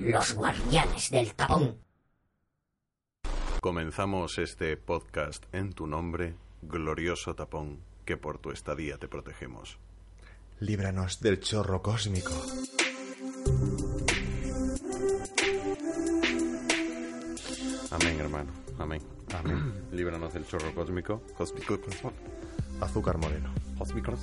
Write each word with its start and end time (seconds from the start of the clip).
Los 0.00 0.34
guardianes 0.34 1.10
del 1.10 1.34
tapón. 1.34 1.78
Comenzamos 3.60 4.38
este 4.38 4.76
podcast 4.76 5.44
en 5.52 5.72
tu 5.72 5.86
nombre, 5.86 6.34
glorioso 6.62 7.34
tapón, 7.34 7.80
que 8.04 8.16
por 8.16 8.38
tu 8.38 8.50
estadía 8.50 8.96
te 8.98 9.08
protegemos. 9.08 9.78
Líbranos 10.60 11.20
del 11.20 11.40
chorro 11.40 11.82
cósmico. 11.82 12.32
Amén, 17.90 18.20
hermano. 18.20 18.50
Amén. 18.78 19.02
Amén. 19.34 19.72
Líbranos 19.92 20.32
del 20.32 20.46
chorro 20.46 20.74
cósmico. 20.74 21.22
Cósmico. 21.36 21.80
cósmico- 21.80 22.12
Azúcar 22.80 23.18
moreno. 23.18 23.52
Cósmicos. 23.78 24.20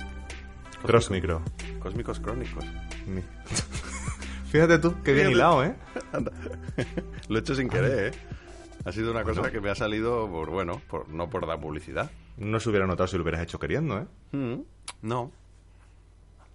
Crossmicro. 0.82 1.42
Cósmicos 1.80 2.20
crónicos. 2.20 2.64
Fíjate 4.50 4.78
tú, 4.78 4.94
qué 5.04 5.12
bien 5.12 5.30
hilado, 5.30 5.62
¿eh? 5.64 5.74
Lo 7.28 7.36
he 7.36 7.40
hecho 7.40 7.54
sin 7.54 7.68
querer, 7.68 8.14
¿eh? 8.14 8.18
Ha 8.84 8.92
sido 8.92 9.10
una 9.10 9.22
cosa 9.22 9.50
que 9.50 9.60
me 9.60 9.68
ha 9.70 9.74
salido 9.74 10.28
por, 10.30 10.48
bueno, 10.50 10.80
por, 10.88 11.08
no 11.10 11.28
por 11.28 11.46
dar 11.46 11.60
publicidad. 11.60 12.10
No 12.38 12.58
se 12.60 12.70
hubiera 12.70 12.86
notado 12.86 13.06
si 13.08 13.16
lo 13.16 13.22
hubieras 13.22 13.42
hecho 13.42 13.58
queriendo, 13.58 13.98
¿eh? 13.98 14.06
Mm, 14.32 14.60
No. 15.02 15.32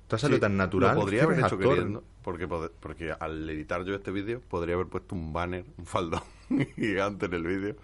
Te 0.08 0.16
ha 0.16 0.20
salido 0.20 0.38
Sí, 0.38 0.42
tan 0.42 0.58
natural. 0.58 0.96
Lo 0.96 1.02
podría 1.02 1.24
haber 1.24 1.38
hecho 1.38 1.46
actor. 1.56 1.60
queriendo. 1.76 2.04
Porque, 2.24 2.48
porque 2.48 3.12
al 3.18 3.50
editar 3.50 3.84
yo 3.84 3.94
este 3.96 4.12
vídeo, 4.12 4.42
podría 4.42 4.76
haber 4.76 4.88
puesto 4.88 5.14
un 5.16 5.32
banner, 5.34 5.66
un 5.78 5.86
faldón 5.86 6.22
gigante 6.76 7.26
en 7.28 7.34
el 7.34 7.44
vídeo. 7.44 7.76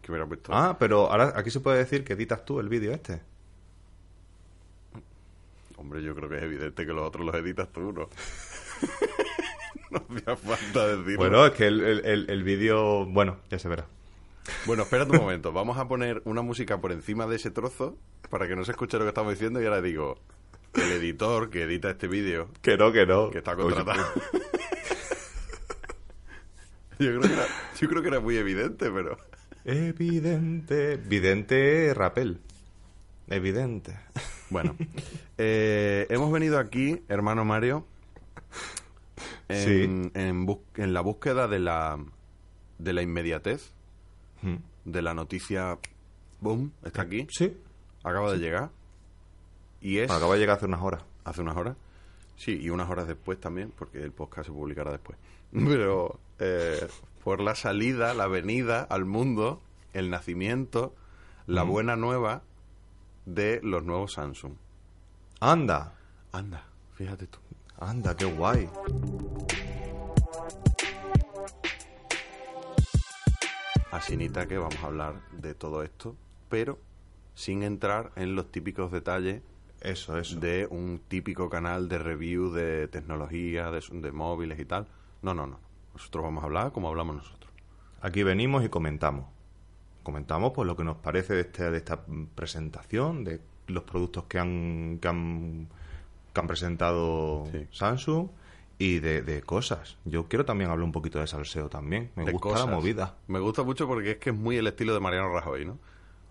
Que 0.00 0.08
me 0.10 0.14
hubiera 0.18 0.26
puesto. 0.26 0.52
Ah, 0.52 0.76
pero 0.78 1.10
ahora 1.10 1.32
aquí 1.36 1.50
se 1.50 1.60
puede 1.60 1.78
decir 1.78 2.02
que 2.04 2.14
editas 2.14 2.44
tú 2.44 2.58
el 2.58 2.68
vídeo 2.68 2.92
este. 2.92 3.20
Hombre, 5.76 6.02
yo 6.02 6.14
creo 6.14 6.28
que 6.28 6.36
es 6.38 6.42
evidente 6.42 6.84
que 6.86 6.92
los 6.92 7.06
otros 7.06 7.24
los 7.24 7.34
editas 7.36 7.68
tú, 7.72 7.92
¿no? 7.92 8.08
no 10.08 10.16
hacía 10.16 10.36
falta 10.36 10.86
decirlo. 10.88 11.16
Bueno, 11.18 11.46
es 11.46 11.52
que 11.52 11.66
el, 11.66 11.80
el- 12.04 12.30
el- 12.30 12.42
vídeo... 12.42 13.06
Bueno, 13.06 13.38
ya 13.50 13.58
se 13.58 13.68
verá. 13.68 13.86
Bueno, 14.66 14.82
espérate 14.82 15.12
un 15.12 15.18
momento. 15.18 15.52
Vamos 15.52 15.78
a 15.78 15.86
poner 15.86 16.20
una 16.24 16.42
música 16.42 16.80
por 16.80 16.90
encima 16.92 17.26
de 17.26 17.36
ese 17.36 17.50
trozo 17.50 17.96
para 18.30 18.48
que 18.48 18.56
no 18.56 18.64
se 18.64 18.72
escuche 18.72 18.96
lo 18.98 19.04
que 19.04 19.08
estamos 19.10 19.32
diciendo. 19.34 19.62
Y 19.62 19.66
ahora 19.66 19.80
digo, 19.82 20.18
el 20.74 20.90
editor 20.92 21.50
que 21.50 21.62
edita 21.62 21.90
este 21.90 22.08
vídeo, 22.08 22.48
Que 22.60 22.76
no, 22.76 22.90
que 22.92 23.06
no. 23.06 23.30
que 23.30 23.38
está 23.38 23.54
contratado. 23.54 24.02
yo, 26.98 27.08
creo 27.08 27.20
que 27.20 27.32
era, 27.32 27.46
yo 27.80 27.88
creo 27.88 28.02
que 28.02 28.08
era 28.08 28.20
muy 28.20 28.36
evidente, 28.36 28.90
pero... 28.90 29.16
Evidente. 29.64 30.94
Evidente 30.94 31.94
Rapel. 31.94 32.40
Evidente. 33.28 33.96
Bueno, 34.50 34.76
eh, 35.38 36.06
hemos 36.10 36.30
venido 36.32 36.58
aquí, 36.58 37.00
hermano 37.08 37.44
Mario, 37.44 37.86
en, 39.48 40.10
en 40.14 40.46
bus- 40.46 40.58
en 40.76 40.92
la 40.94 41.00
búsqueda 41.00 41.48
de 41.48 41.58
la, 41.58 41.98
de 42.78 42.92
la 42.92 43.02
inmediatez, 43.02 43.72
Mm. 44.42 44.56
de 44.86 45.02
la 45.02 45.14
noticia, 45.14 45.78
boom, 46.40 46.72
está 46.84 47.02
aquí, 47.02 47.26
Sí. 47.30 47.56
acaba 48.02 48.32
de 48.32 48.38
llegar, 48.38 48.70
y 49.80 49.98
es... 49.98 50.10
Acaba 50.10 50.34
de 50.34 50.40
llegar 50.40 50.56
hace 50.56 50.66
unas 50.66 50.82
horas. 50.82 51.02
hace 51.24 51.40
unas 51.42 51.56
horas. 51.56 51.76
Sí, 52.36 52.58
y 52.60 52.70
unas 52.70 52.90
horas 52.90 53.06
después 53.06 53.38
también, 53.40 53.72
porque 53.78 54.02
el 54.02 54.10
podcast 54.10 54.48
se 54.48 54.52
publicará 54.52 54.90
después. 54.90 55.16
Pero 55.52 56.18
eh, 56.40 56.88
por 57.22 57.40
la 57.40 57.54
salida, 57.54 58.14
la 58.14 58.26
venida 58.26 58.82
al 58.82 59.04
mundo, 59.04 59.60
el 59.92 60.10
nacimiento, 60.10 60.92
la 61.46 61.62
buena 61.62 61.94
nueva 61.94 62.42
de 63.26 63.60
los 63.62 63.84
nuevos 63.84 64.14
Samsung. 64.14 64.54
Anda. 65.38 65.94
Anda, 66.32 66.64
fíjate 66.94 67.26
tú. 67.28 67.38
Anda, 67.78 68.16
qué 68.16 68.24
guay. 68.24 68.68
Asinita 74.06 74.48
que 74.48 74.58
vamos 74.58 74.82
a 74.82 74.86
hablar 74.86 75.14
de 75.30 75.54
todo 75.54 75.84
esto, 75.84 76.16
pero 76.48 76.76
sin 77.34 77.62
entrar 77.62 78.10
en 78.16 78.34
los 78.34 78.50
típicos 78.50 78.90
detalles 78.90 79.42
Eso, 79.80 80.18
eso. 80.18 80.40
de 80.40 80.66
un 80.68 81.00
típico 81.06 81.48
canal 81.48 81.88
de 81.88 81.98
review 81.98 82.50
de 82.50 82.88
tecnología, 82.88 83.70
de, 83.70 83.80
de 83.92 84.10
móviles 84.10 84.58
y 84.58 84.64
tal. 84.64 84.88
No, 85.22 85.34
no, 85.34 85.46
no. 85.46 85.60
Nosotros 85.94 86.24
vamos 86.24 86.42
a 86.42 86.46
hablar 86.46 86.72
como 86.72 86.88
hablamos 86.88 87.14
nosotros. 87.14 87.52
Aquí 88.00 88.24
venimos 88.24 88.64
y 88.64 88.68
comentamos. 88.68 89.26
Comentamos 90.02 90.50
pues 90.52 90.66
lo 90.66 90.76
que 90.76 90.82
nos 90.82 90.96
parece 90.96 91.34
de, 91.34 91.40
este- 91.42 91.70
de 91.70 91.76
esta 91.78 92.00
presentación, 92.34 93.22
de 93.22 93.40
los 93.68 93.84
productos 93.84 94.24
que 94.24 94.40
han, 94.40 94.98
que 95.00 95.06
han, 95.06 95.68
que 96.34 96.40
han 96.40 96.46
presentado 96.48 97.46
Sí. 97.52 97.68
Samsung 97.70 98.28
y 98.84 98.98
de, 99.00 99.22
de 99.22 99.42
cosas. 99.42 99.96
Yo 100.04 100.28
quiero 100.28 100.44
también 100.44 100.70
hablar 100.70 100.84
un 100.84 100.92
poquito 100.92 101.18
de 101.20 101.26
salseo 101.26 101.68
también. 101.68 102.10
Me 102.16 102.24
de 102.24 102.32
gusta 102.32 102.48
cosas. 102.48 102.66
la 102.66 102.74
movida. 102.74 103.14
Me 103.28 103.38
gusta 103.38 103.62
mucho 103.62 103.86
porque 103.86 104.12
es 104.12 104.16
que 104.18 104.30
es 104.30 104.36
muy 104.36 104.56
el 104.56 104.66
estilo 104.66 104.92
de 104.94 105.00
Mariano 105.00 105.32
Rajoy, 105.32 105.64
¿no? 105.64 105.78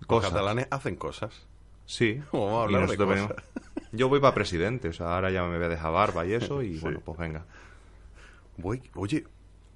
Los 0.10 0.22
catalanes 0.24 0.68
hacen 0.72 0.96
cosas. 0.96 1.48
Sí. 1.86 2.22
Vamos 2.34 2.50
a 2.52 2.56
Y 2.56 2.64
hablar 2.64 2.82
de 2.82 2.88
nosotros 2.98 3.10
cosas. 3.10 3.36
venimos- 3.46 3.90
Yo 3.94 4.10
voy 4.10 4.20
para 4.20 4.34
presidente, 4.34 4.90
o 4.90 4.94
sea, 4.94 5.16
ahora 5.16 5.32
ya 5.32 5.44
me 5.46 5.56
voy 5.58 5.66
a 5.66 5.70
dejar 5.70 5.92
barba 5.94 6.26
y 6.26 6.34
eso 6.34 6.62
y 6.62 6.74
Sí. 6.76 6.82
bueno, 6.82 7.00
pues 7.06 7.18
venga. 7.18 7.46
Voy, 8.58 8.82
oye, 8.96 9.26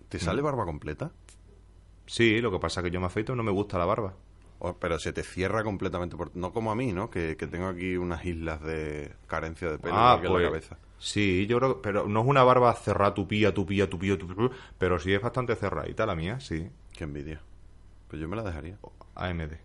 ¿te 0.10 0.20
sale 0.20 0.42
Mm. 0.42 0.46
barba 0.46 0.66
completa? 0.66 1.12
Sí, 2.08 2.40
lo 2.42 2.52
que 2.52 2.60
pasa 2.60 2.82
es 2.82 2.84
que 2.86 2.92
yo 2.92 3.00
me 3.00 3.08
afeito 3.08 3.34
y 3.34 3.36
no 3.36 3.44
me 3.44 3.52
gusta 3.52 3.78
la 3.78 3.86
barba. 3.86 4.14
Pero 4.80 5.00
se 5.00 5.14
te 5.14 5.24
cierra 5.24 5.64
completamente, 5.64 6.16
por- 6.18 6.36
no 6.36 6.54
como 6.54 6.72
a 6.72 6.76
mí, 6.76 6.94
¿no? 6.94 7.10
Que, 7.10 7.38
que 7.38 7.48
tengo 7.48 7.68
aquí 7.68 7.98
unas 7.98 8.26
islas 8.26 8.62
de 8.62 9.14
carencia 9.28 9.70
de 9.72 9.80
pelo 9.80 10.02
Ah, 10.02 10.20
en 10.24 10.24
pues, 10.26 10.34
la 10.34 10.42
cabeza. 10.42 10.78
Sí, 10.98 11.46
yo 11.48 11.60
creo, 11.60 11.82
pero 11.82 12.08
no 12.08 12.22
es 12.22 12.28
una 12.28 12.44
barba 12.44 12.74
cerrada 12.74 13.14
tupía, 13.14 13.54
tupía, 13.54 13.90
tupía, 13.90 14.18
tupía, 14.18 14.50
pero 14.78 15.00
sí 15.00 15.14
es 15.14 15.22
bastante 15.22 15.56
cerradita 15.56 16.06
la 16.06 16.16
mía, 16.16 16.40
sí. 16.40 16.70
Qué 16.94 17.04
envidia. 17.04 17.42
Pues 18.08 18.22
yo 18.22 18.28
me 18.28 18.36
la 18.36 18.44
dejaría. 18.44 18.78
AMD. 19.16 19.60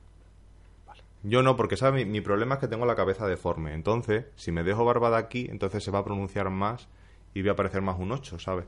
Yo 1.22 1.42
no, 1.42 1.56
porque 1.56 1.76
¿sabes? 1.76 2.04
Mi, 2.06 2.10
mi 2.10 2.20
problema 2.20 2.54
es 2.54 2.60
que 2.60 2.68
tengo 2.68 2.86
la 2.86 2.96
cabeza 2.96 3.26
deforme. 3.26 3.74
Entonces, 3.74 4.26
si 4.36 4.52
me 4.52 4.62
dejo 4.64 4.84
barba 4.84 5.10
de 5.10 5.16
aquí, 5.16 5.46
entonces 5.50 5.84
se 5.84 5.90
va 5.90 6.00
a 6.00 6.04
pronunciar 6.04 6.50
más 6.50 6.88
y 7.34 7.42
voy 7.42 7.50
a 7.50 7.56
parecer 7.56 7.82
más 7.82 7.98
un 7.98 8.12
8, 8.12 8.38
¿sabes? 8.38 8.66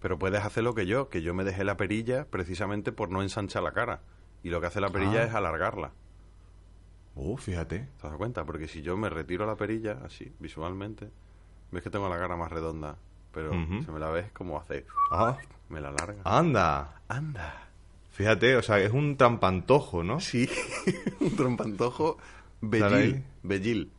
Pero 0.00 0.18
puedes 0.18 0.44
hacer 0.44 0.64
lo 0.64 0.74
que 0.74 0.86
yo, 0.86 1.10
que 1.10 1.22
yo 1.22 1.34
me 1.34 1.44
dejé 1.44 1.64
la 1.64 1.76
perilla 1.76 2.26
precisamente 2.30 2.92
por 2.92 3.10
no 3.10 3.22
ensanchar 3.22 3.62
la 3.62 3.72
cara. 3.72 4.02
Y 4.46 4.50
lo 4.50 4.60
que 4.60 4.68
hace 4.68 4.80
la 4.80 4.90
perilla 4.90 5.22
Ah. 5.22 5.24
es 5.24 5.34
alargarla. 5.34 5.90
Uh, 7.16 7.36
fíjate. 7.36 7.88
¿Te 8.00 8.06
das 8.08 8.16
cuenta? 8.16 8.44
Porque 8.44 8.68
si 8.68 8.80
yo 8.80 8.96
me 8.96 9.10
retiro 9.10 9.44
la 9.44 9.56
perilla, 9.56 9.98
así, 10.04 10.32
visualmente, 10.38 11.10
ves 11.72 11.82
que 11.82 11.90
tengo 11.90 12.08
la 12.08 12.16
cara 12.16 12.36
más 12.36 12.52
redonda. 12.52 12.96
Pero 13.32 13.50
Ujú. 13.50 13.82
si 13.82 13.90
me 13.90 13.98
la 13.98 14.08
ves, 14.10 14.30
como 14.30 14.56
hace... 14.60 14.86
Ah, 15.10 15.36
Me 15.68 15.80
la 15.80 15.90
larga. 15.90 16.22
anda. 16.24 17.00
Anda. 17.08 17.68
Fíjate, 18.12 18.54
o 18.56 18.62
sea, 18.62 18.78
es 18.78 18.92
un 18.92 19.16
trampantojo, 19.16 20.04
¿no? 20.04 20.20
Sí, 20.20 20.48
un 21.20 21.34
trompantojo 21.34 22.16
Dale 22.60 22.96
bellil. 22.96 23.24
Bellil. 23.42 23.90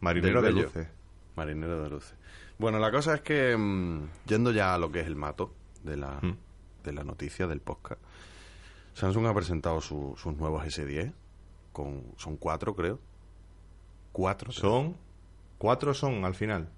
Marinero 0.00 0.42
de 0.42 0.52
luces. 0.52 0.88
Marinero 1.34 1.82
de 1.82 1.90
luces. 1.90 2.14
Bueno, 2.58 2.78
la 2.78 2.92
cosa 2.92 3.14
es 3.16 3.20
que, 3.22 3.56
mm, 3.56 4.08
yendo 4.26 4.52
ya 4.52 4.74
a 4.74 4.78
lo 4.78 4.92
que 4.92 5.00
es 5.00 5.06
el 5.08 5.16
mato 5.16 5.52
de 5.82 5.96
la, 5.96 6.20
de 6.84 6.92
la 6.92 7.02
noticia 7.02 7.46
del 7.48 7.60
podcast, 7.60 8.00
Samsung 8.94 9.26
ha 9.26 9.34
presentado 9.34 9.80
su- 9.80 10.14
sus 10.16 10.36
nuevos 10.36 10.64
S10, 10.64 11.12
con, 11.72 12.04
son 12.16 12.36
cuatro 12.36 12.74
creo. 12.74 12.98
Cuatro. 14.12 14.52
Son, 14.52 14.96
cuatro 15.58 15.94
son 15.94 16.24
al 16.24 16.34
final. 16.34 16.68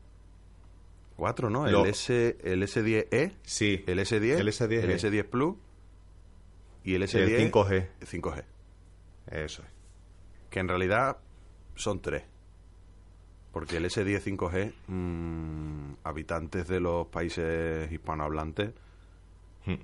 Cuatro, 1.17 1.51
¿no? 1.51 1.67
Lo- 1.69 1.85
El, 1.85 1.91
S, 1.91 2.37
el 2.43 2.63
S10e, 2.63 3.33
Sí. 3.43 3.85
el 3.87 3.99
S10, 3.99 4.39
El 4.39 4.49
S10e. 4.49 4.83
el 4.83 4.91
S10 4.91 5.25
Plus 5.29 5.57
y 6.85 6.95
el 6.95 7.03
El 7.03 7.09
S10 7.09 7.51
5G. 7.51 7.89
5G. 8.05 8.45
Eso 9.29 9.63
es. 9.63 9.69
Que 10.51 10.61
en 10.61 10.69
realidad 10.69 11.17
son 11.75 12.01
tres. 12.01 12.25
Porque 13.53 13.77
el 13.77 13.85
S10 13.87 14.21
5G, 14.21 14.73
mm, 14.89 15.95
habitantes 16.05 16.67
de 16.69 16.81
los 16.81 17.07
países 17.09 17.91
hispanohablantes, 17.93 18.73
Hmm. 19.67 19.75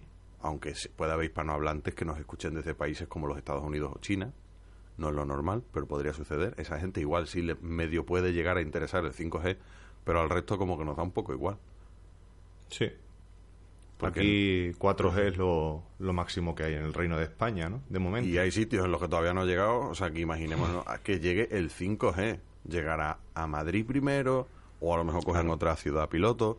Aunque 0.43 0.75
se- 0.75 0.89
pueda 0.89 1.15
haber 1.15 1.27
hispanohablantes 1.27 1.95
que 1.95 2.05
nos 2.05 2.19
escuchen 2.19 2.55
desde 2.55 2.75
países 2.75 3.09
como 3.09 3.27
los 3.27 3.39
Estados 3.39 3.63
Unidos 3.65 3.93
o 3.95 3.99
China, 4.01 4.33
no 4.99 5.09
es 5.09 5.15
lo 5.15 5.25
normal, 5.25 5.63
pero 5.73 5.87
podría 5.87 6.13
suceder. 6.13 6.55
Esa 6.59 6.79
gente 6.79 7.01
igual 7.01 7.27
sí 7.27 7.43
le 7.43 7.55
medio 7.57 8.05
puede 8.05 8.33
llegar 8.33 8.57
a 8.57 8.63
interesar 8.63 9.05
el 9.05 9.13
5G, 9.13 9.57
pero 10.05 10.21
al 10.21 10.29
resto 10.31 10.59
como 10.59 10.77
que 10.79 10.85
nos 10.85 10.97
da 10.97 11.03
un 11.03 11.13
poco 11.13 11.33
igual. 11.33 11.57
Sí. 12.69 12.91
Porque- 13.99 14.21
Aquí 14.21 14.73
4G 14.79 15.29
es 15.29 15.37
lo, 15.37 15.83
lo 15.99 16.13
máximo 16.13 16.55
que 16.55 16.65
hay 16.65 16.75
en 16.75 16.83
el 16.85 16.95
Reino 16.95 17.19
de 17.19 17.25
España, 17.25 17.69
¿no? 17.69 17.83
De 17.89 17.99
momento. 17.99 18.29
Y 18.29 18.39
hay 18.39 18.51
sitios 18.51 18.85
en 18.85 18.93
los 18.93 19.01
que 19.01 19.09
todavía 19.09 19.35
no 19.35 19.43
ha 19.43 19.45
llegado, 19.45 19.81
o 19.91 19.95
sea, 19.95 20.11
que 20.11 20.21
imaginémonos 20.21 20.87
a 20.87 20.99
que 20.99 21.21
llegue 21.21 21.49
el 21.51 21.71
5G. 21.71 22.39
Llegará 22.69 23.19
a 23.35 23.47
Madrid 23.47 23.85
primero, 23.87 24.49
o 24.81 24.95
a 24.95 24.97
lo 24.99 25.05
mejor 25.05 25.25
cogen 25.25 25.51
otra 25.51 25.77
ciudad 25.77 26.09
piloto, 26.09 26.59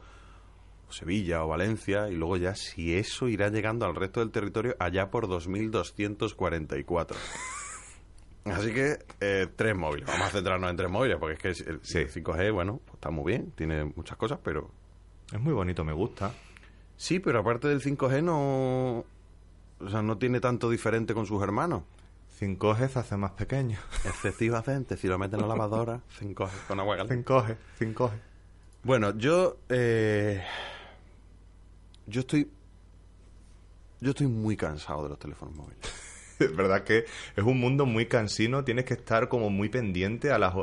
Sevilla 0.92 1.44
o 1.44 1.48
Valencia, 1.48 2.10
y 2.10 2.16
luego 2.16 2.38
ya, 2.38 2.56
si 2.56 2.96
eso 2.96 3.28
irá 3.28 3.50
llegando 3.50 3.86
al 3.86 3.96
resto 3.96 4.20
del 4.20 4.32
territorio, 4.32 4.76
allá 4.80 5.10
por 5.10 5.28
2244. 5.28 7.18
Así 8.46 8.74
que, 8.74 8.98
eh, 9.20 9.48
tres 9.56 9.76
móviles. 9.76 10.08
Vamos 10.08 10.28
a 10.28 10.32
centrarnos 10.32 10.70
en 10.72 10.76
tres 10.78 10.90
móviles, 10.90 11.18
porque 11.20 11.34
es 11.50 11.64
que 11.64 11.70
el, 11.72 11.80
Sí. 11.84 12.00
el 12.00 12.10
5G, 12.10 12.52
bueno, 12.52 12.80
pues 12.86 12.96
está 12.96 13.12
muy 13.12 13.32
bien, 13.32 13.52
tiene 13.52 13.86
muchas 13.96 14.18
cosas, 14.18 14.40
pero 14.44 14.72
Es 15.32 15.40
muy 15.40 15.54
bonito, 15.54 15.84
me 15.86 15.94
gusta. 15.94 16.34
Sí, 16.98 17.20
pero 17.20 17.40
aparte 17.40 17.68
del 17.68 17.82
5G 17.82 18.22
no... 18.24 19.06
O 19.80 19.90
sea, 19.90 20.02
no 20.02 20.18
tiene 20.18 20.40
tanto 20.40 20.70
diferente 20.70 21.14
con 21.14 21.26
sus 21.26 21.42
hermanos. 21.42 21.84
5G 22.40 22.90
se 22.90 23.00
hace 23.00 23.16
más 23.18 23.32
pequeño. 23.32 23.78
Excesivamente, 24.06 24.98
si 24.98 25.08
lo 25.08 25.18
meten 25.20 25.40
en 25.40 25.48
la 25.48 25.56
lavadora, 25.56 26.02
5G 26.20 26.50
con 26.68 26.80
agua 26.80 26.98
caliente. 26.98 27.32
5G, 27.32 27.56
5G. 27.80 28.10
Bueno, 28.84 29.16
yo... 29.18 29.58
eh, 29.70 30.44
yo 32.08 32.22
estoy... 32.22 32.50
Yo 34.00 34.10
estoy 34.12 34.28
muy 34.28 34.58
cansado 34.58 35.04
de 35.04 35.10
los 35.10 35.20
teléfonos 35.20 35.56
móviles. 35.56 35.80
Es 36.42 36.56
verdad 36.56 36.84
que 36.84 37.06
es 37.36 37.44
un 37.44 37.60
mundo 37.60 37.86
muy 37.86 38.08
cansino, 38.08 38.64
tienes 38.64 38.86
que 38.86 38.96
estar 38.96 39.30
como 39.30 39.52
muy 39.52 39.70
pendiente 39.70 40.32
a 40.32 40.40
las 40.40 40.56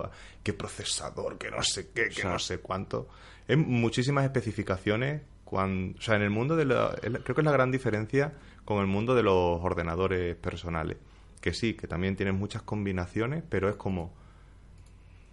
qué 0.43 0.53
procesador, 0.53 1.39
que 1.39 1.53
no 1.53 1.63
sé 1.63 1.91
qué, 1.95 2.09
que 2.09 2.15
sea- 2.23 2.31
no 2.33 2.41
sé 2.41 2.59
cuánto. 2.59 3.07
Es 3.47 3.57
muchísimas 3.57 4.25
especificaciones, 4.25 5.23
cuan- 5.45 5.95
o 5.97 6.03
sea, 6.03 6.17
en 6.17 6.23
el 6.23 6.31
mundo 6.31 6.57
de 6.57 6.65
la- 6.65 6.97
creo 7.01 7.23
que 7.23 7.41
es 7.43 7.45
la 7.45 7.53
gran 7.53 7.71
diferencia 7.71 8.33
con 8.65 8.81
el 8.81 8.89
mundo 8.89 9.15
de 9.15 9.23
los 9.23 9.61
ordenadores 9.63 10.35
personales, 10.35 10.97
que 11.41 11.55
sí, 11.55 11.75
que 11.75 11.87
también 11.87 12.17
tienen 12.17 12.35
muchas 12.35 12.63
combinaciones, 12.63 13.45
pero 13.49 13.69
es 13.69 13.77
como 13.77 14.13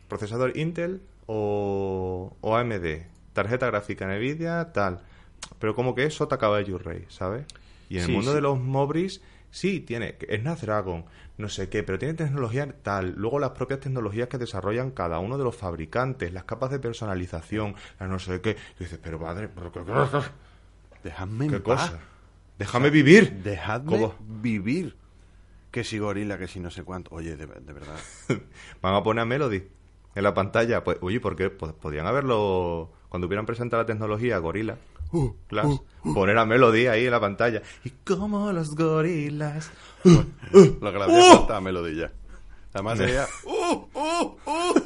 procesador 0.07 0.55
Intel 0.57 1.01
o, 1.25 2.35
o 2.41 2.55
AMD, 2.55 3.07
tarjeta 3.33 3.65
gráfica 3.65 4.05
Nvidia, 4.07 4.71
tal, 4.73 5.01
pero 5.59 5.75
como 5.75 5.95
que 5.95 6.05
es 6.05 6.13
sota 6.13 6.37
caballo 6.37 6.77
rey, 6.77 7.05
¿sabes? 7.09 7.45
Y 7.89 7.97
en 7.97 8.05
el 8.05 8.11
mundo 8.11 8.31
sí. 8.31 8.35
de 8.35 8.41
los 8.41 8.59
Mobris, 8.59 9.21
sí, 9.51 9.79
tiene 9.79 10.15
Snapdragon, 10.29 11.05
no 11.37 11.49
sé 11.49 11.69
qué, 11.69 11.83
pero 11.83 11.99
tiene 11.99 12.13
tecnología 12.13 12.67
tal. 12.81 13.13
Luego 13.17 13.39
las 13.39 13.51
propias 13.51 13.81
tecnologías 13.81 14.27
que 14.27 14.37
desarrollan 14.37 14.91
cada 14.91 15.19
uno 15.19 15.37
de 15.37 15.43
los 15.43 15.55
fabricantes, 15.55 16.33
las 16.33 16.45
capas 16.45 16.71
de 16.71 16.79
personalización, 16.79 17.75
las 17.99 18.09
no 18.09 18.19
sé 18.19 18.41
qué. 18.41 18.57
Y 18.79 18.83
dices, 18.83 18.99
pero 19.01 19.19
padre, 19.19 19.49
pero 19.49 19.71
qué, 19.71 19.81
cosa. 21.61 21.99
Déjame 22.57 22.89
vivir. 22.89 23.43
Dejadme 23.43 23.91
¿Cómo? 23.91 24.15
vivir. 24.19 24.95
Que 25.71 25.83
si 25.83 25.99
gorila, 25.99 26.37
que 26.37 26.47
si 26.47 26.59
no 26.59 26.71
sé 26.71 26.83
cuánto. 26.83 27.13
Oye, 27.13 27.35
de, 27.35 27.45
de 27.45 27.73
verdad. 27.73 27.99
Van 28.81 28.95
a 28.95 29.03
poner 29.03 29.23
a 29.23 29.25
Melody 29.25 29.63
en 30.15 30.23
la 30.23 30.33
pantalla. 30.33 30.83
Pues, 30.83 30.97
oye, 31.01 31.19
¿por 31.19 31.35
qué? 31.35 31.49
Pues 31.49 31.73
podían 31.73 32.07
haberlo, 32.07 32.93
cuando 33.09 33.27
hubieran 33.27 33.45
presentado 33.45 33.83
la 33.83 33.87
tecnología 33.87 34.37
Gorila, 34.37 34.77
Uh, 35.15 35.33
Glass, 35.47 35.81
poner 36.13 36.37
a 36.37 36.45
Melody 36.45 36.87
ahí 36.87 37.05
en 37.05 37.11
la 37.11 37.21
pantalla. 37.21 37.61
Y 37.85 37.89
como 37.89 38.51
los 38.51 38.75
gorilas. 38.75 39.71
Lo 40.03 40.91
que 40.91 40.97
le 40.97 41.03
hacía 41.03 41.35
falta 41.37 41.57
a 41.57 41.61
Melodía. 41.61 42.11
Además 42.73 42.97
sería... 42.97 43.25
¡Uh, 43.45 43.87
uh, 43.93 44.37
uh! 44.45 44.81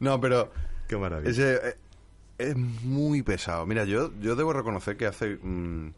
no, 0.00 0.18
pero... 0.18 0.50
Qué 0.88 0.96
maravilla. 0.96 1.30
Ese, 1.30 1.54
eh, 1.56 1.76
es 2.38 2.56
muy 2.56 3.22
pesado. 3.22 3.66
Mira, 3.66 3.84
yo, 3.84 4.10
yo 4.20 4.34
debo 4.34 4.54
reconocer 4.54 4.96
que 4.96 5.06
hace... 5.06 5.38
mm, 5.42 5.92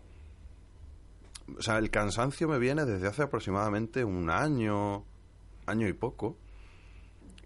o 1.56 1.62
sea, 1.62 1.78
el 1.78 1.90
cansancio 1.90 2.48
me 2.48 2.58
viene 2.58 2.84
desde 2.84 3.06
hace 3.06 3.22
aproximadamente 3.22 4.02
un 4.04 4.28
año, 4.28 5.04
año 5.66 5.86
y 5.86 5.92
poco. 5.92 6.36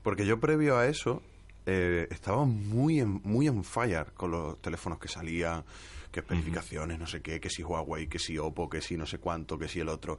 Porque 0.03 0.25
yo 0.25 0.41
previo 0.41 0.79
a 0.79 0.87
eso 0.87 1.23
eh, 1.67 2.09
estaba 2.11 2.45
muy 2.45 3.01
en, 3.01 3.21
muy 3.25 3.47
en 3.47 3.63
fire 3.65 4.13
con 4.15 4.31
los 4.31 4.61
teléfonos 4.61 4.99
que 4.99 5.09
salían, 5.09 5.65
que 6.11 6.21
especificaciones, 6.21 6.99
no 6.99 7.07
sé 7.07 7.23
qué, 7.23 7.41
que 7.41 7.49
si 7.49 7.63
Huawei, 7.63 8.07
que 8.07 8.19
si 8.19 8.37
Oppo, 8.37 8.69
que 8.69 8.83
si 8.83 8.97
no 8.97 9.07
sé 9.07 9.19
cuánto, 9.19 9.59
que 9.59 9.69
si 9.69 9.81
el 9.81 9.89
otro. 9.89 10.19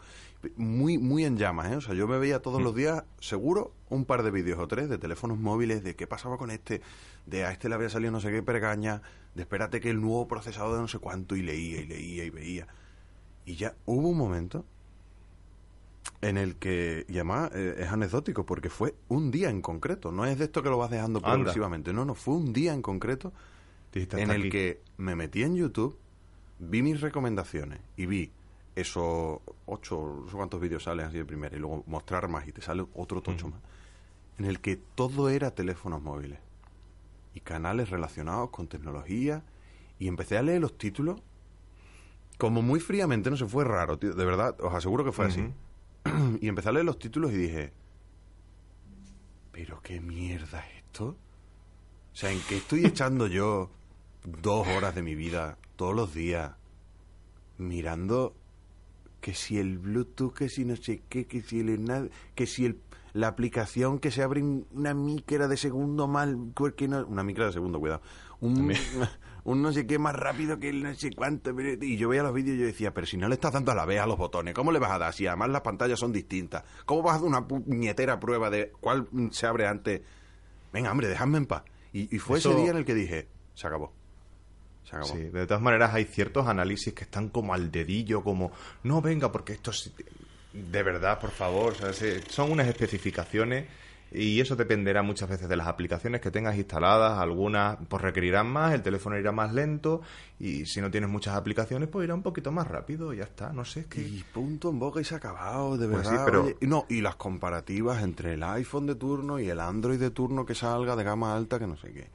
Muy, 0.56 0.98
muy 0.98 1.24
en 1.24 1.38
llamas, 1.38 1.72
¿eh? 1.72 1.76
O 1.76 1.82
sea, 1.82 1.94
yo 1.94 2.08
me 2.08 2.18
veía 2.18 2.42
todos 2.42 2.62
los 2.62 2.74
días, 2.74 3.04
seguro, 3.20 3.74
un 3.90 4.06
par 4.06 4.24
de 4.24 4.32
vídeos 4.32 4.60
o 4.60 4.68
tres 4.68 4.90
de 4.90 4.98
teléfonos 4.98 5.38
móviles, 5.38 5.84
de 5.84 5.96
qué 5.96 6.08
pasaba 6.08 6.38
con 6.38 6.50
este, 6.50 6.82
de 7.26 7.46
a 7.46 7.52
este 7.52 7.70
le 7.70 7.76
había 7.76 7.90
salido 7.90 8.12
no 8.12 8.20
sé 8.20 8.32
qué 8.32 8.42
pergaña, 8.42 9.02
de 9.36 9.44
espérate 9.44 9.80
que 9.80 9.92
el 9.92 10.02
nuevo 10.02 10.28
procesador 10.28 10.76
de 10.76 10.82
no 10.82 10.88
sé 10.88 10.98
cuánto, 11.00 11.36
y 11.36 11.44
leía 11.44 11.82
y 11.82 11.86
leía 11.86 12.26
y 12.26 12.30
veía. 12.30 12.68
Y 13.46 13.56
ya 13.56 13.76
hubo 13.86 14.10
un 14.10 14.18
momento 14.18 14.66
en 16.22 16.38
el 16.38 16.56
que, 16.56 17.06
y 17.10 17.14
además 17.16 17.52
eh, 17.54 17.76
es 17.80 17.88
anecdótico 17.92 18.46
porque 18.46 18.70
fue 18.70 18.96
un 19.10 19.32
día 19.32 19.50
en 19.50 19.62
concreto, 19.62 20.12
no 20.12 20.26
es 20.26 20.38
de 20.38 20.46
esto 20.46 20.64
que 20.64 20.70
lo 20.70 20.78
vas 20.78 20.90
dejando 20.92 21.20
Anda. 21.20 21.30
progresivamente, 21.34 21.94
no, 21.94 22.06
no, 22.06 22.16
fue 22.16 22.36
un 22.36 22.54
día 22.54 22.74
en 22.74 22.82
concreto 22.82 23.34
Dijiste, 23.92 24.18
en 24.18 24.24
"Hasta 24.24 24.36
el 24.36 24.42
aquí". 24.42 24.50
que 24.50 24.82
me 24.98 25.16
metí 25.16 25.44
en 25.44 25.56
YouTube, 25.56 25.98
vi 26.60 26.82
mis 26.82 27.02
recomendaciones 27.02 27.80
y 27.98 28.06
vi 28.06 28.32
esos 28.76 29.40
ocho, 29.66 30.22
no 30.24 30.30
sé 30.32 30.36
cuántos 30.36 30.60
vídeos 30.60 30.84
salen 30.84 31.06
así 31.06 31.18
de 31.18 31.26
primera 31.26 31.56
y 31.56 31.60
luego 31.60 31.84
mostrar 31.88 32.28
más 32.28 32.48
y 32.48 32.52
te 32.52 32.62
sale 32.62 32.86
otro 32.96 33.22
tocho 33.22 33.50
más, 33.50 33.60
en 34.40 34.46
el 34.46 34.60
que 34.62 34.78
todo 34.78 35.30
era 35.30 35.52
teléfonos 35.52 36.02
móviles 36.02 36.40
y 37.36 37.40
canales 37.42 37.90
relacionados 37.92 38.50
con 38.50 38.68
tecnología 38.68 39.44
y 40.00 40.08
empecé 40.08 40.38
a 40.38 40.42
leer 40.42 40.62
los 40.62 40.78
títulos 40.78 41.22
como 42.38 42.62
muy 42.64 42.80
fríamente, 42.80 43.30
no 43.30 43.38
se 43.38 43.46
fue 43.46 43.64
raro, 43.64 43.98
tío, 44.00 44.14
de 44.16 44.26
verdad, 44.26 44.56
os 44.60 44.74
aseguro 44.74 45.06
que 45.06 45.12
fue 45.12 45.28
así. 45.28 45.46
Y 46.42 46.48
empecé 46.48 46.70
a 46.70 46.72
leer 46.72 46.86
los 46.86 47.00
títulos 47.00 47.32
y 47.32 47.38
dije, 47.38 47.74
¿pero 49.52 49.82
qué 49.82 50.02
mierda 50.02 50.60
es 50.60 50.84
esto? 50.86 51.06
O 51.08 52.16
sea, 52.16 52.32
¿en 52.32 52.40
qué 52.48 52.58
estoy 52.58 52.86
echando 52.86 53.28
yo 53.28 53.70
dos 54.42 54.68
horas 54.68 54.96
de 54.96 55.04
mi 55.04 55.16
vida 55.16 55.58
todos 55.76 55.96
los 55.96 56.14
días 56.14 56.54
mirando 57.58 58.36
que 59.22 59.34
si 59.34 59.58
el 59.58 59.78
Bluetooth, 59.78 60.34
que 60.34 60.50
si 60.50 60.66
no 60.66 60.76
sé 60.76 61.02
qué, 61.08 61.26
que 61.26 61.42
si 61.42 61.62
el 61.62 62.12
que 62.36 62.46
si 62.46 62.66
el, 62.66 62.80
la 63.14 63.28
aplicación 63.30 64.00
que 64.00 64.12
se 64.12 64.22
abre 64.22 64.42
en 64.42 64.66
una 64.72 64.94
micra 64.94 65.48
de 65.48 65.56
segundo 65.56 66.08
mal, 66.08 66.38
que 66.76 66.88
no- 66.88 67.06
una 67.06 67.24
micra 67.24 67.46
de 67.46 67.54
segundo, 67.54 67.80
cuidado, 67.80 68.02
un, 68.42 68.74
un 69.46 69.62
no 69.62 69.72
sé 69.74 69.86
qué 69.86 70.00
más 70.00 70.16
rápido 70.16 70.60
que 70.60 70.70
el 70.70 70.84
no 70.84 70.94
sé 70.96 71.12
cuánto, 71.14 71.52
y 71.60 71.98
yo 71.98 72.10
veía 72.10 72.24
los 72.24 72.34
vídeos 72.34 72.56
y 72.56 72.60
yo 72.62 72.66
decía, 72.66 72.94
pero 72.94 73.06
si 73.08 73.18
no 73.18 73.28
le 73.28 73.36
estás 73.36 73.52
dando 73.54 73.72
a 73.72 73.76
la 73.76 73.86
vez 73.86 74.00
a 74.00 74.06
los 74.06 74.18
botones, 74.18 74.54
¿cómo 74.54 74.72
le 74.72 74.80
vas 74.80 74.92
a 74.92 75.00
dar? 75.00 75.14
Si 75.14 75.28
además 75.28 75.50
las 75.50 75.62
pantallas 75.62 76.00
son 76.00 76.14
distintas, 76.14 76.64
¿cómo 76.86 77.02
vas 77.04 77.14
a 77.14 77.16
hacer 77.18 77.28
una 77.28 77.48
puñetera 77.48 78.20
prueba 78.20 78.50
de 78.50 78.72
cuál 78.80 79.08
se 79.32 79.46
abre 79.46 79.68
antes? 79.68 80.02
Venga, 80.72 80.92
hombre, 80.92 81.08
déjame 81.08 81.38
en 81.40 81.46
paz. 81.46 81.64
Y, 81.92 82.16
y 82.16 82.20
fue 82.20 82.40
Eso- 82.40 82.52
ese 82.52 82.62
día 82.62 82.72
en 82.72 82.78
el 82.78 82.86
que 82.86 82.94
dije, 82.96 83.28
se 83.54 83.68
acabó. 83.68 83.92
Se 84.86 84.96
acabó. 84.96 85.14
Sí, 85.14 85.20
de 85.24 85.46
todas 85.46 85.62
maneras 85.62 85.94
hay 85.94 86.06
ciertos 86.06 86.48
análisis 86.48 86.94
que 86.94 87.04
están 87.04 87.30
como 87.30 87.54
al 87.54 87.72
dedillo, 87.72 88.24
como, 88.24 88.52
no, 88.84 89.02
venga, 89.02 89.32
porque 89.32 89.54
esto 89.54 89.72
es... 89.72 89.92
De 90.54 90.84
verdad, 90.84 91.20
por 91.20 91.32
favor, 91.32 91.74
o 91.74 91.76
sea, 91.76 91.94
se- 91.94 92.22
son 92.30 92.52
unas 92.52 92.68
especificaciones 92.68 93.66
y 94.14 94.40
eso 94.40 94.56
dependerá 94.56 95.02
muchas 95.04 95.28
veces 95.30 95.50
de 95.50 95.56
las 95.56 95.68
aplicaciones 95.68 96.22
que 96.22 96.30
tengas 96.32 96.56
instaladas, 96.56 97.18
algunas 97.20 97.78
pues 97.88 98.02
requerirán 98.02 98.48
más, 98.48 98.74
el 98.74 98.82
teléfono 98.82 99.18
irá 99.18 99.32
más 99.32 99.54
lento 99.54 100.02
y 100.40 100.66
si 100.66 100.82
no 100.82 100.92
tienes 100.92 101.10
muchas 101.10 101.36
aplicaciones 101.36 101.90
pues 101.90 102.06
irá 102.06 102.14
un 102.14 102.22
poquito 102.24 102.52
más 102.52 102.68
rápido, 102.68 103.14
ya 103.14 103.24
está, 103.24 103.52
no 103.54 103.66
sé, 103.66 103.82
es 103.82 103.86
que... 103.88 104.02
Y 104.02 104.24
punto 104.34 104.70
en 104.70 104.80
boca 104.80 105.02
y 105.02 105.04
se 105.04 105.16
ha 105.16 105.18
acabado, 105.18 105.78
de 105.78 105.88
Pues 105.88 106.04
sí, 106.06 106.10
verdad. 106.12 106.26
pero- 106.26 106.44
oye. 106.44 106.58
No, 106.62 106.86
y 106.90 107.02
las 107.02 107.16
comparativas 107.16 108.04
entre 108.04 108.34
el 108.34 108.44
iPhone 108.44 108.86
de 108.86 108.96
turno 108.96 109.40
y 109.40 109.50
el 109.50 109.60
Android 109.60 110.00
de 110.00 110.12
turno 110.12 110.46
que 110.46 110.56
salga 110.56 110.96
de 110.96 111.04
gama 111.04 111.36
alta, 111.36 111.58
que 111.60 111.68
no 111.68 111.76
sé 111.78 111.92
qué. 111.92 112.10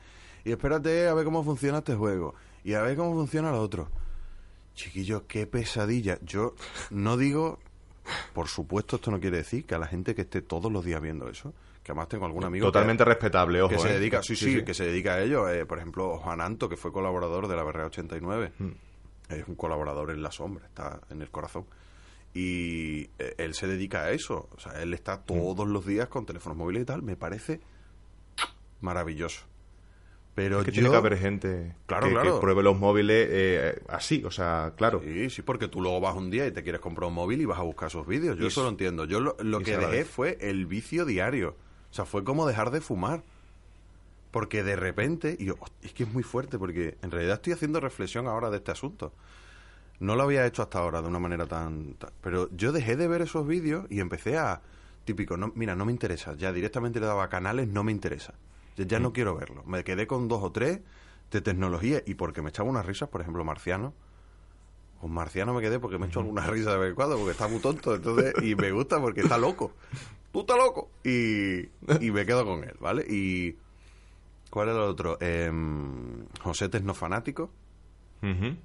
Y 0.45 0.53
espérate 0.53 1.09
a 1.09 1.15
ver 1.15 1.25
cómo 1.25 1.43
funciona 1.45 1.79
este 1.79 1.95
juego. 1.95 2.35
Y 2.65 2.75
a 2.75 2.83
ver 2.83 2.97
cómo 2.97 3.13
funciona 3.15 3.51
lo 3.51 3.61
otro. 3.61 3.89
Chiquillos, 4.75 5.23
qué 5.27 5.47
pesadilla. 5.47 6.19
Yo 6.23 6.55
no 6.91 7.17
digo, 7.17 7.59
por 8.33 8.49
supuesto, 8.49 8.97
esto 8.97 9.11
no 9.11 9.19
quiere 9.21 9.39
decir 9.39 9.65
que 9.65 9.75
a 9.75 9.79
la 9.79 9.87
gente 9.87 10.15
que 10.15 10.23
esté 10.23 10.41
todos 10.43 10.71
los 10.73 10.85
días 10.85 11.01
viendo 11.03 11.29
eso, 11.29 11.53
que 11.89 11.93
además 11.93 12.09
tengo 12.09 12.27
algún 12.27 12.45
amigo 12.45 12.67
que- 12.67 12.73
Totalmente 12.73 13.03
respetable, 13.03 13.63
ojo. 13.63 13.71
que 13.71 13.79
se 13.79 13.89
¿eh? 13.89 13.95
dedica, 13.99 14.23
sí, 14.23 14.37
sí, 14.37 14.63
que 14.63 14.75
se 14.75 14.85
dedica 14.85 15.15
a 15.15 15.23
ello. 15.23 15.49
Eh, 15.49 15.65
por 15.65 15.79
ejemplo, 15.79 16.19
Juan 16.19 16.43
Anto, 16.43 16.69
que 16.69 16.77
fue 16.77 16.93
colaborador 16.93 17.49
de 17.49 17.57
la 17.57 17.65
Berrea 17.65 17.87
89, 17.87 18.53
Mm. 18.59 18.69
es 19.31 19.49
un 19.49 19.55
colaborador 19.55 20.11
en 20.11 20.23
la 20.23 20.31
sombra, 20.31 20.67
está 20.67 21.01
en 21.09 21.23
el 21.23 21.31
corazón. 21.31 21.65
Y 22.35 23.05
eh, 23.19 23.37
él 23.39 23.55
se 23.55 23.67
dedica 23.67 24.03
a 24.03 24.11
eso. 24.11 24.51
O 24.55 24.61
sea, 24.61 24.83
él 24.83 24.93
está 24.93 25.23
todos 25.23 25.67
los 25.67 25.87
días 25.87 26.09
con 26.09 26.27
teléfonos 26.27 26.59
móviles 26.59 26.83
y 26.83 26.85
tal. 26.85 27.03
Me 27.03 27.17
parece 27.17 27.61
maravilloso. 28.83 29.47
Pero 30.35 30.59
Es 30.61 30.67
que 30.67 30.71
yo... 30.73 30.75
tiene 30.83 30.91
que 30.91 30.97
haber 30.97 31.17
gente 31.17 31.75
Claro, 31.87 32.07
que, 32.07 32.13
claro. 32.13 32.35
que 32.35 32.41
pruebe 32.43 32.63
los 32.63 32.79
móviles 32.79 33.27
eh, 33.31 33.83
así, 33.89 34.23
o 34.25 34.31
sea, 34.31 34.75
claro. 34.77 35.01
Sí, 35.03 35.31
sí, 35.31 35.41
porque 35.43 35.69
tú 35.69 35.81
luego 35.81 36.01
vas 36.01 36.15
un 36.15 36.31
día 36.31 36.47
y 36.47 36.53
te 36.53 36.63
quieres 36.63 36.81
comprar 36.83 37.09
un 37.09 37.15
móvil 37.15 37.41
y 37.41 37.45
vas 37.47 37.59
a 37.59 37.63
buscar 37.63 37.89
esos 37.89 38.07
vídeos. 38.07 38.39
Yo 38.39 38.47
eso 38.47 38.63
lo 38.63 38.69
entiendo. 38.69 39.05
Yo 39.07 39.21
lo, 39.21 39.37
que 39.61 39.77
dejé 39.79 40.05
fue 40.05 40.37
el 40.41 40.67
vicio 40.67 41.07
diario. 41.07 41.57
O 41.91 41.95
sea, 41.95 42.05
fue 42.05 42.25
como 42.25 42.47
dejar 42.47 42.71
de 42.71 42.81
fumar. 42.81 43.23
Porque 44.31 44.63
de 44.63 44.77
repente, 44.77 45.37
y 45.39 45.47
yo, 45.47 45.55
"Host- 45.59 45.73
es 45.83 45.93
que 45.95 46.03
es 46.03 46.13
muy 46.13 46.23
fuerte, 46.23 46.59
porque 46.59 46.99
en 47.01 47.11
realidad 47.11 47.37
estoy 47.37 47.55
haciendo 47.55 47.81
reflexión 47.81 48.27
ahora 48.27 48.51
de 48.51 48.59
este 48.59 48.71
asunto. 48.71 49.13
No 50.01 50.17
lo 50.17 50.23
había 50.25 50.47
hecho 50.47 50.63
hasta 50.63 50.79
ahora 50.79 51.01
de 51.03 51.09
una 51.09 51.19
manera 51.19 51.47
tan... 51.47 51.95
tan- 51.95 52.11
pero 52.21 52.49
yo 52.55 52.71
dejé 52.73 52.97
de 52.97 53.09
ver 53.09 53.23
esos 53.23 53.47
vídeos 53.47 53.87
y 53.91 54.01
empecé 54.01 54.37
a... 54.39 54.61
Típico, 55.07 55.39
no, 55.39 55.51
mira, 55.55 55.75
no 55.75 55.87
me 55.87 55.93
interesa. 55.93 56.35
Ya 56.35 56.53
directamente 56.53 57.01
le 57.01 57.07
daba 57.07 57.25
a 57.25 57.29
canales, 57.31 57.69
no 57.69 57.83
me 57.85 57.91
interesa. 57.93 58.35
Ya, 58.77 58.85
ya 58.85 58.99
no 59.01 59.15
quiero 59.15 59.35
verlo. 59.35 59.65
Me 59.65 59.83
quedé 59.83 60.07
con 60.07 60.29
dos 60.29 60.43
o 60.43 60.53
tres 60.53 60.81
de 61.31 61.41
tecnología 61.41 62.03
y 62.05 62.15
porque 62.15 62.43
me 62.43 62.51
echaba 62.51 62.69
unas 62.69 62.85
risas, 62.85 63.09
por 63.09 63.23
ejemplo, 63.23 63.43
Marciano. 63.45 63.95
Con 65.01 65.11
Marciano 65.13 65.55
me 65.55 65.63
quedé 65.63 65.81
porque 65.81 65.97
me 65.97 66.05
he 66.05 66.09
hecho 66.11 66.21
alguna 66.21 66.47
risa 66.47 66.73
de 66.73 66.79
vez 66.79 66.89
en 66.91 66.95
cuando, 66.97 67.17
porque 67.17 67.31
está 67.33 67.49
muy 67.49 67.61
tonto, 67.61 67.95
entonces, 67.95 68.35
y 68.43 68.55
me 68.55 68.71
gusta 68.73 69.01
porque 69.01 69.23
está 69.23 69.39
loco. 69.39 69.73
Tú 70.33 70.41
estás 70.41 70.57
loco. 70.57 70.91
Y, 71.05 71.61
y 72.01 72.11
me 72.11 72.27
quedo 72.27 72.45
con 72.45 72.65
él, 72.65 72.77
¿vale? 72.81 73.05
Y, 73.09 73.57
¿Cuál 74.51 74.69
era 74.69 74.79
el 74.79 74.85
otro? 74.85 75.19
Em, 75.21 76.27
José 76.43 76.69
Tecnofanático, 76.69 77.51
Ujú. 78.23 78.57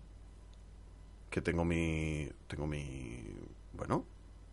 que 1.30 1.42
tengo 1.42 1.66
mi... 1.66 2.30
Tengo 2.48 2.68
mi... 2.68 3.22
Bueno, 3.74 4.06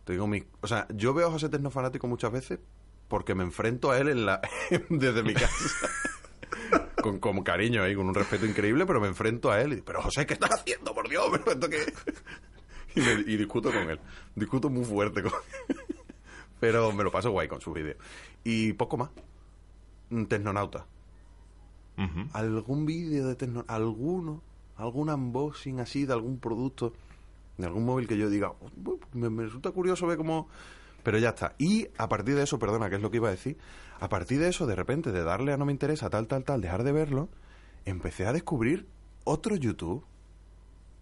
tengo 0.03 0.27
mi... 0.27 0.43
O 0.61 0.67
sea, 0.67 0.87
yo 0.93 1.13
veo 1.13 1.27
a 1.27 1.31
José 1.31 1.49
Tecnofanático 1.49 2.07
muchas 2.07 2.31
veces 2.31 2.59
porque 3.07 3.35
me 3.35 3.43
enfrento 3.43 3.91
a 3.91 3.97
él 3.97 4.09
en 4.09 4.25
la, 4.25 4.41
desde 4.89 5.23
mi 5.23 5.33
casa. 5.33 5.55
con, 7.01 7.19
con 7.19 7.43
cariño 7.43 7.87
y 7.87 7.95
con 7.95 8.07
un 8.07 8.15
respeto 8.15 8.45
increíble, 8.45 8.85
pero 8.85 8.99
me 9.01 9.07
enfrento 9.07 9.51
a 9.51 9.61
él. 9.61 9.73
Y, 9.73 9.81
pero 9.81 10.01
José, 10.01 10.25
¿qué 10.25 10.33
estás 10.33 10.51
haciendo? 10.51 10.93
Por 10.93 11.09
Dios, 11.09 11.27
pero 11.31 11.51
esto 11.51 11.69
qué... 11.69 11.93
y, 12.95 13.33
y 13.33 13.37
discuto 13.37 13.71
con 13.71 13.89
él. 13.89 13.99
Discuto 14.35 14.69
muy 14.69 14.83
fuerte 14.85 15.23
con 15.23 15.31
Pero 16.61 16.93
me 16.93 17.03
lo 17.03 17.11
paso 17.11 17.31
guay 17.31 17.49
con 17.49 17.59
sus 17.59 17.73
vídeos. 17.73 17.97
Y 18.45 18.71
poco 18.73 18.95
más. 18.95 19.09
Tecnonauta. 20.29 20.85
Algún 22.33 22.85
vídeo 22.85 23.27
de 23.27 23.35
tecno, 23.35 23.63
alguno, 23.67 24.41
algún 24.77 25.09
unboxing 25.09 25.79
así 25.79 26.05
de 26.05 26.13
algún 26.13 26.39
producto, 26.39 26.93
de 27.57 27.65
algún 27.67 27.85
móvil 27.85 28.07
que 28.07 28.17
yo 28.17 28.29
diga, 28.29 28.49
"Oh, 28.49 28.97
me, 29.13 29.29
me 29.29 29.43
resulta 29.43 29.71
curioso 29.71 30.07
ver 30.07 30.17
cómo... 30.17 30.47
Pero 31.03 31.17
ya 31.19 31.29
está. 31.29 31.53
Y 31.59 31.87
a 31.97 32.07
partir 32.09 32.35
de 32.35 32.43
eso, 32.43 32.57
perdona, 32.59 32.89
que 32.89 32.95
es 32.95 33.01
lo 33.01 33.09
que 33.11 33.17
iba 33.17 33.27
a 33.27 33.31
decir, 33.31 33.57
a 33.99 34.07
partir 34.09 34.39
de 34.39 34.49
eso, 34.49 34.65
de 34.67 34.75
repente, 34.75 35.11
de 35.11 35.23
darle 35.23 35.51
a 35.53 35.57
no 35.57 35.65
me 35.65 35.71
interesa, 35.71 36.09
tal, 36.09 36.27
tal, 36.27 36.43
tal, 36.43 36.61
dejar 36.61 36.83
de 36.83 36.91
verlo, 36.91 37.27
empecé 37.85 38.25
a 38.27 38.33
descubrir 38.33 38.87
otro 39.23 39.55
YouTube, 39.55 40.03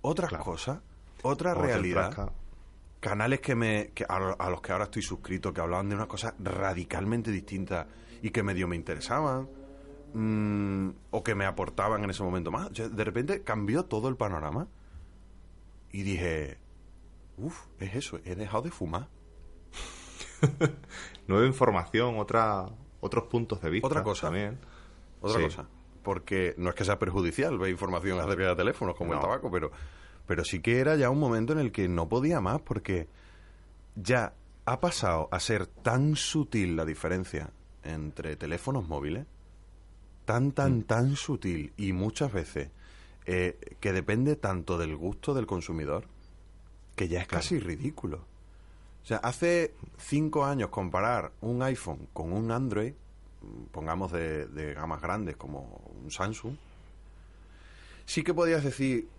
otras 0.01 0.29
Claro. 0.29 0.43
cosas, 0.45 0.79
otra 1.21 1.53
realidad. 1.53 2.31
Canales 2.99 3.39
que 3.39 3.55
me 3.55 3.91
que 3.93 4.03
a, 4.07 4.15
a 4.17 4.49
los 4.49 4.61
que 4.61 4.71
ahora 4.71 4.85
estoy 4.85 5.01
suscrito 5.01 5.53
que 5.53 5.61
hablaban 5.61 5.89
de 5.89 5.95
una 5.95 6.07
cosa 6.07 6.35
radicalmente 6.39 7.31
distinta 7.31 7.87
y 8.21 8.31
que 8.31 8.43
medio 8.43 8.67
me 8.67 8.75
interesaban 8.75 9.47
mm, 10.13 10.89
o 11.11 11.23
que 11.23 11.35
me 11.35 11.45
aportaban 11.45 12.03
en 12.03 12.09
ese 12.09 12.23
momento 12.23 12.51
más 12.51 12.69
Yo, 12.71 12.89
de 12.89 13.03
repente 13.03 13.41
cambió 13.43 13.85
todo 13.85 14.09
el 14.09 14.17
panorama 14.17 14.67
y 15.91 16.03
dije 16.03 16.57
uff 17.37 17.67
es 17.79 17.95
eso 17.95 18.19
he 18.25 18.35
dejado 18.35 18.63
de 18.63 18.71
fumar 18.71 19.07
Nueva 21.27 21.45
información, 21.45 22.17
otra, 22.17 22.69
otros 23.01 23.25
puntos 23.25 23.61
de 23.61 23.69
vista. 23.69 23.87
Otra 23.87 24.03
cosa. 24.03 24.27
También. 24.27 24.57
otra 25.21 25.37
Sí. 25.39 25.43
cosa 25.45 25.67
porque 26.03 26.55
no 26.57 26.69
es 26.69 26.75
que 26.75 26.85
sea 26.85 26.97
perjudicial 26.97 27.57
ver 27.57 27.69
información 27.69 28.19
acerca 28.19 28.47
de 28.47 28.55
teléfonos 28.55 28.95
como 28.95 29.13
el 29.13 29.19
tabaco 29.19 29.51
pero 29.51 29.69
pero 30.29 30.45
sí 30.45 30.59
que 30.59 30.77
era 30.77 30.95
ya 30.95 31.09
un 31.09 31.19
momento 31.19 31.53
en 31.53 31.59
el 31.59 31.71
que 31.71 31.87
no 31.87 32.07
podía 32.07 32.39
más 32.39 32.61
porque 32.61 33.07
ya 33.95 34.35
ha 34.65 34.79
pasado 34.79 35.27
a 35.31 35.39
ser 35.39 35.65
tan 35.65 36.15
sutil 36.15 36.75
la 36.75 36.85
diferencia 36.85 37.49
entre 37.83 38.35
teléfonos 38.35 38.87
móviles, 38.87 39.25
tan, 40.25 40.51
tan, 40.51 40.83
tan 40.83 41.15
sutil 41.15 41.73
y 41.77 41.93
muchas 41.93 42.31
veces 42.31 42.69
eh, 43.25 43.57
que 43.79 43.91
depende 43.91 44.35
tanto 44.35 44.77
del 44.77 44.95
gusto 44.95 45.33
del 45.33 45.47
consumidor, 45.47 46.05
que 46.95 47.07
ya 47.07 47.21
es 47.21 47.27
casi 47.27 47.59
ridículo. 47.59 48.17
O 49.01 49.07
sea, 49.07 49.17
hace 49.17 49.73
cinco 49.97 50.45
años 50.45 50.69
comparar 50.69 51.31
un 51.41 51.63
iPhone 51.63 52.07
con 52.13 52.33
un 52.33 52.51
Android, 52.51 52.93
mm, 53.41 53.63
pongamos 53.71 54.11
de, 54.11 54.45
de 54.45 54.75
gamas 54.75 55.01
grandes 55.01 55.37
como 55.37 55.81
un 56.03 56.11
Samsung, 56.11 56.53
sí 58.05 58.21
que 58.21 58.35
podías 58.35 58.63
decir, 58.63 59.09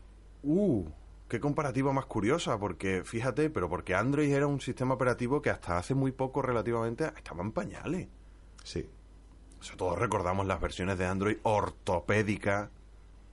uh, 0.45 0.85
qué 1.31 1.41
comparativa 1.41 1.93
más 1.93 2.07
curiosa, 2.07 2.59
porque 2.59 3.03
fíjate, 3.05 3.49
pero 3.49 3.71
porque 3.71 3.95
Android 3.95 4.31
era 4.31 4.49
un 4.49 4.61
sistema 4.61 4.95
operativo 4.95 5.41
que 5.41 5.49
hasta 5.49 5.79
hace 5.79 5.95
muy 5.95 6.11
poco 6.11 6.43
relativamente 6.43 7.05
estaba 7.17 7.43
en 7.43 7.53
pañales. 7.53 8.09
Sí. 8.65 8.87
O 9.61 9.63
sea, 9.63 9.77
todos 9.77 9.99
recordamos 9.99 10.47
las 10.47 10.61
versiones 10.61 10.99
de 10.99 11.07
Android 11.07 11.39
ortopédicas, 11.45 12.69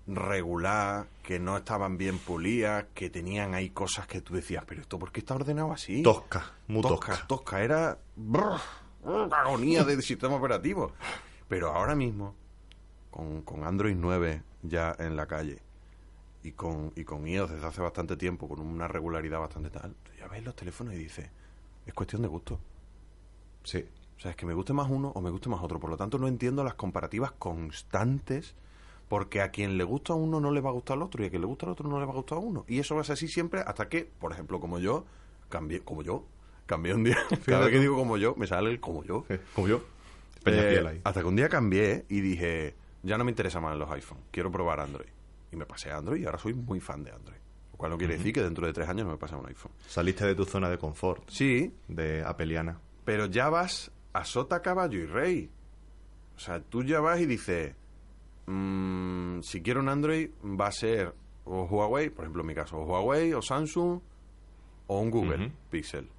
regular, 0.06 1.08
que 1.24 1.40
no 1.40 1.58
estaban 1.58 1.98
bien 1.98 2.20
pulidas, 2.20 2.86
que 2.94 3.10
tenían 3.10 3.56
ahí 3.56 3.72
cosas 3.72 4.06
que 4.06 4.22
tú 4.22 4.36
decías, 4.36 4.64
pero 4.66 4.82
esto 4.82 5.00
¿por 5.00 5.12
qué 5.12 5.20
está 5.20 5.34
ordenado 5.34 5.74
así? 5.74 6.04
Tosca, 6.04 6.54
muy 6.68 6.84
tosca, 6.84 7.14
tosca. 7.14 7.28
tosca, 7.28 7.64
era 7.64 7.98
brr, 8.16 8.60
brr, 9.04 9.34
agonía 9.34 9.84
del 9.84 10.04
sistema 10.04 10.36
operativo. 10.36 10.94
Pero 11.48 11.74
ahora 11.74 11.96
mismo, 11.96 12.36
con, 13.10 13.42
con 13.42 13.66
Android 13.66 13.96
9 13.98 14.44
ya 14.62 14.96
en 15.00 15.16
la 15.16 15.26
calle 15.26 15.67
y 16.48 16.54
con, 16.54 16.94
y 16.96 17.04
con 17.04 17.28
iOS 17.28 17.52
desde 17.52 17.68
hace 17.68 17.82
bastante 17.82 18.16
tiempo, 18.16 18.48
con 18.48 18.62
una 18.62 18.88
regularidad 18.88 19.40
bastante 19.40 19.70
tal, 19.70 19.96
ya 20.18 20.28
ves 20.28 20.44
los 20.44 20.56
teléfonos 20.56 20.94
y 20.94 20.98
dices, 20.98 21.30
es 21.86 21.94
cuestión 21.94 22.22
de 22.22 22.30
gusto. 22.30 22.60
Sí. 23.64 23.86
O 24.16 24.20
sea, 24.20 24.32
es 24.32 24.38
que 24.38 24.46
me 24.46 24.54
guste 24.54 24.74
más 24.74 24.90
uno 24.90 25.12
o 25.14 25.22
me 25.22 25.30
guste 25.30 25.50
más 25.50 25.62
otro. 25.62 25.80
Por 25.80 25.90
lo 25.90 25.98
tanto, 25.98 26.18
no 26.18 26.28
entiendo 26.28 26.64
las 26.64 26.76
comparativas 26.76 27.34
constantes 27.34 28.56
porque 29.10 29.42
a 29.42 29.52
quien 29.52 29.78
le 29.78 29.84
gusta 29.84 30.14
a 30.14 30.16
uno 30.16 30.40
no 30.40 30.52
le 30.52 30.62
va 30.62 30.70
a 30.70 30.74
gustar 30.74 30.96
al 30.98 31.04
otro 31.04 31.22
y 31.22 31.28
a 31.28 31.30
quien 31.30 31.42
le 31.42 31.48
gusta 31.48 31.66
al 31.66 31.74
otro 31.74 31.88
no 31.90 32.00
le 32.00 32.06
va 32.06 32.14
a 32.14 32.16
gustar 32.16 32.38
a 32.38 32.42
uno. 32.42 32.64
Y 32.68 32.80
eso 32.80 32.96
va 32.96 33.02
a 33.02 33.04
ser 33.04 33.14
así 33.14 33.28
siempre 33.28 33.60
hasta 33.60 33.90
que, 33.90 34.06
por 34.06 34.32
ejemplo, 34.32 34.60
como 34.60 34.80
yo, 34.80 35.06
cambié, 35.50 35.82
como 35.82 36.02
yo, 36.02 36.26
cambié 36.66 36.94
un 36.94 37.04
día. 37.04 37.18
Cada 37.46 37.66
vez 37.66 37.72
que 37.72 37.80
digo 37.80 37.96
como 37.98 38.18
yo, 38.18 38.36
me 38.36 38.48
sale 38.48 38.72
el 38.72 38.80
como 38.80 39.04
yo. 39.04 39.26
Como 39.54 39.68
yo. 39.68 39.82
Eh, 40.46 41.02
hasta 41.04 41.22
que 41.22 41.28
un 41.28 41.36
día 41.36 41.50
cambié 41.50 42.06
y 42.08 42.22
dije, 42.22 42.74
ya 43.04 43.18
no 43.18 43.26
me 43.26 43.32
interesa 43.32 43.60
más 43.60 43.78
los 43.78 43.92
iPhone, 43.92 44.20
quiero 44.32 44.50
probar 44.50 44.80
Android. 44.80 45.10
Y 45.52 45.56
me 45.56 45.66
pasé 45.66 45.92
a 45.92 45.98
Android 45.98 46.22
y 46.22 46.26
ahora 46.26 46.38
soy 46.38 46.54
muy 46.54 46.80
fan 46.80 47.04
de 47.04 47.12
Android. 47.12 47.38
Lo 47.72 47.78
cual 47.78 47.92
no 47.92 47.98
quiere 47.98 48.18
decir 48.18 48.34
que 48.34 48.42
dentro 48.42 48.66
de 48.66 48.74
tres 48.74 48.90
años 48.90 49.06
no 49.06 49.12
me 49.14 49.18
pase 49.18 49.36
a 49.36 49.38
un 49.38 49.48
iPhone. 49.48 49.72
Saliste 49.88 50.26
de 50.26 50.36
tu 50.36 50.46
zona 50.46 50.70
de 50.70 50.78
confort, 50.78 51.30
Sí, 51.30 51.74
de 51.88 52.24
Apeliana. 52.26 52.80
pero 53.06 53.28
ya 53.28 53.50
vas 53.50 53.92
a 54.14 54.26
sota, 54.26 54.62
caballo 54.62 55.00
y 55.00 55.06
rey. 55.06 55.50
O 56.36 56.40
sea, 56.40 56.60
tú 56.60 56.84
ya 56.84 57.00
vas 57.00 57.20
y 57.20 57.26
dices, 57.26 57.76
mm, 58.46 59.42
si 59.42 59.62
quiero 59.62 59.80
un 59.80 59.90
Android 59.90 60.30
va 60.44 60.68
a 60.68 60.72
ser 60.72 61.14
o 61.46 61.64
Huawei, 61.66 62.10
por 62.10 62.26
ejemplo 62.26 62.42
en 62.42 62.48
mi 62.48 62.56
caso, 62.56 62.78
o 62.78 62.84
Huawei 62.86 63.34
o 63.34 63.42
Samsung 63.42 64.00
o 64.88 65.00
un 65.00 65.10
Google. 65.12 65.52
Pixel. 65.70 66.10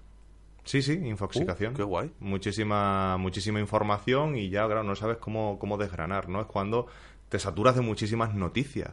Sí, 0.64 0.82
sí, 0.82 0.94
infoxicación. 0.94 1.74
Uh, 1.74 1.78
qué 1.78 1.84
guay. 1.84 2.12
Muchísima, 2.20 3.18
muchísima 3.18 3.60
información 3.60 4.36
y 4.36 4.50
ya, 4.50 4.66
claro, 4.66 4.84
no 4.84 4.96
sabes 4.96 5.18
cómo, 5.18 5.60
cómo 5.60 5.78
desgranar, 5.78 6.30
¿no? 6.30 6.42
Es 6.42 6.48
cuando 6.48 6.88
te 7.28 7.40
saturas 7.40 7.76
de 7.76 7.82
muchísimas 7.82 8.36
noticias 8.36 8.92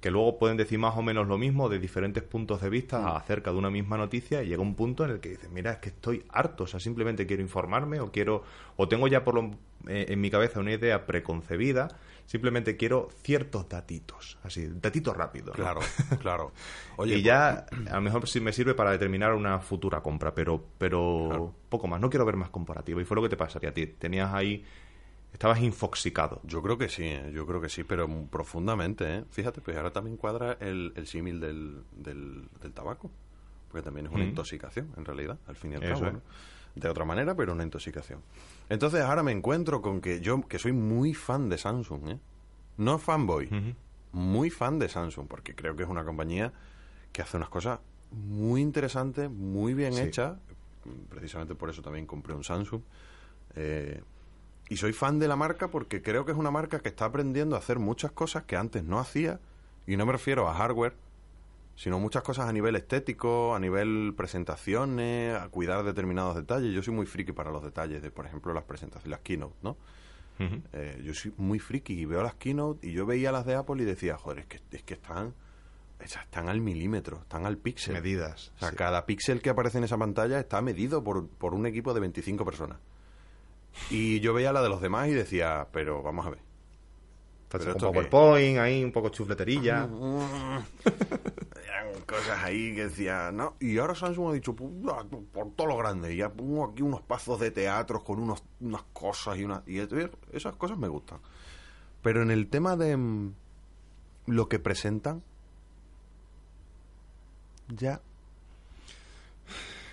que 0.00 0.10
luego 0.12 0.38
pueden 0.38 0.56
decir 0.56 0.78
más 0.78 0.96
o 0.96 1.02
menos 1.02 1.26
lo 1.26 1.38
mismo 1.38 1.68
de 1.68 1.78
diferentes 1.80 2.22
puntos 2.22 2.60
de 2.62 2.70
vista 2.70 3.00
Mm. 3.00 3.16
acerca 3.16 3.50
de 3.50 3.58
una 3.58 3.70
misma 3.70 3.96
noticia 3.96 4.42
y 4.42 4.48
llega 4.48 4.62
un 4.62 4.74
punto 4.76 5.04
en 5.04 5.10
el 5.10 5.20
que 5.20 5.30
dices, 5.30 5.50
mira, 5.50 5.72
es 5.72 5.78
que 5.78 5.88
estoy 5.88 6.24
harto, 6.30 6.64
o 6.64 6.66
sea, 6.66 6.78
simplemente 6.78 7.26
quiero 7.26 7.42
informarme 7.42 7.98
o 8.00 8.12
quiero, 8.12 8.44
o 8.76 8.86
tengo 8.88 9.08
ya 9.08 9.24
por 9.24 9.34
lo, 9.34 9.50
eh, 9.88 10.06
en 10.08 10.20
mi 10.20 10.30
cabeza 10.30 10.60
una 10.60 10.72
idea 10.72 11.04
preconcebida, 11.04 11.88
simplemente 12.26 12.76
quiero 12.76 13.08
ciertos 13.22 13.68
datitos, 13.68 14.38
así, 14.44 14.68
datitos 14.72 15.16
rápidos. 15.16 15.48
¿no? 15.58 15.64
Claro, 15.64 15.80
claro. 16.20 16.52
Oye, 16.96 17.16
y 17.18 17.22
ya, 17.22 17.66
a 17.90 17.94
lo 17.94 18.00
mejor 18.00 18.28
sí 18.28 18.38
me 18.40 18.52
sirve 18.52 18.74
para 18.74 18.92
determinar 18.92 19.34
una 19.34 19.58
futura 19.60 20.00
compra, 20.00 20.32
pero, 20.34 20.62
pero 20.78 21.26
Claro. 21.28 21.54
poco 21.68 21.88
más. 21.88 22.00
No 22.00 22.08
quiero 22.10 22.24
ver 22.24 22.36
más 22.36 22.50
comparativo. 22.50 23.00
Y 23.00 23.04
fue 23.04 23.14
lo 23.16 23.22
que 23.22 23.30
te 23.30 23.36
pasaría 23.36 23.70
a 23.70 23.72
ti. 23.72 23.86
Tenías 23.86 24.32
ahí, 24.34 24.62
estabas 25.32 25.60
infoxicado. 25.60 26.40
Yo 26.44 26.62
creo 26.62 26.78
que 26.78 26.88
sí, 26.88 27.04
¿eh? 27.04 27.30
yo 27.34 27.46
creo 27.46 27.60
que 27.60 27.68
sí, 27.68 27.84
pero 27.84 28.08
profundamente, 28.30 29.16
¿eh? 29.18 29.24
Fíjate, 29.30 29.60
pues 29.60 29.76
ahora 29.76 29.92
también 29.92 30.16
cuadra 30.16 30.56
el, 30.60 30.92
el 30.96 31.06
símil 31.06 31.40
del, 31.40 31.82
del, 31.96 32.48
del 32.62 32.72
tabaco, 32.72 33.10
porque 33.70 33.82
también 33.84 34.06
es 34.06 34.12
una 34.12 34.24
Mm. 34.24 34.28
intoxicación, 34.28 34.88
en 34.96 35.04
realidad, 35.04 35.38
al 35.46 35.56
fin 35.56 35.72
y 35.72 35.76
al 35.76 35.82
Eso 35.84 35.94
cabo, 35.94 36.06
es. 36.06 36.12
¿no? 36.14 36.22
De 36.74 36.88
otra 36.88 37.04
manera, 37.04 37.34
pero 37.34 37.52
una 37.52 37.64
intoxicación. 37.64 38.20
Entonces 38.68 39.00
ahora 39.02 39.22
me 39.22 39.32
encuentro 39.32 39.82
con 39.82 40.00
que 40.00 40.20
yo, 40.20 40.40
que 40.46 40.58
soy 40.58 40.72
muy 40.72 41.12
fan 41.14 41.48
de 41.48 41.58
Samsung, 41.58 42.08
¿eh? 42.10 42.18
No 42.76 42.98
fanboy, 42.98 43.74
muy 44.12 44.50
fan 44.50 44.78
de 44.78 44.88
Samsung, 44.88 45.26
porque 45.26 45.54
creo 45.54 45.74
que 45.76 45.82
es 45.82 45.88
una 45.88 46.04
compañía 46.04 46.52
que 47.12 47.22
hace 47.22 47.36
unas 47.36 47.48
cosas 47.48 47.80
muy 48.12 48.60
interesantes, 48.60 49.28
muy 49.30 49.74
bien 49.74 49.92
Sí. 49.94 50.00
hechas. 50.02 50.38
Precisamente 51.10 51.54
por 51.54 51.68
eso 51.68 51.82
también 51.82 52.06
compré 52.06 52.34
un 52.34 52.44
Samsung. 52.44 52.80
Eh, 53.56 54.00
y 54.68 54.76
soy 54.76 54.92
fan 54.92 55.18
de 55.18 55.28
la 55.28 55.36
marca 55.36 55.68
porque 55.68 56.02
creo 56.02 56.24
que 56.24 56.32
es 56.32 56.38
una 56.38 56.50
marca 56.50 56.80
que 56.80 56.88
está 56.88 57.06
aprendiendo 57.06 57.56
a 57.56 57.58
hacer 57.58 57.78
muchas 57.78 58.12
cosas 58.12 58.44
que 58.44 58.56
antes 58.56 58.84
no 58.84 58.98
hacía. 58.98 59.40
Y 59.86 59.96
no 59.96 60.04
me 60.04 60.12
refiero 60.12 60.48
a 60.48 60.54
hardware, 60.54 60.94
sino 61.74 61.98
muchas 61.98 62.22
cosas 62.22 62.48
a 62.48 62.52
nivel 62.52 62.76
estético, 62.76 63.54
a 63.54 63.58
nivel 63.58 64.12
presentaciones, 64.16 65.34
a 65.34 65.48
cuidar 65.48 65.84
determinados 65.84 66.34
detalles. 66.34 66.74
Yo 66.74 66.82
soy 66.82 66.92
muy 66.92 67.06
friki 67.06 67.32
para 67.32 67.50
los 67.50 67.62
detalles 67.62 68.02
de, 68.02 68.10
por 68.10 68.26
ejemplo, 68.26 68.52
las 68.52 68.64
presentaciones, 68.64 69.10
las 69.10 69.20
keynote, 69.20 69.56
¿no? 69.62 69.76
Eh, 70.72 71.02
yo 71.04 71.14
soy 71.14 71.32
muy 71.36 71.58
friki 71.58 71.94
y 71.94 72.04
veo 72.04 72.22
las 72.22 72.34
keynote 72.34 72.86
y 72.86 72.92
yo 72.92 73.06
veía 73.06 73.32
las 73.32 73.44
de 73.44 73.56
Apple 73.56 73.82
y 73.82 73.84
decía, 73.84 74.16
joder, 74.16 74.40
es 74.40 74.46
que, 74.46 74.60
es 74.70 74.82
que 74.84 74.94
están 74.94 75.34
están 76.00 76.48
al 76.48 76.60
milímetro, 76.60 77.20
están 77.22 77.46
al 77.46 77.58
píxel. 77.58 77.94
Medidas. 77.94 78.52
O 78.56 78.58
sea, 78.60 78.70
sí. 78.70 78.76
cada 78.76 79.04
píxel 79.04 79.40
que 79.40 79.50
aparece 79.50 79.78
en 79.78 79.84
esa 79.84 79.98
pantalla 79.98 80.38
está 80.38 80.62
medido 80.62 81.02
por, 81.02 81.28
por 81.28 81.54
un 81.54 81.66
equipo 81.66 81.92
de 81.92 82.00
25 82.00 82.44
personas. 82.44 82.78
Y 83.90 84.20
yo 84.20 84.34
veía 84.34 84.52
la 84.52 84.62
de 84.62 84.68
los 84.68 84.80
demás 84.80 85.08
y 85.08 85.12
decía, 85.12 85.68
pero 85.72 86.02
vamos 86.02 86.26
a 86.26 86.30
ver. 86.30 86.40
Pues 87.48 87.62
¿Pero 87.64 87.74
qué? 87.78 87.80
PowerPoint 87.92 88.58
ahí, 88.58 88.84
un 88.84 88.92
poco 88.92 89.08
chufleterilla. 89.08 89.84
Eran 91.64 92.00
cosas 92.06 92.44
ahí 92.44 92.74
que 92.74 92.84
decía, 92.88 93.30
no. 93.32 93.54
Y 93.60 93.78
ahora 93.78 93.94
Samsung 93.94 94.30
ha 94.30 94.32
dicho, 94.34 94.54
"Pu- 94.54 94.90
ah, 94.92 95.04
por 95.32 95.52
todo 95.52 95.66
lo 95.68 95.76
grande, 95.78 96.14
ya 96.14 96.30
pongo 96.30 96.64
aquí 96.66 96.82
unos 96.82 97.00
pazos 97.00 97.40
de 97.40 97.50
teatros 97.50 98.02
con 98.02 98.18
unos, 98.20 98.42
unas 98.60 98.82
cosas 98.92 99.38
y 99.38 99.44
una, 99.44 99.62
y 99.66 99.78
esas 100.32 100.56
cosas 100.56 100.76
me 100.76 100.88
gustan. 100.88 101.20
Pero 102.02 102.22
en 102.22 102.30
el 102.30 102.48
tema 102.48 102.76
de 102.76 102.96
mm, 102.96 103.32
lo 104.26 104.48
que 104.48 104.58
presentan, 104.58 105.22
ya 107.68 108.00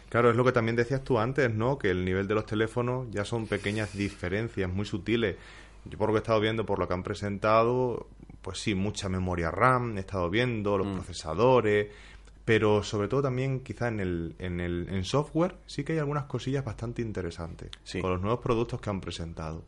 Claro, 0.09 0.29
es 0.29 0.35
lo 0.35 0.45
que 0.45 0.51
también 0.51 0.75
decías 0.75 1.03
tú 1.03 1.19
antes, 1.19 1.53
¿no? 1.53 1.77
Que 1.77 1.89
el 1.91 2.05
nivel 2.05 2.27
de 2.27 2.35
los 2.35 2.45
teléfonos 2.45 3.07
ya 3.11 3.25
son 3.25 3.47
pequeñas 3.47 3.95
diferencias 3.97 4.71
muy 4.71 4.85
sutiles. 4.85 5.35
Yo 5.85 5.97
por 5.97 6.09
lo 6.09 6.13
que 6.13 6.19
he 6.19 6.21
estado 6.21 6.39
viendo, 6.39 6.65
por 6.65 6.79
lo 6.79 6.87
que 6.87 6.93
han 6.93 7.03
presentado, 7.03 8.07
pues 8.41 8.59
sí, 8.59 8.75
mucha 8.75 9.09
memoria 9.09 9.51
RAM, 9.51 9.97
he 9.97 10.01
estado 10.01 10.29
viendo, 10.29 10.75
Mm. 10.75 10.81
los 10.81 10.87
procesadores, 10.95 11.87
pero 12.45 12.83
sobre 12.83 13.07
todo 13.07 13.23
también 13.23 13.59
quizá 13.61 13.87
en 13.87 13.99
el, 13.99 14.35
en 14.39 14.59
el 14.59 14.87
en 14.89 15.03
software 15.03 15.55
sí 15.65 15.83
que 15.83 15.93
hay 15.93 15.99
algunas 15.99 16.25
cosillas 16.25 16.63
bastante 16.63 17.01
interesantes 17.01 17.69
Sí. 17.83 17.99
con 18.01 18.11
los 18.11 18.21
nuevos 18.21 18.39
productos 18.39 18.79
que 18.79 18.89
han 18.91 19.01
presentado. 19.01 19.63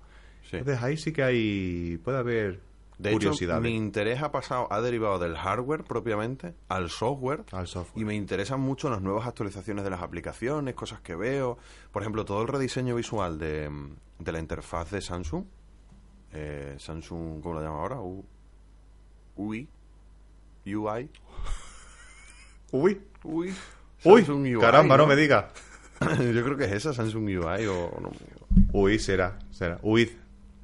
Sí. 0.50 0.58
Entonces 0.58 0.82
ahí 0.84 0.96
sí 0.98 1.12
que 1.12 1.24
hay, 1.24 2.00
puede 2.04 2.20
haber 2.20 2.60
De 2.98 3.10
hecho, 3.12 3.18
curiosidades 3.20 3.62
mi 3.62 3.76
interés 3.76 4.24
ha 4.24 4.32
pasado, 4.32 4.68
ha 4.72 4.82
derivado 4.82 5.20
del 5.20 5.36
hardware 5.38 5.84
propiamente 5.84 6.56
al 6.68 6.90
software. 6.90 7.44
al 7.52 7.68
software. 7.68 8.02
Y 8.02 8.06
me 8.06 8.16
interesan 8.16 8.60
mucho 8.60 8.90
las 8.90 9.02
nuevas 9.02 9.28
actualizaciones 9.28 9.84
de 9.84 9.92
las 9.92 10.02
aplicaciones, 10.02 10.74
cosas 10.74 11.02
que 11.02 11.16
veo. 11.16 11.58
Por 11.92 12.02
ejemplo, 12.02 12.26
todo 12.26 12.42
el 12.42 12.48
rediseño 12.48 12.96
visual 12.96 13.38
de, 13.38 13.70
de 14.18 14.32
la 14.32 14.40
interfaz 14.40 14.90
de 14.92 15.02
Samsung. 15.02 15.46
Eh, 16.34 16.76
Samsung, 16.80 17.40
¿cómo 17.42 17.56
lo 17.56 17.62
llama 17.62 17.78
ahora? 17.80 18.00
U- 18.02 18.26
UI. 19.36 19.68
UI. 20.66 21.10
Uy, 22.72 23.02
UI. 23.24 23.54
uy, 24.04 24.22
Samsung 24.26 24.42
UI, 24.44 24.60
caramba, 24.60 24.98
no 24.98 25.08
me 25.08 25.16
digas. 25.16 25.46
Yo 26.02 26.44
creo 26.44 26.58
que 26.58 26.66
es 26.66 26.72
esa, 26.74 26.94
Samsung 26.94 27.26
UI 27.26 27.66
o... 27.68 27.98
no. 28.02 28.12
Uy, 28.74 29.00
será, 29.00 29.40
será. 29.52 29.80
Huid, 29.82 30.10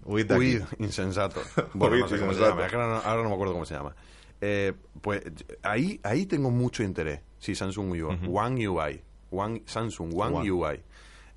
huid 0.05 0.25
de 0.27 0.37
Uy, 0.37 0.55
aquí. 0.57 0.75
insensato. 0.83 1.41
Bueno, 1.73 1.95
no 1.97 2.03
Uy, 2.05 2.09
sé 2.09 2.17
cómo 2.19 2.33
se 2.33 2.39
insensato. 2.39 2.49
llama. 2.49 2.65
es 2.65 2.69
que 2.71 2.75
ahora, 2.77 2.87
no, 2.87 3.01
ahora 3.09 3.23
no 3.23 3.29
me 3.29 3.35
acuerdo 3.35 3.53
cómo 3.53 3.65
se 3.65 3.73
llama. 3.75 3.95
Eh, 4.41 4.73
pues 5.01 5.21
ahí, 5.61 5.99
ahí 6.03 6.25
tengo 6.25 6.49
mucho 6.51 6.83
interés. 6.83 7.21
Sí, 7.39 7.55
Samsung 7.55 7.91
UI. 7.91 8.01
One 8.01 8.67
UI. 8.67 9.01
One, 9.31 9.63
Samsung 9.65 10.13
One, 10.15 10.35
One. 10.37 10.51
UI. 10.51 10.81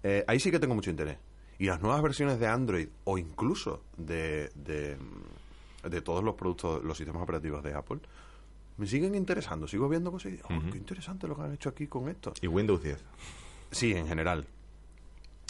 Eh, 0.03 0.25
ahí 0.27 0.39
sí 0.41 0.51
que 0.51 0.59
tengo 0.59 0.75
mucho 0.75 0.91
interés. 0.91 1.17
Y 1.59 1.67
las 1.67 1.81
nuevas 1.81 2.03
versiones 2.03 2.39
de 2.39 2.47
Android 2.47 2.89
o 3.05 3.17
incluso 3.17 3.83
de, 3.97 4.51
de, 4.55 4.97
de 5.89 6.01
todos 6.03 6.23
los 6.23 6.35
productos, 6.35 6.85
los 6.85 6.97
sistemas 6.99 7.23
operativos 7.23 7.63
de 7.63 7.73
Apple, 7.75 8.01
me 8.77 8.87
siguen 8.87 9.15
interesando. 9.15 9.67
Sigo 9.67 9.89
viendo 9.89 10.11
cosas 10.13 10.33
y 10.33 10.37
digo, 10.37 10.49
"Oh, 10.51 10.71
qué 10.71 10.77
interesante 10.77 11.27
lo 11.27 11.35
que 11.35 11.43
han 11.43 11.55
hecho 11.55 11.71
aquí 11.71 11.87
con 11.87 12.09
esto. 12.11 12.35
Y 12.43 12.47
Windows 12.47 12.83
10. 12.83 12.99
Sí, 13.71 13.93
en 13.95 14.07
general. 14.07 14.47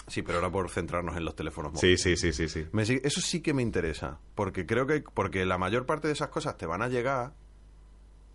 Sí, 0.08 0.22
pero 0.22 0.38
ahora 0.38 0.50
por 0.50 0.70
centrarnos 0.70 1.16
en 1.16 1.24
los 1.24 1.34
teléfonos 1.34 1.72
móviles. 1.72 2.00
Sí, 2.00 2.16
sí, 2.16 2.32
sí, 2.32 2.48
sí, 2.48 2.62
sí. 2.62 2.68
Me 2.72 2.84
sigue- 2.86 3.00
eso 3.04 3.20
sí 3.20 3.40
que 3.40 3.52
me 3.52 3.62
interesa, 3.62 4.18
porque 4.34 4.64
creo 4.66 4.86
que 4.86 5.02
porque 5.02 5.44
la 5.44 5.58
mayor 5.58 5.84
parte 5.86 6.06
de 6.06 6.12
esas 6.14 6.28
cosas 6.28 6.56
te 6.56 6.66
van 6.66 6.82
a 6.82 6.88
llegar 6.88 7.32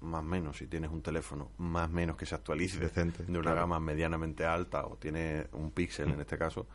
más 0.02 0.20
o 0.22 0.24
menos 0.24 0.58
si 0.58 0.68
tienes 0.68 0.90
un 0.92 1.02
teléfono 1.02 1.50
más 1.60 1.90
o 1.90 1.94
menos 1.94 2.18
que 2.18 2.26
se 2.26 2.34
actualice 2.36 2.80
Decente, 2.80 3.24
de 3.24 3.32
una 3.32 3.42
claro. 3.42 3.58
gama 3.62 3.80
medianamente 3.80 4.44
alta 4.46 4.86
o 4.86 4.98
tiene 4.98 5.48
un 5.54 5.72
píxel 5.72 6.10
en 6.10 6.20
este 6.20 6.38
caso, 6.38 6.66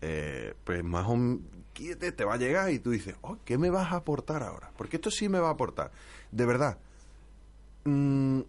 eh, 0.00 0.54
pues 0.64 0.82
más 0.84 1.06
o 1.08 1.16
menos 1.16 1.40
te 1.74 2.24
va 2.24 2.34
a 2.34 2.36
llegar 2.36 2.70
y 2.70 2.78
tú 2.78 2.90
dices, 2.90 3.16
oh, 3.22 3.38
¿qué 3.44 3.58
me 3.58 3.70
vas 3.70 3.92
a 3.92 3.96
aportar 3.96 4.42
ahora? 4.42 4.70
Porque 4.76 4.96
esto 4.96 5.10
sí 5.10 5.28
me 5.28 5.40
va 5.40 5.48
a 5.48 5.52
aportar. 5.52 5.90
De 6.30 6.44
verdad, 6.46 6.78
mm, 7.84 8.40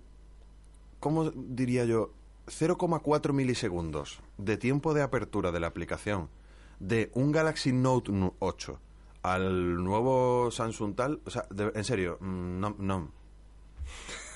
¿cómo 1.00 1.32
diría 1.32 1.86
yo? 1.86 2.12
0,4 2.48 3.34
milisegundos 3.34 4.20
de 4.38 4.58
tiempo 4.58 4.94
de 4.94 5.02
apertura 5.02 5.52
de 5.52 5.60
la 5.60 5.68
aplicación 5.68 6.30
de 6.80 7.10
un 7.14 7.32
Galaxy 7.32 7.72
Note 7.72 8.12
nu- 8.12 8.34
8 8.40 8.80
al 9.22 9.82
nuevo 9.84 10.52
Samsung 10.52 10.96
tal, 10.96 11.22
o 11.26 11.30
sea, 11.30 11.46
de- 11.50 11.72
en 11.74 11.84
serio, 11.86 12.18
mm, 12.20 12.60
no, 12.60 12.76
no. 12.78 13.12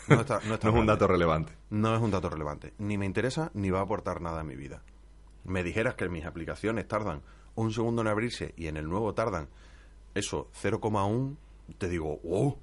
No, 0.07 0.21
está- 0.21 0.39
no 0.47 0.53
está 0.53 0.67
No 0.69 0.73
es 0.75 0.79
un 0.79 0.85
dato 0.85 1.07
relevante. 1.07 1.53
No 1.69 1.93
es 1.93 2.01
un 2.01 2.11
dato 2.11 2.29
relevante. 2.29 2.73
Ni 2.77 2.97
me 2.97 3.05
interesa 3.05 3.51
ni 3.53 3.69
va 3.69 3.79
a 3.79 3.83
aportar 3.83 4.21
nada 4.21 4.39
a 4.41 4.43
mi 4.45 4.55
vida. 4.55 4.81
Me 5.43 5.63
dijeras 5.63 5.95
que 5.95 6.07
mis 6.07 6.25
aplicaciones 6.25 6.87
tardan 6.87 7.21
un 7.55 7.73
segundo 7.73 8.01
en 8.01 8.07
abrirse 8.07 8.53
y 8.55 8.67
en 8.67 8.77
el 8.77 8.87
nuevo 8.87 9.13
tardan 9.13 9.49
eso, 10.15 10.49
0,1, 10.53 11.35
te 11.77 11.89
digo, 11.89 12.17
wow, 12.23 12.57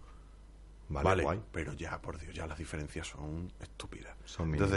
Vale, 0.89 1.03
vale, 1.25 1.41
pero 1.53 1.73
ya, 1.73 2.01
por 2.01 2.19
Dios, 2.19 2.35
ya 2.35 2.47
las 2.47 2.59
diferencias 2.59 3.07
son 3.09 3.51
estúpidas. 3.61 4.15
Son 4.25 4.51
mínimas. 4.51 4.71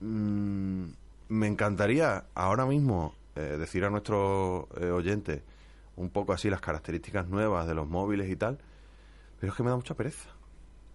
mm, 0.00 0.84
me 1.28 1.46
encantaría 1.46 2.24
ahora 2.34 2.66
mismo 2.66 3.14
eh, 3.36 3.56
decir 3.58 3.84
a 3.84 3.90
nuestros 3.90 4.66
eh, 4.80 4.90
oyentes 4.90 5.42
un 5.96 6.10
poco 6.10 6.32
así 6.32 6.50
las 6.50 6.60
características 6.60 7.28
nuevas 7.28 7.66
de 7.66 7.74
los 7.74 7.88
móviles 7.88 8.28
y 8.28 8.36
tal, 8.36 8.58
pero 9.40 9.52
es 9.52 9.56
que 9.56 9.62
me 9.62 9.70
da 9.70 9.76
mucha 9.76 9.94
pereza. 9.94 10.28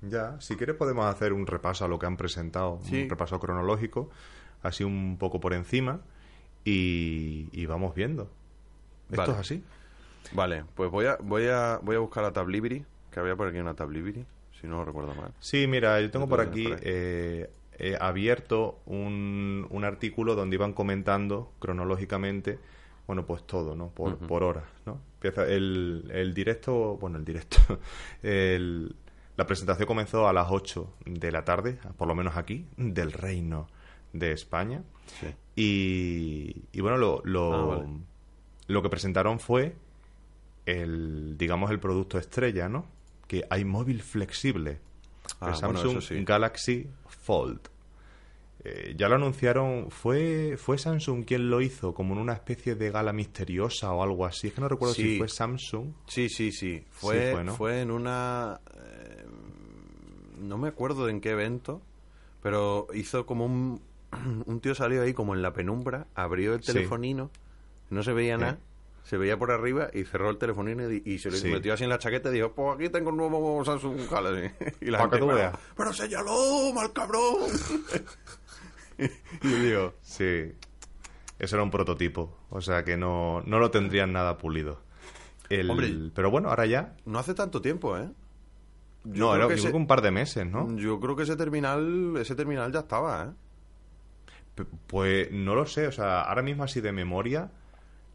Ya, 0.01 0.39
si 0.39 0.55
quieres 0.55 0.75
podemos 0.75 1.05
hacer 1.05 1.33
un 1.33 1.45
repaso 1.47 1.85
a 1.85 1.87
lo 1.87 1.99
que 1.99 2.05
han 2.05 2.17
presentado, 2.17 2.79
Sí. 2.83 3.03
un 3.03 3.09
repaso 3.09 3.39
cronológico, 3.39 4.09
así 4.63 4.83
un 4.83 5.17
poco 5.17 5.39
por 5.39 5.53
encima, 5.53 6.01
y, 6.65 7.49
y 7.51 7.65
vamos 7.65 7.95
viendo. 7.95 8.29
Esto 9.09 9.21
Vale. 9.21 9.33
es 9.33 9.39
así. 9.39 9.63
Vale, 10.33 10.63
pues 10.75 10.91
voy 10.91 11.05
a, 11.07 11.17
voy 11.21 11.47
a, 11.47 11.79
voy 11.81 11.95
a 11.95 11.99
buscar 11.99 12.23
la 12.23 12.31
Tablibri, 12.31 12.85
que 13.11 13.19
había 13.19 13.35
por 13.35 13.47
aquí 13.47 13.57
una 13.57 13.73
Tablibri, 13.73 14.25
si 14.59 14.67
no 14.67 14.83
recuerdo 14.85 15.15
mal. 15.15 15.33
Sí, 15.39 15.65
mira, 15.67 15.99
yo 16.01 16.11
tengo 16.11 16.27
por 16.29 16.41
aquí 16.41 16.67
eh, 16.81 17.49
eh, 17.79 17.97
abierto 17.99 18.79
un, 18.85 19.65
un 19.69 19.83
artículo 19.85 20.35
donde 20.35 20.55
iban 20.55 20.73
comentando 20.73 21.51
cronológicamente, 21.59 22.59
bueno, 23.07 23.25
pues 23.25 23.45
todo, 23.47 23.75
¿no? 23.75 23.89
Por, 23.89 24.17
por 24.17 24.43
horas, 24.43 24.65
¿no? 24.85 24.99
Empieza 25.15 25.47
el, 25.47 26.09
el 26.13 26.33
directo, 26.33 26.97
bueno, 26.97 27.17
el 27.17 27.25
directo, 27.25 27.57
el- 28.23 28.95
la 29.37 29.45
presentación 29.47 29.87
comenzó 29.87 30.27
a 30.27 30.33
las 30.33 30.47
8 30.51 30.93
de 31.05 31.31
la 31.31 31.45
tarde, 31.45 31.79
por 31.97 32.07
lo 32.09 32.13
menos 32.15 32.35
aquí, 32.35 32.65
del 32.75 33.13
Reino 33.13 33.67
de 34.11 34.33
España. 34.33 34.83
Sí. 35.21 35.27
Y, 35.55 36.63
y 36.77 36.81
bueno, 36.81 36.97
lo, 36.97 37.21
lo, 37.23 37.53
Ah, 37.53 37.65
vale. 37.77 37.87
lo 38.67 38.81
que 38.81 38.89
presentaron 38.89 39.39
fue 39.39 39.75
el, 40.65 41.37
digamos, 41.37 41.71
el 41.71 41.79
producto 41.79 42.17
estrella, 42.17 42.67
¿no? 42.69 42.85
Que 43.27 43.45
hay 43.49 43.63
móvil 43.65 44.01
flexible. 44.01 44.79
Ah, 45.39 45.53
el 45.55 45.65
bueno, 45.65 45.79
Samsung 45.79 46.01
sí. 46.01 46.23
Galaxy 46.25 46.87
Fold. 47.21 47.59
Eh, 48.63 48.93
ya 48.97 49.07
lo 49.07 49.15
anunciaron, 49.15 49.89
¿fue, 49.89 50.57
¿fue 50.57 50.77
Samsung 50.77 51.23
quien 51.23 51.49
lo 51.49 51.61
hizo? 51.61 51.93
Como 51.93 52.13
en 52.13 52.19
una 52.19 52.33
especie 52.33 52.75
de 52.75 52.91
gala 52.91 53.13
misteriosa 53.13 53.93
o 53.93 54.03
algo 54.03 54.25
así. 54.25 54.47
Es 54.47 54.53
que 54.53 54.61
no 54.61 54.67
recuerdo 54.67 54.93
Sí. 54.95 55.13
si 55.13 55.17
fue 55.17 55.29
Samsung. 55.29 55.93
Sí, 56.07 56.27
sí, 56.29 56.51
sí. 56.51 56.83
Fue, 56.91 57.31
fue, 57.31 57.43
¿no? 57.45 57.55
fue 57.55 57.81
en 57.81 57.91
una... 57.91 58.59
eh, 58.75 59.25
no 60.39 60.57
me 60.57 60.67
acuerdo 60.67 61.07
en 61.07 61.21
qué 61.21 61.31
evento, 61.31 61.81
pero 62.41 62.87
hizo 62.93 63.25
como 63.25 63.45
un... 63.45 63.81
Un 64.47 64.59
tío 64.59 64.73
salió 64.75 65.03
ahí 65.03 65.13
como 65.13 65.35
en 65.35 65.41
la 65.43 65.53
penumbra, 65.53 66.07
abrió 66.15 66.55
el 66.55 66.63
Sí. 66.63 66.73
telefonino, 66.73 67.29
no 67.91 68.01
se 68.03 68.11
veía 68.11 68.37
nada, 68.37 68.57
se 69.09 69.17
veía 69.17 69.37
por 69.39 69.49
arriba 69.51 69.89
y 69.91 70.03
cerró 70.03 70.29
el 70.29 70.37
telefonino 70.37 70.91
y, 70.91 71.01
y 71.03 71.17
se 71.17 71.31
lo 71.31 71.37
Sí. 71.37 71.47
metió 71.47 71.73
así 71.73 71.83
en 71.83 71.89
la 71.89 71.97
chaqueta 71.97 72.29
y 72.29 72.33
dijo, 72.33 72.51
pues 72.53 72.75
aquí 72.75 72.89
tengo 72.89 73.09
un 73.09 73.17
nuevo 73.17 73.65
Samsung 73.65 74.07
Galaxy. 74.09 74.53
Y 74.81 74.91
la 74.91 74.99
gente, 74.99 75.15
que 75.15 75.21
tú 75.21 75.27
veas. 75.29 75.57
pero 75.75 75.91
séñalo, 75.93 76.71
mal 76.75 76.93
cabrón. 76.93 77.35
y 78.97 79.49
yo 79.49 79.57
digo, 79.63 79.93
Sí. 80.01 80.53
Eso 81.39 81.55
era 81.55 81.63
un 81.63 81.71
prototipo. 81.71 82.37
O 82.49 82.59
sea 82.61 82.83
que 82.83 82.97
no, 82.97 83.41
no 83.45 83.59
lo 83.59 83.71
tendrían 83.71 84.11
nada 84.11 84.37
pulido. 84.37 84.81
El- 85.49 85.69
Hombre. 85.71 85.91
pero 86.13 86.29
bueno, 86.29 86.49
ahora 86.49 86.65
ya. 86.65 86.95
no 87.05 87.17
hace 87.17 87.33
tanto 87.33 87.61
tiempo, 87.61 87.97
¿eh? 87.97 88.09
Yo 89.05 89.25
no, 89.27 89.31
creo 89.31 89.35
era, 89.35 89.43
que 89.47 89.49
yo 89.51 89.53
ese- 89.55 89.61
creo 89.63 89.71
que 89.71 89.77
un 89.77 89.87
par 89.87 90.01
de 90.01 90.11
meses, 90.11 90.45
¿no? 90.45 90.75
Yo 90.75 90.99
creo 90.99 91.15
que 91.15 91.23
ese 91.23 91.35
terminal, 91.37 92.13
ese 92.19 92.35
terminal 92.35 92.71
ya 92.73 92.79
estaba, 92.81 93.23
¿eh? 93.23 93.33
P- 94.55 94.65
Pues 94.87 95.31
no 95.31 95.55
lo 95.55 95.65
sé, 95.65 95.87
o 95.87 95.91
sea, 95.93 96.21
ahora 96.23 96.41
mismo 96.43 96.63
así 96.65 96.81
de 96.81 96.91
memoria, 96.91 97.49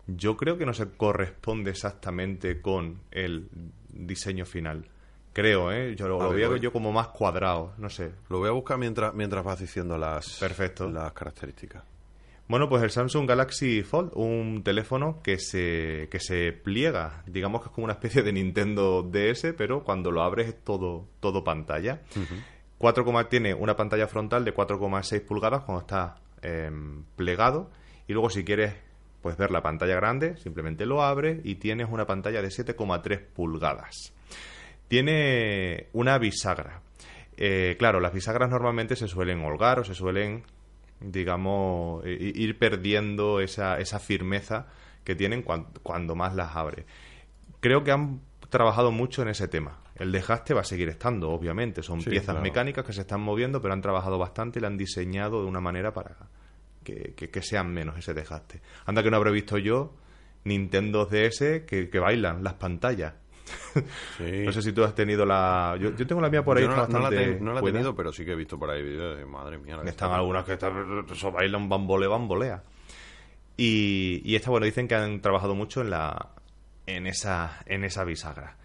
yo 0.07 0.37
creo 0.37 0.59
que 0.59 0.67
no 0.67 0.75
se 0.75 0.91
corresponde 0.91 1.71
exactamente 1.71 2.61
con 2.61 3.01
el 3.11 3.49
diseño 3.91 4.45
final. 4.45 4.87
Creo, 5.33 5.73
¿eh? 5.73 5.97
Yo 5.97 6.07
lo, 6.07 6.21
A 6.21 6.27
lo 6.27 6.31
ver, 6.31 6.49
veo 6.49 6.57
yo 6.57 6.73
como 6.73 6.93
más 6.93 7.09
cuadrado, 7.09 7.73
no 7.79 7.91
sé. 7.91 8.13
Lo 8.29 8.39
voy 8.39 8.49
a 8.49 8.53
buscar 8.53 8.79
mientras, 8.79 9.15
mientras 9.15 9.45
vas 9.45 9.59
diciendo 9.59 9.99
las, 9.99 10.39
Perfecto. 10.39 10.89
las 10.89 11.13
características. 11.13 11.83
Bueno, 12.47 12.69
pues 12.69 12.83
el 12.83 12.91
Samsung 12.91 13.27
Galaxy 13.27 13.83
Fold, 13.83 14.13
un 14.15 14.63
teléfono 14.63 15.21
que 15.23 15.39
se, 15.39 16.09
que 16.11 16.21
se 16.21 16.53
pliega, 16.53 17.23
digamos 17.27 17.63
que 17.63 17.69
es 17.69 17.75
como 17.75 17.87
una 17.87 17.95
especie 17.95 18.23
de 18.23 18.33
Nintendo 18.33 19.03
DS, 19.03 19.55
pero 19.57 19.83
cuando 19.83 20.11
lo 20.11 20.23
abres 20.23 20.49
es 20.49 20.63
todo, 20.63 21.09
todo 21.21 21.43
pantalla. 21.43 22.03
4, 22.77 23.29
tiene 23.31 23.55
una 23.55 23.77
pantalla 23.77 24.07
frontal 24.07 24.45
de 24.45 24.55
4,6 24.55 25.25
pulgadas 25.25 25.65
cuando 25.65 25.81
está 25.81 26.17
em, 26.43 27.05
plegado. 27.17 27.71
Y 28.07 28.13
luego 28.13 28.29
si 28.29 28.45
quieres 28.45 28.75
pues 29.25 29.39
ver 29.39 29.51
la 29.51 29.63
pantalla 29.63 29.95
grande, 29.95 30.37
simplemente 30.37 30.85
lo 30.85 31.03
abres 31.03 31.41
y 31.45 31.55
tienes 31.55 31.89
una 31.91 32.07
pantalla 32.07 32.43
de 32.43 32.49
7,3 32.49 33.25
pulgadas. 33.33 34.13
Tiene 34.87 35.87
una 35.95 36.19
bisagra. 36.19 36.83
Eh, 37.39 37.77
claro, 37.79 38.01
las 38.01 38.13
bisagras 38.13 38.51
normalmente 38.51 38.97
se 38.97 39.09
suelen 39.09 39.43
holgar 39.43 39.81
o 39.81 39.85
se 39.85 39.95
suelen, 39.95 40.43
digamos, 41.01 42.05
ir 42.05 42.59
perdiendo 42.59 43.41
esa, 43.41 43.79
esa 43.79 43.99
firmeza 43.99 44.67
que 45.05 45.15
tienen 45.15 45.43
cuando, 45.43 46.15
más 46.15 46.35
las 46.35 46.55
abre. 46.55 46.85
Creo 47.61 47.83
que 47.83 47.93
han 47.93 48.21
trabajado 48.51 48.93
mucho 48.93 49.23
en 49.23 49.29
ese 49.29 49.49
tema. 49.49 49.79
El 49.95 50.13
desgaste 50.13 50.53
va 50.53 50.61
a 50.61 50.65
seguir 50.65 50.91
estando, 50.91 51.31
obviamente. 51.31 51.83
Son 51.83 52.05
piezas 52.05 52.39
mecánicas 52.43 52.85
que 52.85 52.93
se 52.93 53.01
están 53.01 53.23
moviendo, 53.23 53.63
pero 53.63 53.73
han 53.73 53.81
trabajado 53.81 54.19
bastante 54.19 54.59
y 54.59 54.61
la 54.61 54.69
han 54.69 54.77
diseñado 54.77 55.41
de 55.41 55.49
una 55.49 55.63
manera 55.63 55.95
para 55.95 56.15
que, 56.85 57.43
sean 57.43 57.73
menos 57.73 57.99
ese 57.99 58.15
desgaste. 58.15 58.61
Anda 58.87 59.03
que 59.03 59.11
no 59.11 59.17
habré 59.17 59.33
visto 59.33 59.59
yo 59.59 59.95
Nintendo 60.45 61.07
DS 61.07 61.63
que, 61.67 61.99
bailan 62.01 62.45
las 62.45 62.55
pantallas. 62.55 63.15
no 64.19 64.53
sé 64.53 64.63
si 64.63 64.73
tú 64.73 64.85
has 64.85 64.95
tenido 64.95 65.27
la. 65.27 65.77
Yo, 65.81 65.95
tengo 66.07 66.21
la 66.21 66.31
mía 66.31 66.45
por 66.45 66.57
ahí. 66.57 66.67
no, 66.67 66.99
la, 66.99 67.09
he 67.11 67.63
tenido, 67.63 67.95
pero 67.95 68.13
sí 68.13 68.25
que 68.25 68.33
he 68.33 68.37
visto 68.37 68.59
por 68.59 68.71
ahí 68.71 68.83
videos 68.83 69.19
de 69.19 69.27
madre 69.27 69.59
mía. 69.59 69.81
Están 69.85 70.13
algunas 70.13 70.45
que 70.45 70.55
están, 70.55 71.05
eso 71.11 71.33
bailan 71.33 71.69
bambole, 71.69 72.07
bambolea. 72.07 72.63
Y, 73.57 74.23
y 74.25 74.35
esta, 74.35 74.51
bueno, 74.51 74.67
dicen 74.67 74.89
que 74.89 74.95
han 74.95 75.21
trabajado 75.21 75.55
mucho 75.55 75.81
en 75.81 75.91
la 75.91 76.31
en 76.87 77.07
esa, 77.07 77.63
en 77.67 77.85
esa 77.85 78.05
bisagra. 78.05 78.57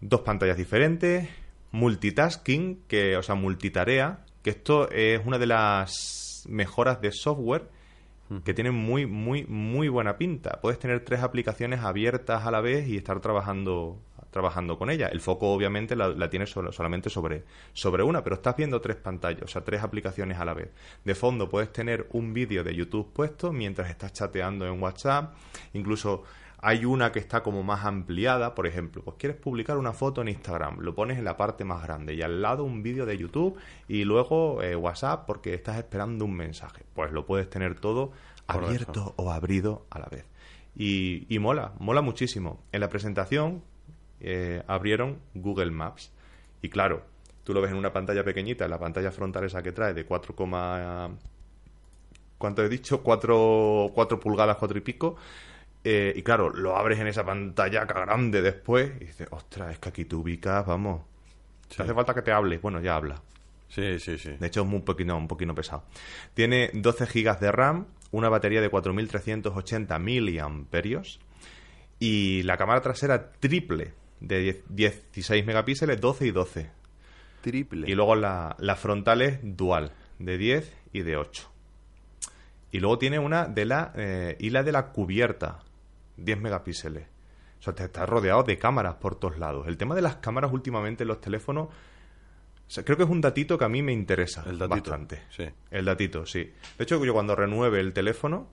Dos 0.00 0.20
pantallas 0.20 0.56
diferentes, 0.56 1.28
multitasking, 1.72 2.84
que, 2.86 3.16
o 3.16 3.22
sea, 3.22 3.34
multitarea, 3.34 4.24
que 4.42 4.50
esto 4.50 4.90
es 4.90 5.24
una 5.24 5.38
de 5.38 5.46
las 5.46 6.23
mejoras 6.48 7.00
de 7.00 7.12
software 7.12 7.68
que 8.44 8.54
tienen 8.54 8.74
muy, 8.74 9.06
muy, 9.06 9.44
muy 9.44 9.88
buena 9.88 10.16
pinta. 10.16 10.58
Puedes 10.62 10.78
tener 10.78 11.04
tres 11.04 11.22
aplicaciones 11.22 11.80
abiertas 11.80 12.46
a 12.46 12.50
la 12.50 12.60
vez 12.60 12.88
y 12.88 12.96
estar 12.96 13.20
trabajando 13.20 13.98
trabajando 14.34 14.76
con 14.76 14.90
ella. 14.90 15.06
El 15.06 15.20
foco 15.20 15.52
obviamente 15.52 15.94
la, 15.94 16.28
tienes 16.28 16.50
solamente 16.50 17.08
sobre, 17.08 17.44
sobre 17.72 18.02
una, 18.02 18.24
pero 18.24 18.34
estás 18.34 18.56
viendo 18.56 18.80
tres 18.80 18.96
pantallas, 18.96 19.42
o 19.42 19.46
sea, 19.46 19.62
tres 19.62 19.80
aplicaciones 19.80 20.40
a 20.40 20.44
la 20.44 20.54
vez. 20.54 20.70
De 21.04 21.14
fondo 21.14 21.48
puedes 21.48 21.72
tener 21.72 22.08
un 22.10 22.34
vídeo 22.34 22.64
de 22.64 22.74
YouTube 22.74 23.12
puesto 23.12 23.52
mientras 23.52 23.88
estás 23.90 24.12
chateando 24.12 24.66
en 24.66 24.82
WhatsApp, 24.82 25.34
incluso 25.72 26.24
hay 26.66 26.86
una 26.86 27.12
que 27.12 27.18
está 27.18 27.42
como 27.42 27.62
más 27.62 27.84
ampliada, 27.84 28.54
por 28.54 28.66
ejemplo, 28.66 29.02
pues 29.04 29.18
quieres 29.18 29.36
publicar 29.36 29.76
una 29.76 29.92
foto 29.92 30.22
en 30.22 30.28
Instagram, 30.28 30.80
lo 30.80 30.94
pones 30.94 31.18
en 31.18 31.24
la 31.24 31.36
parte 31.36 31.62
más 31.62 31.82
grande 31.82 32.14
y 32.14 32.22
al 32.22 32.40
lado 32.40 32.64
un 32.64 32.82
vídeo 32.82 33.04
de 33.04 33.18
YouTube 33.18 33.58
y 33.86 34.04
luego 34.04 34.62
eh, 34.62 34.74
WhatsApp 34.74 35.26
porque 35.26 35.52
estás 35.52 35.76
esperando 35.76 36.24
un 36.24 36.34
mensaje. 36.34 36.82
Pues 36.94 37.12
lo 37.12 37.26
puedes 37.26 37.50
tener 37.50 37.78
todo 37.78 38.12
abierto 38.46 39.12
o 39.16 39.30
abrido 39.30 39.84
a 39.90 39.98
la 39.98 40.06
vez. 40.06 40.24
Y, 40.74 41.38
mola, 41.38 41.74
mola 41.78 42.00
muchísimo. 42.00 42.62
En 42.72 42.80
la 42.80 42.88
presentación 42.88 43.62
eh, 44.20 44.62
abrieron 44.66 45.18
Google 45.34 45.70
Maps 45.70 46.12
y 46.62 46.70
claro, 46.70 47.02
tú 47.44 47.52
lo 47.52 47.60
ves 47.60 47.72
en 47.72 47.76
una 47.76 47.92
pantalla 47.92 48.24
pequeñita, 48.24 48.64
en 48.64 48.70
la 48.70 48.78
pantalla 48.78 49.12
frontal 49.12 49.44
esa 49.44 49.62
que 49.62 49.72
trae 49.72 49.92
de 49.92 50.06
4, 50.06 50.34
¿cuánto 52.38 52.64
he 52.64 52.70
dicho? 52.70 53.02
4, 53.02 53.90
4 53.94 54.18
pulgadas, 54.18 54.56
4 54.56 54.78
y 54.78 54.80
pico 54.80 55.16
eh, 55.84 56.14
y 56.16 56.22
claro, 56.22 56.50
lo 56.50 56.76
abres 56.76 56.98
en 56.98 57.06
esa 57.06 57.24
pantalla 57.24 57.84
grande 57.84 58.40
después 58.40 58.92
y 59.00 59.04
dices, 59.04 59.28
ostras, 59.30 59.72
es 59.72 59.78
que 59.78 59.90
aquí 59.90 60.04
te 60.06 60.16
ubicas, 60.16 60.64
vamos. 60.66 61.02
Hace 61.76 61.92
falta 61.92 62.14
que 62.14 62.22
te 62.22 62.32
hable, 62.32 62.58
bueno, 62.58 62.80
ya 62.80 62.96
habla. 62.96 63.20
Sí, 63.68 63.98
sí, 63.98 64.16
sí. 64.18 64.30
De 64.38 64.46
hecho, 64.46 64.62
es 64.62 64.66
un 64.66 64.82
poquito, 64.82 65.16
un 65.16 65.28
poquito 65.28 65.54
pesado. 65.54 65.84
Tiene 66.32 66.70
12 66.72 67.06
GB 67.06 67.38
de 67.38 67.52
RAM, 67.52 67.86
una 68.12 68.28
batería 68.28 68.60
de 68.60 68.70
4380 68.70 69.98
miliamperios 69.98 71.20
y 71.98 72.42
la 72.44 72.56
cámara 72.56 72.80
trasera 72.80 73.32
triple 73.32 73.92
de 74.20 74.62
16 74.68 75.44
megapíxeles, 75.44 76.00
12 76.00 76.26
y 76.26 76.30
12. 76.30 76.70
Triple. 77.42 77.90
Y 77.90 77.94
luego 77.94 78.14
la, 78.14 78.56
la 78.58 78.76
frontal 78.76 79.20
es 79.22 79.38
dual, 79.42 79.92
de 80.18 80.38
10 80.38 80.72
y 80.92 81.02
de 81.02 81.16
8. 81.16 81.50
Y 82.70 82.80
luego 82.80 82.98
tiene 82.98 83.18
una 83.18 83.46
de 83.46 83.64
la 83.66 83.92
eh, 83.96 84.36
isla 84.40 84.62
de 84.62 84.72
la 84.72 84.86
cubierta, 84.92 85.60
10 86.16 86.40
megapíxeles. 86.40 87.06
O 87.60 87.62
sea, 87.64 87.74
te 87.74 87.84
estás 87.84 88.08
rodeado 88.08 88.42
de 88.42 88.58
cámaras 88.58 88.96
por 88.96 89.16
todos 89.16 89.38
lados. 89.38 89.66
El 89.68 89.76
tema 89.76 89.94
de 89.94 90.02
las 90.02 90.16
cámaras 90.16 90.52
últimamente 90.52 91.04
en 91.04 91.08
los 91.08 91.20
teléfonos, 91.20 91.68
creo 92.84 92.96
que 92.96 93.04
es 93.04 93.08
un 93.08 93.20
datito 93.20 93.56
que 93.56 93.64
a 93.64 93.68
mí 93.68 93.82
me 93.82 93.92
interesa 93.92 94.44
el 94.46 94.58
bastante. 94.58 95.22
Sí. 95.30 95.48
El 95.70 95.84
datito, 95.86 96.26
sí. 96.26 96.52
De 96.76 96.84
hecho, 96.84 97.02
yo 97.02 97.12
cuando 97.12 97.34
renueve 97.34 97.80
el 97.80 97.92
teléfono, 97.92 98.48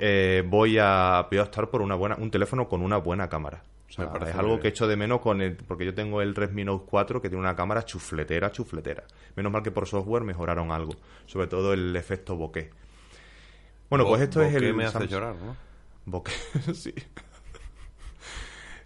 eh, 0.00 0.42
voy, 0.46 0.78
a, 0.78 1.26
voy 1.30 1.38
a 1.38 1.42
optar 1.42 1.70
por 1.70 1.82
una 1.82 1.94
buena, 1.94 2.16
un 2.16 2.30
teléfono 2.30 2.68
con 2.68 2.82
una 2.82 2.96
buena 2.96 3.28
cámara. 3.28 3.62
O 3.88 3.94
sea, 3.94 4.10
es 4.26 4.34
algo 4.34 4.58
que 4.58 4.68
echo 4.68 4.88
de 4.88 4.96
menos 4.96 5.20
con 5.20 5.42
el, 5.42 5.54
porque 5.54 5.84
yo 5.84 5.94
tengo 5.94 6.22
el 6.22 6.34
Redmi 6.34 6.64
Note 6.64 6.86
4 6.88 7.20
que 7.20 7.28
tiene 7.28 7.42
una 7.42 7.54
cámara 7.54 7.84
chufletera, 7.84 8.50
chufletera. 8.50 9.04
Menos 9.36 9.52
mal 9.52 9.62
que 9.62 9.70
por 9.70 9.86
software 9.86 10.24
mejoraron 10.24 10.72
algo, 10.72 10.94
sobre 11.26 11.46
todo 11.46 11.74
el 11.74 11.94
efecto 11.94 12.34
bokeh. 12.34 12.70
Bueno, 13.90 14.06
pues 14.06 14.22
esto 14.22 14.40
es 14.40 14.54
el. 14.54 14.72
me 14.72 14.86
hace 14.86 15.06
llorar, 15.06 15.34
¿no? 15.34 15.54
Bokeh, 16.04 16.32
sí. 16.74 16.94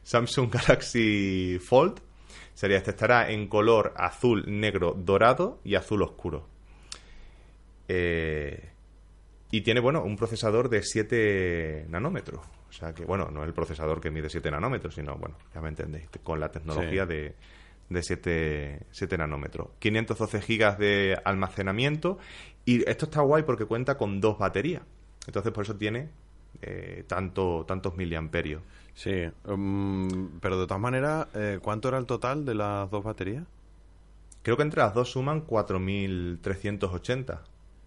Samsung 0.02 0.50
Galaxy 0.50 1.58
Fold. 1.58 2.00
Sería 2.54 2.78
este, 2.78 2.90
estará 2.90 3.30
en 3.30 3.48
color 3.48 3.92
azul, 3.96 4.44
negro, 4.46 4.94
dorado 4.96 5.60
y 5.64 5.74
azul 5.74 6.02
oscuro. 6.02 6.48
Eh, 7.88 8.70
y 9.50 9.60
tiene, 9.60 9.80
bueno, 9.80 10.02
un 10.02 10.16
procesador 10.16 10.68
de 10.68 10.82
7 10.82 11.86
nanómetros. 11.88 12.40
O 12.68 12.72
sea 12.72 12.94
que, 12.94 13.04
bueno, 13.04 13.30
no 13.30 13.42
es 13.42 13.48
el 13.48 13.54
procesador 13.54 14.00
que 14.00 14.10
mide 14.10 14.28
7 14.28 14.50
nanómetros, 14.50 14.94
sino, 14.94 15.16
bueno, 15.16 15.36
ya 15.54 15.60
me 15.60 15.68
entendéis, 15.68 16.08
con 16.22 16.40
la 16.40 16.50
tecnología 16.50 17.04
de, 17.04 17.34
de 17.88 18.02
7, 18.02 18.86
7 18.90 19.18
nanómetros. 19.18 19.70
512 19.78 20.40
gigas 20.40 20.78
de 20.78 21.18
almacenamiento. 21.24 22.18
Y 22.64 22.88
esto 22.88 23.06
está 23.06 23.20
guay 23.22 23.42
porque 23.42 23.66
cuenta 23.66 23.96
con 23.96 24.20
dos 24.20 24.38
baterías. 24.38 24.82
Entonces, 25.26 25.52
por 25.52 25.64
eso 25.64 25.76
tiene 25.76 26.10
eh, 26.62 27.04
tanto, 27.06 27.64
tantos 27.66 27.96
miliamperios. 27.96 28.62
Sí, 28.94 29.24
um, 29.44 30.38
pero 30.40 30.58
de 30.58 30.66
todas 30.66 30.80
maneras, 30.80 31.26
eh, 31.34 31.58
¿cuánto 31.62 31.88
era 31.88 31.98
el 31.98 32.06
total 32.06 32.44
de 32.44 32.54
las 32.54 32.90
dos 32.90 33.04
baterías? 33.04 33.44
Creo 34.42 34.56
que 34.56 34.62
entre 34.62 34.80
las 34.80 34.94
dos 34.94 35.10
suman 35.10 35.46
4.380. 35.46 37.40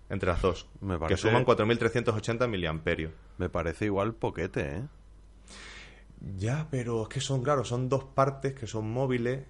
Entre 0.10 0.30
las 0.30 0.42
dos. 0.42 0.68
Me 0.82 0.98
parece, 1.00 1.16
que 1.16 1.30
suman 1.30 1.46
4.380 1.46 2.48
miliamperios. 2.48 3.12
Me 3.38 3.50
parece 3.50 3.86
igual 3.86 4.14
poquete, 4.14 4.78
¿eh? 4.78 4.84
Ya, 6.38 6.68
pero 6.70 7.04
es 7.04 7.10
que 7.10 7.22
son, 7.22 7.42
claro, 7.44 7.64
son 7.64 7.88
dos 7.88 8.04
partes 8.04 8.54
que 8.54 8.68
son 8.68 8.92
móviles. 8.92 9.46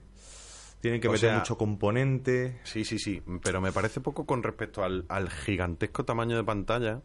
Tienen 0.81 1.01
que 1.01 1.09
meter 1.09 1.33
mucho 1.33 1.57
componente. 1.57 2.59
Sí, 2.63 2.85
sí, 2.85 2.99
sí. 2.99 3.21
Pero 3.43 3.59
me 3.59 3.71
parece 3.71 3.99
poco 4.01 4.25
con 4.25 4.43
respecto 4.43 4.83
al, 4.83 5.05
al 5.09 5.29
gigantesco 5.29 6.05
tamaño 6.05 6.37
de 6.37 6.43
pantalla 6.43 7.01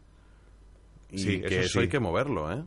y 1.11 1.19
sí, 1.19 1.41
que 1.41 1.61
eso, 1.61 1.79
hay 1.79 1.87
que 1.87 1.99
moverlo, 1.99 2.51
¿eh? 2.51 2.63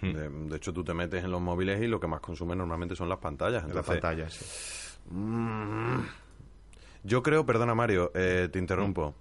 Hmm. 0.00 0.48
De, 0.48 0.56
hecho, 0.56 0.72
tú 0.72 0.84
te 0.84 0.92
metes 0.92 1.24
en 1.24 1.30
los 1.30 1.40
móviles 1.40 1.80
y 1.82 1.86
lo 1.86 1.98
que 1.98 2.06
más 2.06 2.20
consume 2.20 2.54
normalmente 2.54 2.94
son 2.94 3.08
las 3.08 3.18
pantallas. 3.18 3.68
las 3.72 3.86
pantallas, 3.86 4.34
sí. 4.34 4.44
Mm, 5.10 6.00
yo 7.04 7.22
creo, 7.22 7.46
perdona 7.46 7.74
Mario, 7.74 8.10
eh, 8.14 8.48
te 8.50 8.58
interrumpo. 8.58 9.14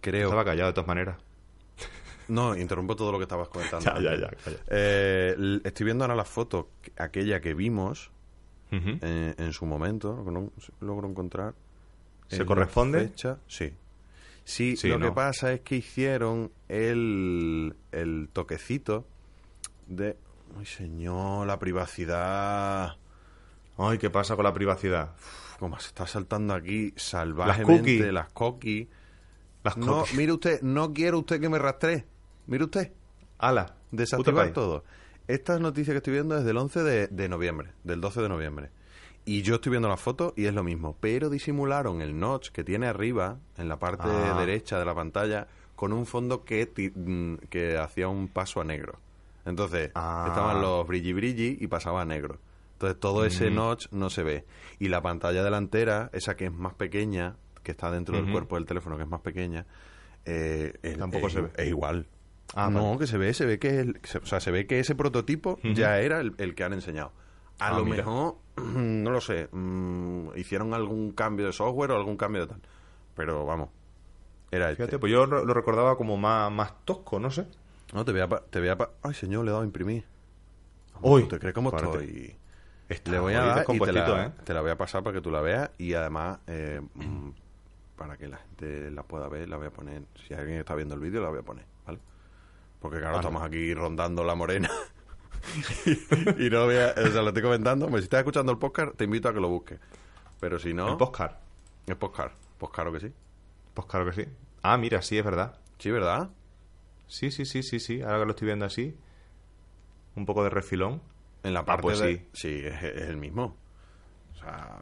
Creo. 0.00 0.28
Estaba 0.28 0.44
callado 0.44 0.68
de 0.68 0.74
todas 0.74 0.88
maneras. 0.88 1.16
No, 2.28 2.56
interrumpo 2.56 2.96
todo 2.96 3.12
lo 3.12 3.18
que 3.18 3.22
estabas 3.22 3.48
comentando. 3.48 3.84
ya, 4.00 4.00
ya, 4.00 4.16
ya. 4.16 4.30
Eh, 4.68 5.60
estoy 5.62 5.84
viendo 5.84 6.04
ahora 6.04 6.16
la 6.16 6.24
foto, 6.24 6.70
aquella 6.96 7.40
que 7.40 7.54
vimos 7.54 8.10
eh, 8.72 9.34
en 9.38 9.52
su 9.52 9.64
momento, 9.64 10.24
no 10.26 10.52
logro 10.80 11.08
encontrar. 11.08 11.54
¿Se 12.26 12.44
corresponde? 12.44 13.08
Fecha, 13.08 13.38
sí. 13.46 13.72
Sí, 14.46 14.76
lo 14.84 14.98
que 14.98 15.12
pasa 15.12 15.52
es 15.52 15.60
que 15.60 15.76
hicieron 15.76 16.50
el, 16.68 17.76
el 17.92 18.30
toquecito 18.32 19.06
de... 19.86 20.16
Ay, 20.58 20.64
señor, 20.64 21.46
la 21.46 21.58
privacidad. 21.58 22.96
Ay, 23.76 23.98
¿qué 23.98 24.08
pasa 24.08 24.36
con 24.36 24.44
la 24.44 24.54
privacidad? 24.54 25.14
como 25.58 25.78
se 25.80 25.88
está 25.88 26.06
saltando 26.06 26.54
aquí 26.54 26.92
salvajemente 26.96 28.12
las 28.12 28.28
cookies. 28.30 28.88
Las 29.64 29.76
no, 29.76 30.04
mire 30.14 30.32
usted, 30.32 30.62
no 30.62 30.92
quiero 30.92 31.18
usted 31.18 31.40
que 31.40 31.48
me 31.48 31.58
rastree. 31.58 32.04
Mire 32.46 32.64
usted. 32.64 32.92
Ala. 33.38 33.74
Desactivar 33.90 34.52
todo. 34.52 34.84
Esta 35.26 35.58
noticia 35.58 35.92
que 35.92 35.98
estoy 35.98 36.12
viendo 36.12 36.38
es 36.38 36.44
del 36.44 36.56
11 36.56 36.82
de, 36.82 37.08
de 37.08 37.28
noviembre, 37.28 37.72
del 37.82 38.00
12 38.00 38.22
de 38.22 38.28
noviembre. 38.28 38.70
Y 39.26 39.42
yo 39.42 39.56
estoy 39.56 39.70
viendo 39.70 39.88
la 39.88 39.96
foto 39.96 40.32
y 40.36 40.46
es 40.46 40.54
lo 40.54 40.62
mismo, 40.62 40.96
pero 41.00 41.28
disimularon 41.28 42.00
el 42.00 42.18
notch 42.18 42.50
que 42.50 42.62
tiene 42.64 42.86
arriba, 42.86 43.38
en 43.58 43.68
la 43.68 43.78
parte 43.78 44.04
ah. 44.08 44.38
derecha 44.38 44.78
de 44.78 44.84
la 44.84 44.94
pantalla, 44.94 45.48
con 45.74 45.92
un 45.92 46.06
fondo 46.06 46.44
que, 46.44 46.70
mm, 46.94 47.48
que 47.50 47.76
hacía 47.76 48.06
un 48.08 48.28
paso 48.28 48.60
a 48.60 48.64
negro. 48.64 49.00
Entonces, 49.44 49.90
ah. 49.96 50.26
estaban 50.28 50.62
los 50.62 50.86
brilli 50.86 51.12
brilli 51.12 51.58
y 51.60 51.66
pasaba 51.66 52.02
a 52.02 52.04
negro. 52.04 52.38
Entonces 52.74 53.00
todo 53.00 53.24
ese 53.24 53.50
notch 53.50 53.86
no 53.90 54.10
se 54.10 54.22
ve. 54.22 54.44
Y 54.78 54.88
la 54.88 55.02
pantalla 55.02 55.42
delantera, 55.42 56.08
esa 56.12 56.36
que 56.36 56.44
es 56.46 56.52
más 56.52 56.74
pequeña, 56.74 57.36
que 57.62 57.72
está 57.72 57.90
dentro 57.90 58.16
del 58.16 58.30
cuerpo 58.30 58.54
del 58.56 58.64
teléfono, 58.64 58.96
que 58.96 59.02
es 59.02 59.08
más 59.08 59.22
pequeña, 59.22 59.66
eh, 60.24 60.72
Tampoco 60.98 61.26
es, 61.28 61.32
se 61.32 61.40
ve. 61.40 61.50
es 61.56 61.68
igual. 61.68 62.06
Ah, 62.54 62.70
no, 62.70 62.84
vale. 62.84 62.98
que 63.00 63.06
se 63.08 63.18
ve, 63.18 63.34
se 63.34 63.44
ve 63.44 63.58
que 63.58 63.80
el- 63.80 63.98
se- 64.04 64.18
o 64.18 64.26
sea, 64.26 64.38
se 64.40 64.50
ve 64.52 64.66
que 64.66 64.78
ese 64.78 64.94
prototipo 64.94 65.58
ya 65.74 65.98
era 65.98 66.20
el, 66.20 66.34
el 66.38 66.54
que 66.54 66.62
han 66.64 66.74
enseñado. 66.74 67.12
A 67.58 67.70
Ah, 67.70 67.76
lo 67.76 67.84
mira. 67.84 68.02
mejor, 68.04 68.36
no 68.56 69.10
lo 69.10 69.20
sé, 69.20 69.48
mm, 69.52 70.30
hicieron 70.36 70.74
algún 70.74 71.12
cambio 71.12 71.46
de 71.46 71.52
software 71.52 71.92
o 71.92 71.96
algún 71.96 72.16
cambio 72.16 72.42
de 72.42 72.48
tal. 72.48 72.60
Pero 73.14 73.46
vamos, 73.46 73.70
era 74.50 74.70
este. 74.72 74.76
Fíjate, 74.82 74.98
pues 74.98 75.12
yo 75.12 75.26
lo 75.26 75.54
recordaba 75.54 75.96
como 75.96 76.16
más, 76.16 76.50
más 76.52 76.84
tosco, 76.84 77.18
no 77.18 77.30
sé. 77.30 77.46
No, 77.92 78.04
te 78.04 78.12
voy 78.12 78.20
a... 78.20 78.28
pa- 78.28 78.42
Te 78.50 78.58
voy 78.60 78.68
a 78.68 78.76
pa- 78.76 78.90
Ay, 79.02 79.14
señor, 79.14 79.44
le 79.44 79.50
he 79.50 79.52
dado 79.52 79.62
a 79.62 79.66
imprimir. 79.66 80.04
¿Tú 81.02 81.26
te 81.28 81.38
crees 81.38 81.54
cómo 81.54 81.70
párate. 81.70 81.98
estoy? 81.98 82.36
Está 82.88 83.12
Le 83.12 83.18
voy 83.18 83.34
a 83.34 83.42
bonito, 83.42 83.60
dar 83.60 83.66
y 83.70 83.80
te 83.80 83.92
la, 83.92 84.26
¿eh? 84.26 84.32
te 84.44 84.54
la 84.54 84.60
voy 84.62 84.70
a 84.70 84.76
pasar 84.78 85.02
para 85.02 85.14
que 85.16 85.20
tú 85.22 85.30
la 85.30 85.40
veas 85.40 85.70
y 85.78 85.94
además 85.94 86.40
eh, 86.46 86.80
mm, 86.94 87.30
para 87.96 88.16
que 88.18 88.28
la 88.28 88.38
gente 88.38 88.90
la 88.92 89.04
pueda 89.04 89.28
ver 89.28 89.48
la 89.48 89.56
voy 89.58 89.68
a 89.68 89.70
poner 89.72 90.04
si 90.26 90.34
alguien 90.34 90.58
está 90.60 90.74
viendo 90.76 90.94
el 90.94 91.00
vídeo 91.00 91.22
la 91.22 91.30
voy 91.30 91.40
a 91.40 91.42
poner 91.42 91.66
¿vale? 91.86 92.00
porque 92.80 92.98
claro 93.00 93.14
Vale. 93.14 93.16
estamos 93.16 93.42
aquí 93.42 93.74
rondando 93.74 94.24
la 94.24 94.34
morena 94.36 94.70
y 96.38 96.50
no 96.50 96.64
voy 96.66 96.76
a, 96.76 96.94
o 96.96 97.06
sea 97.10 97.22
lo 97.22 97.28
estoy 97.28 97.42
comentando 97.42 97.88
pues 97.88 98.02
si 98.02 98.04
estás 98.04 98.18
escuchando 98.20 98.52
el 98.52 98.58
podcast 98.58 98.96
te 98.96 99.04
invito 99.04 99.28
a 99.28 99.34
que 99.34 99.40
lo 99.40 99.48
busques 99.48 99.78
pero 100.40 100.58
si 100.58 100.74
no 100.74 100.90
El 100.92 100.96
postcard. 100.96 101.32
es 101.86 101.96
podcast 101.96 102.34
pues 102.58 102.72
claro 102.72 102.92
que 102.92 103.00
sí 103.00 103.12
Pues 103.74 103.86
claro 103.86 104.06
que 104.10 104.24
sí. 104.24 104.30
Ah, 104.62 104.76
mira, 104.78 105.00
sí, 105.02 105.18
es 105.18 105.24
verdad. 105.24 105.58
sí 105.78 105.90
verdad 105.90 106.30
Sí, 107.08 107.30
sí, 107.30 107.44
sí, 107.44 107.62
sí, 107.62 107.78
sí. 107.78 108.02
Ahora 108.02 108.18
que 108.18 108.24
lo 108.24 108.30
estoy 108.32 108.46
viendo 108.46 108.64
así. 108.64 108.96
Un 110.16 110.26
poco 110.26 110.42
de 110.42 110.50
refilón. 110.50 111.00
en 111.44 111.54
la 111.54 111.64
parte 111.64 111.82
pues 111.82 111.98
de- 112.00 112.16
sí. 112.16 112.28
sí 112.32 112.48
es, 112.66 112.82
es 112.82 113.08
el 113.08 113.16
mismo 113.16 113.54
o 114.34 114.38
sea 114.38 114.80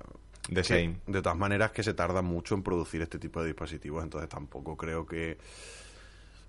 The 0.48 0.54
que, 0.56 0.64
same. 0.64 0.96
de 1.06 1.20
todas 1.22 1.36
maneras 1.38 1.70
que 1.72 1.82
se 1.82 1.92
tarda 1.94 2.20
mucho 2.22 2.54
en 2.54 2.62
producir 2.62 3.00
este 3.02 3.18
tipo 3.18 3.40
de 3.40 3.46
dispositivos, 3.48 4.02
entonces 4.02 4.28
tampoco 4.28 4.76
creo 4.76 5.06
que 5.06 5.38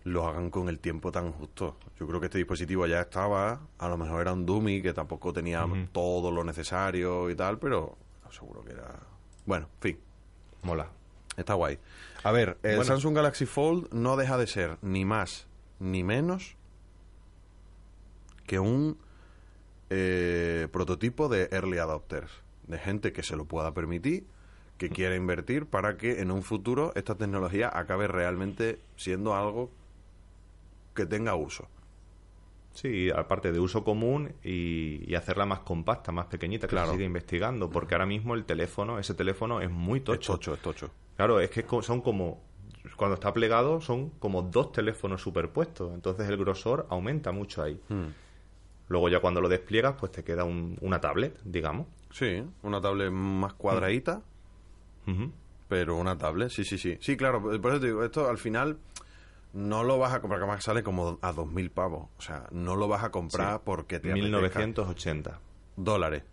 lo 0.05 0.27
hagan 0.27 0.49
con 0.51 0.69
el 0.69 0.79
tiempo 0.79 1.11
tan 1.11 1.31
justo. 1.31 1.77
Yo 1.99 2.07
creo 2.07 2.19
que 2.19 2.27
este 2.27 2.37
dispositivo 2.37 2.85
ya 2.85 3.01
estaba, 3.01 3.59
a 3.77 3.89
lo 3.89 3.97
mejor 3.97 4.21
era 4.21 4.33
un 4.33 4.45
dummy 4.45 4.81
que 4.81 4.93
tampoco 4.93 5.33
tenía 5.33 5.65
todo 5.91 6.31
lo 6.31 6.43
necesario 6.43 7.29
y 7.29 7.35
tal, 7.35 7.57
pero 7.57 7.97
seguro 8.31 8.63
que 8.63 8.73
era... 8.73 8.99
Bueno, 9.45 9.67
en 9.75 9.81
fin, 9.81 9.99
Mola. 10.61 10.89
está 11.37 11.55
guay. 11.55 11.79
A 12.23 12.31
ver, 12.31 12.57
el 12.63 12.75
Bueno. 12.77 12.83
Samsung 12.83 13.15
Galaxy 13.15 13.45
Fold 13.45 13.91
no 13.93 14.15
deja 14.15 14.37
de 14.37 14.47
ser 14.47 14.77
ni 14.81 15.05
más 15.05 15.47
ni 15.79 16.03
menos 16.03 16.55
que 18.45 18.59
un 18.59 18.97
eh, 19.89 20.67
prototipo 20.71 21.29
de 21.29 21.49
early 21.51 21.79
adopters, 21.79 22.31
de 22.67 22.77
gente 22.77 23.11
que 23.11 23.23
se 23.23 23.35
lo 23.35 23.45
pueda 23.45 23.73
permitir, 23.73 24.25
que 24.77 24.89
quiera 24.89 25.15
invertir 25.15 25.65
para 25.65 25.97
que 25.97 26.21
en 26.21 26.29
un 26.31 26.43
futuro 26.43 26.91
esta 26.95 27.15
tecnología 27.15 27.71
acabe 27.73 28.07
realmente 28.07 28.79
siendo 28.97 29.35
algo 29.35 29.71
que 30.95 31.05
tenga 31.05 31.35
uso. 31.35 31.67
Sí, 32.73 33.09
aparte 33.09 33.51
de 33.53 33.59
uso 33.59 33.83
común 33.85 34.33
y, 34.43 35.09
y 35.09 35.15
hacerla 35.15 35.45
más 35.45 35.59
compacta, 35.59 36.11
más 36.11 36.25
pequeñita, 36.25 36.67
que 36.67 36.71
Claro. 36.71 36.87
se 36.87 36.93
sigue 36.93 37.05
investigando. 37.05 37.69
Porque 37.69 37.93
ahora 37.95 38.05
mismo 38.05 38.33
el 38.35 38.43
teléfono, 38.43 38.99
ese 38.99 39.13
teléfono 39.13 39.61
es 39.61 39.69
muy 39.71 39.99
Es 39.99 40.05
tocho. 40.05 40.33
tocho, 40.33 40.53
es 40.55 40.59
tocho. 40.61 40.89
Claro, 41.15 41.39
es 41.39 41.49
que 41.49 41.65
son 41.81 42.01
como. 42.01 42.43
Cuando 42.97 43.15
está 43.15 43.33
plegado, 43.33 43.79
son 43.81 44.09
como 44.19 44.41
dos 44.43 44.71
teléfonos 44.71 45.21
superpuestos. 45.21 45.93
Entonces 45.93 46.27
el 46.29 46.37
grosor 46.37 46.85
aumenta 46.89 47.31
mucho 47.31 47.63
ahí. 47.63 47.79
Hmm. 47.89 48.07
Luego, 48.89 49.09
ya 49.09 49.19
cuando 49.19 49.41
lo 49.41 49.49
despliegas, 49.49 49.95
pues 49.99 50.11
te 50.11 50.23
queda 50.23 50.43
un- 50.43 50.77
una 50.81 50.99
tablet, 51.01 51.39
digamos. 51.43 51.87
Sí, 52.11 52.43
una 52.61 52.79
tablet 52.81 53.09
más 53.11 53.53
cuadradita, 53.53 54.21
Ujú. 55.07 55.31
Pero 55.67 55.95
una 55.97 56.17
tablet, 56.17 56.49
sí, 56.49 56.63
sí, 56.63 56.77
sí. 56.77 56.97
Sí, 56.99 57.15
claro, 57.17 57.41
por 57.41 57.71
eso 57.71 57.79
te 57.79 57.87
digo, 57.87 58.03
esto 58.03 58.27
al 58.29 58.37
final 58.37 58.77
no 59.55 59.83
lo 59.83 59.97
vas 59.97 60.13
a 60.13 60.21
comprar, 60.21 60.39
que 60.41 60.45
más 60.47 60.63
sale 60.63 60.83
como 60.83 61.17
a 61.21 61.33
2.000 61.33 61.71
pavos. 61.71 62.09
O 62.17 62.21
sea, 62.21 62.45
no 62.51 62.75
lo 62.75 62.87
vas 62.87 63.03
a 63.03 63.09
comprar 63.09 63.55
Sí. 63.57 63.61
porque 63.65 63.99
te 63.99 64.11
apetezca. 64.11 64.25
1980 64.59 65.39
dólares. 65.77 66.23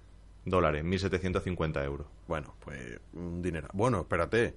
dólares, 0.45 0.83
1750 0.85 1.85
euros. 1.85 2.09
Bueno, 2.27 2.55
pues 2.65 2.99
un 3.15 3.41
dinero. 3.41 3.69
Bueno, 3.73 4.01
espérate. 4.01 4.57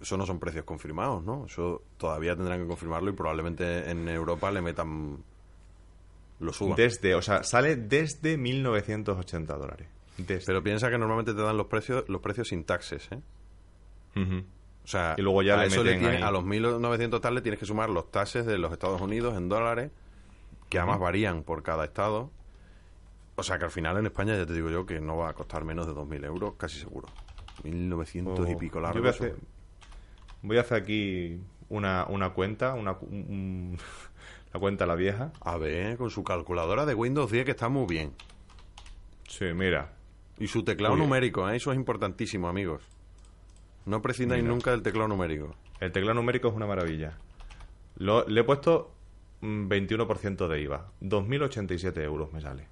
Eso 0.00 0.16
no 0.16 0.24
son 0.24 0.38
precios 0.38 0.64
confirmados, 0.64 1.22
¿no? 1.22 1.44
Eso 1.46 1.82
todavía 1.98 2.34
tendrán 2.34 2.60
que 2.62 2.66
confirmarlo 2.66 3.10
y 3.10 3.14
probablemente 3.14 3.90
en 3.90 4.08
Europa 4.08 4.50
le 4.50 4.62
metan... 4.62 5.22
Lo 6.40 6.52
suban. 6.52 6.76
Desde, 6.76 7.14
o 7.16 7.20
sea, 7.20 7.42
sale 7.42 7.76
desde 7.76 8.38
1980 8.38 9.54
dólares. 9.56 9.88
Desde. 10.16 10.46
Pero 10.46 10.62
piensa 10.62 10.88
que 10.88 10.96
normalmente 10.96 11.34
te 11.34 11.42
dan 11.42 11.56
los 11.56 11.66
precios 11.66 12.04
los 12.08 12.20
precios 12.22 12.48
sin 12.48 12.64
taxes, 12.64 13.08
¿eh? 13.12 13.20
Ujú. 14.16 14.44
O 14.88 14.90
sea, 14.90 15.16
Y 15.18 15.20
luego 15.20 15.42
ya 15.42 15.56
a, 15.56 15.56
le 15.58 15.66
eso 15.66 15.84
le 15.84 15.90
meten 15.90 16.00
tiene- 16.00 16.16
ahí. 16.16 16.22
a 16.22 16.30
los 16.30 16.44
1.900 16.44 17.20
tal 17.20 17.34
le 17.34 17.42
tienes 17.42 17.60
que 17.60 17.66
sumar 17.66 17.90
los 17.90 18.10
taxes 18.10 18.46
de 18.46 18.56
los 18.56 18.72
Estados 18.72 18.98
Unidos 19.02 19.36
en 19.36 19.50
dólares, 19.50 19.90
que 20.70 20.78
además 20.78 20.98
varían 20.98 21.42
por 21.42 21.62
cada 21.62 21.84
estado. 21.84 22.30
O 23.36 23.42
sea 23.42 23.58
que 23.58 23.66
al 23.66 23.70
final 23.70 23.98
en 23.98 24.06
España 24.06 24.34
ya 24.34 24.46
te 24.46 24.54
digo 24.54 24.70
yo 24.70 24.86
que 24.86 24.98
no 24.98 25.18
va 25.18 25.28
a 25.28 25.32
costar 25.34 25.62
menos 25.66 25.86
de 25.86 25.92
2.000 25.92 26.24
euros, 26.24 26.54
casi 26.56 26.78
seguro. 26.78 27.06
1.900 27.64 28.48
y 28.48 28.54
Oh, 28.54 28.58
pico 28.58 28.76
yo 28.76 28.80
largos. 28.80 29.00
voy 29.02 29.08
a 29.08 29.10
hacer, 29.10 29.34
voy 30.40 30.56
a 30.56 30.60
hacer 30.62 30.82
aquí 30.82 31.38
una, 31.68 32.06
una 32.08 32.30
cuenta, 32.30 32.72
una, 32.72 32.92
un- 32.92 33.76
la 34.54 34.58
cuenta 34.58 34.86
la 34.86 34.94
vieja. 34.94 35.32
A 35.42 35.58
ver, 35.58 35.98
con 35.98 36.08
su 36.08 36.24
calculadora 36.24 36.86
de 36.86 36.94
Windows 36.94 37.30
10 37.30 37.44
que 37.44 37.50
está 37.50 37.68
muy 37.68 37.84
bien. 37.86 38.14
Sí, 39.28 39.44
mira. 39.54 39.92
Y 40.38 40.46
su 40.46 40.64
teclado 40.64 40.96
numérico, 40.96 41.46
¿eh? 41.50 41.56
eso 41.56 41.72
es 41.72 41.76
importantísimo, 41.76 42.48
amigos. 42.48 42.82
No 43.88 44.02
prescindáis 44.02 44.42
Mira. 44.42 44.52
nunca 44.54 44.70
del 44.72 44.82
teclado 44.82 45.08
numérico. 45.08 45.54
El 45.80 45.92
teclado 45.92 46.14
numérico 46.14 46.48
es 46.48 46.54
una 46.54 46.66
maravilla. 46.66 47.16
Lo- 47.96 48.26
le 48.28 48.40
he 48.40 48.44
puesto 48.44 48.92
mm, 49.40 49.66
21% 49.68 50.46
de 50.48 50.60
IVA. 50.62 50.92
2.087 51.00 52.02
euros 52.02 52.32
me 52.32 52.40
sale. 52.40 52.66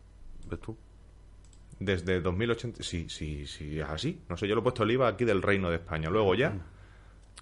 ¿Ves 0.49 0.61
tú? 0.61 0.77
Desde 1.79 2.21
2080... 2.21 2.83
Sí, 2.83 3.09
sí, 3.09 3.47
sí, 3.47 3.79
es 3.81 3.87
así. 3.89 4.21
No 4.29 4.37
sé, 4.37 4.47
yo 4.49 4.55
lo 4.55 4.61
he 4.61 4.63
puesto 4.63 4.83
el 4.83 4.91
IVA 4.93 5.09
aquí 5.09 5.25
del 5.25 5.43
Reino 5.43 5.69
de 5.71 5.77
España. 5.77 6.09
Luego 6.11 6.35
ya... 6.35 6.53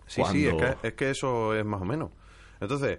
Sí, 0.07 0.23
sí, 0.31 0.47
es 0.47 0.55
que, 0.55 0.77
es 0.89 0.95
que 0.95 1.11
eso 1.11 1.55
es 1.55 1.65
más 1.65 1.81
o 1.81 1.85
menos. 1.85 2.11
Entonces, 2.61 2.99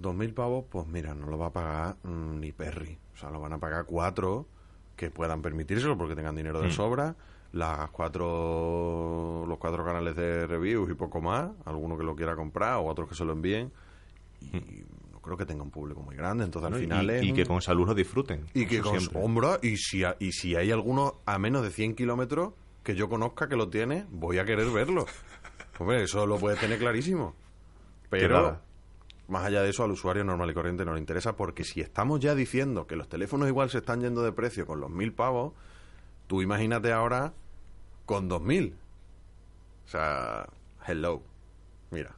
2.000 0.00 0.34
pavos, 0.34 0.64
pues 0.68 0.86
mira, 0.86 1.14
no 1.14 1.28
lo 1.28 1.38
va 1.38 1.46
a 1.46 1.52
pagar 1.52 1.96
mm, 2.02 2.40
ni 2.40 2.50
Perry. 2.52 2.98
O 3.14 3.16
sea, 3.16 3.30
lo 3.30 3.40
van 3.40 3.52
a 3.52 3.58
pagar 3.58 3.84
cuatro 3.84 4.46
que 4.96 5.10
puedan 5.10 5.42
permitírselo 5.42 5.96
porque 5.96 6.14
tengan 6.16 6.34
dinero 6.34 6.60
de 6.60 6.68
Mm. 6.68 6.72
sobra. 6.72 7.14
Las 7.54 7.90
cuatro, 7.90 9.44
los 9.46 9.58
cuatro 9.58 9.84
canales 9.84 10.16
de 10.16 10.46
reviews 10.46 10.90
y 10.90 10.94
poco 10.94 11.20
más. 11.20 11.50
Alguno 11.64 11.96
que 11.96 12.04
lo 12.04 12.14
quiera 12.16 12.34
comprar 12.34 12.76
o 12.78 12.84
otros 12.86 13.08
que 13.08 13.14
se 13.14 13.24
lo 13.24 13.32
envíen. 13.32 13.70
Y 14.40 14.82
no 15.12 15.20
creo 15.20 15.36
que 15.36 15.46
tenga 15.46 15.62
un 15.62 15.70
público 15.70 16.02
muy 16.02 16.16
grande. 16.16 16.44
Entonces, 16.44 16.70
¿no? 16.70 16.76
al 16.76 16.82
Y- 16.82 16.86
final 16.86 17.10
es 17.10 17.22
y, 17.24 17.32
que 17.32 17.46
con 17.46 17.62
salud 17.62 17.86
lo 17.86 17.94
disfruten. 17.94 18.44
y 18.54 18.66
que 18.66 18.80
con 18.80 19.00
sombra, 19.00 19.58
y 19.62 19.76
si, 19.76 20.02
ha- 20.04 20.16
y 20.18 20.32
si 20.32 20.56
hay 20.56 20.70
alguno 20.72 21.20
a 21.26 21.38
menos 21.38 21.62
de 21.62 21.70
100 21.70 21.94
kilómetros 21.94 22.54
que 22.82 22.94
yo 22.96 23.08
conozca 23.08 23.48
que 23.48 23.56
lo 23.56 23.68
tiene, 23.68 24.04
voy 24.10 24.38
a 24.38 24.44
querer 24.44 24.68
verlo. 24.70 25.06
Hombre, 25.78 26.02
eso 26.02 26.26
lo 26.26 26.38
puedes 26.38 26.58
tener 26.60 26.78
clarísimo. 26.78 27.34
Pero, 28.10 28.58
más 29.28 29.44
allá 29.44 29.62
de 29.62 29.70
eso, 29.70 29.82
al 29.84 29.90
usuario 29.92 30.22
normal 30.24 30.50
y 30.50 30.54
corriente 30.54 30.84
no 30.84 30.92
le 30.94 31.00
interesa, 31.00 31.34
porque 31.36 31.64
si 31.64 31.80
estamos 31.80 32.20
ya 32.20 32.34
diciendo 32.34 32.86
que 32.86 32.94
los 32.96 33.08
teléfonos 33.08 33.48
igual 33.48 33.70
se 33.70 33.78
están 33.78 34.00
yendo 34.02 34.22
de 34.22 34.32
precio 34.32 34.66
con 34.66 34.80
los 34.80 34.90
mil 34.90 35.12
pavos, 35.12 35.52
tú 36.26 36.42
imagínate 36.42 36.92
ahora 36.92 37.32
con 38.06 38.28
dos 38.28 38.42
mil. 38.42 38.76
O 39.84 39.88
sea, 39.88 40.46
hello. 40.86 41.22
Mira. 41.90 42.14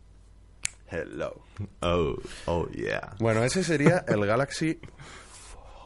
Hello. 0.89 1.43
Oh, 1.83 2.17
oh, 2.47 2.69
yeah. 2.69 3.17
Bueno, 3.19 3.43
ese 3.43 3.65
sería 3.65 4.05
el 4.07 4.25
Galaxy 4.25 4.79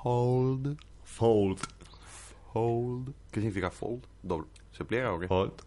Fold. 0.02 0.78
Fold. 1.04 1.60
Fold. 2.52 3.14
¿Qué 3.30 3.40
significa 3.40 3.70
fold? 3.70 4.04
Doble. 4.22 4.48
¿Se 4.72 4.84
pliega 4.84 5.12
o 5.12 5.18
qué? 5.18 5.26
Fold. 5.28 5.62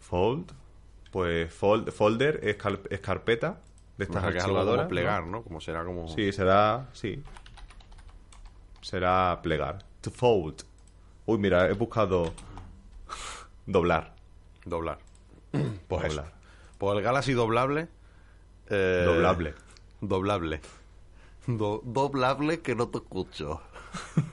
Fold. 0.00 0.52
Pues 1.10 1.52
fold, 1.54 1.90
folder 1.92 2.40
es, 2.42 2.56
cal- 2.56 2.82
es 2.90 3.00
carpeta 3.00 3.60
de 3.96 4.04
O 4.04 4.06
estas 4.08 4.22
sea, 4.22 4.32
que 4.32 4.38
es 4.38 4.44
algo 4.44 4.64
como 4.66 4.88
plegar, 4.88 5.22
¿no? 5.24 5.30
¿no? 5.30 5.42
Como 5.44 5.60
será 5.60 5.84
como... 5.84 6.08
Sí, 6.08 6.32
será. 6.32 6.88
Sí. 6.92 7.22
Será 8.82 9.40
plegar. 9.42 9.84
To 10.02 10.10
fold. 10.10 10.62
Uy, 11.26 11.38
mira, 11.38 11.68
he 11.68 11.72
buscado. 11.72 12.34
Doblar. 13.66 14.14
Doblar. 14.64 14.98
Pues 15.88 16.04
eso. 16.06 16.16
Doblar. 16.16 16.32
Pues 16.78 16.96
el 16.98 17.02
Galaxy 17.02 17.32
doblable... 17.32 17.88
eh, 18.68 19.02
Doblable. 19.06 19.54
Doblable. 20.00 20.60
Do- 21.46 21.82
doblable 21.84 22.60
que 22.60 22.74
no 22.74 22.88
te 22.88 22.98
escucho. 22.98 23.60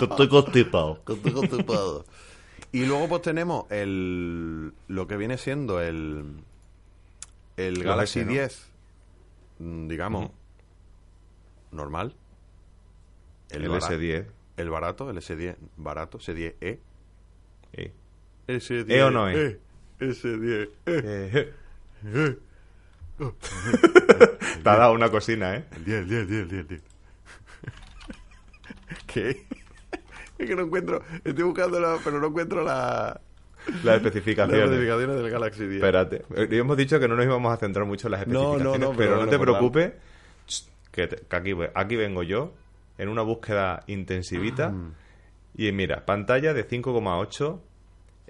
Estoy 0.00 0.28
constipado. 0.28 1.02
Que 1.04 1.12
estoy 1.14 1.32
constipado. 1.32 2.04
y 2.72 2.84
luego 2.86 3.08
pues 3.08 3.22
tenemos 3.22 3.70
el... 3.70 4.72
Lo 4.88 5.06
que 5.06 5.16
viene 5.16 5.36
siendo 5.38 5.80
el... 5.80 6.42
El 7.56 7.82
Galaxy 7.84 8.20
S, 8.20 8.24
¿no? 8.26 8.32
10, 8.32 8.68
mm, 9.58 9.88
digamos, 9.88 10.24
Ujú. 10.26 10.34
normal. 11.72 12.14
El 13.50 13.68
bara- 13.68 13.80
S10. 13.88 14.26
el 14.56 14.70
barato, 14.70 15.10
el 15.10 15.18
S10 15.18 15.56
barato, 15.76 16.18
S10e. 16.18 16.78
Eh, 17.72 17.92
S10 18.56 18.90
¿E 18.90 19.02
o 19.02 19.10
no 19.10 19.28
e? 19.28 19.58
E. 20.00 20.06
S10 20.06 20.44
E. 20.62 20.68
eh, 20.86 21.52
eh. 22.04 22.38
Te 24.62 24.68
ha 24.70 24.76
dado 24.76 24.92
una 24.94 25.10
cocina, 25.10 25.56
¿eh? 25.56 25.64
El 25.76 25.84
10, 25.84 25.98
el 26.00 26.08
10, 26.08 26.20
el 26.20 26.28
10, 26.28 26.40
el 26.42 26.48
10, 26.48 26.60
el 26.60 26.68
10. 26.68 26.82
¿Qué? 29.06 29.46
Es 30.38 30.46
que 30.46 30.56
no 30.56 30.62
encuentro, 30.62 31.02
estoy 31.24 31.44
buscando 31.44 31.78
la, 31.80 31.98
pero 32.02 32.18
no 32.18 32.28
encuentro 32.28 32.64
la, 32.64 33.20
Las 33.66 33.84
las 33.84 33.96
especificaciones. 33.96 34.64
especificaciones 34.64 35.16
del 35.16 35.30
Galaxy 35.30 35.62
10. 35.66 35.74
Espérate. 35.74 36.24
Eh, 36.34 36.48
Hemos 36.52 36.76
dicho 36.76 36.98
que 36.98 37.08
no 37.08 37.16
nos 37.16 37.26
íbamos 37.26 37.52
a 37.52 37.56
centrar 37.58 37.84
mucho 37.84 38.06
en 38.08 38.12
las 38.12 38.26
No, 38.26 38.32
no, 38.58 38.74
especificaciones, 38.74 38.80
no, 38.80 38.96
pero 38.96 39.10
pero, 39.16 39.24
no 39.24 39.30
te 39.30 39.36
por 39.38 39.46
preocupes, 39.48 39.92
que, 40.92 41.06
te- 41.08 41.16
que 41.16 41.36
aquí, 41.36 41.54
aquí 41.74 41.96
vengo 41.96 42.22
yo, 42.22 42.54
en 42.96 43.08
una 43.10 43.22
búsqueda 43.22 43.84
intensivita, 43.86 44.70
Mm. 44.70 44.92
y 45.56 45.72
mira, 45.72 46.06
pantalla 46.06 46.54
de 46.54 46.66
5,8 46.66 47.60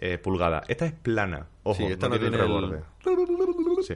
eh, 0.00 0.18
pulgadas. 0.18 0.64
Esta 0.68 0.86
es 0.86 0.92
plana, 0.92 1.46
ojo, 1.62 1.76
Sí, 1.76 1.84
esta 1.84 2.08
no 2.08 2.18
tiene 2.18 2.30
tiene 2.36 2.42
el- 2.42 2.48
reborde. 2.70 2.82
Sí. 3.82 3.94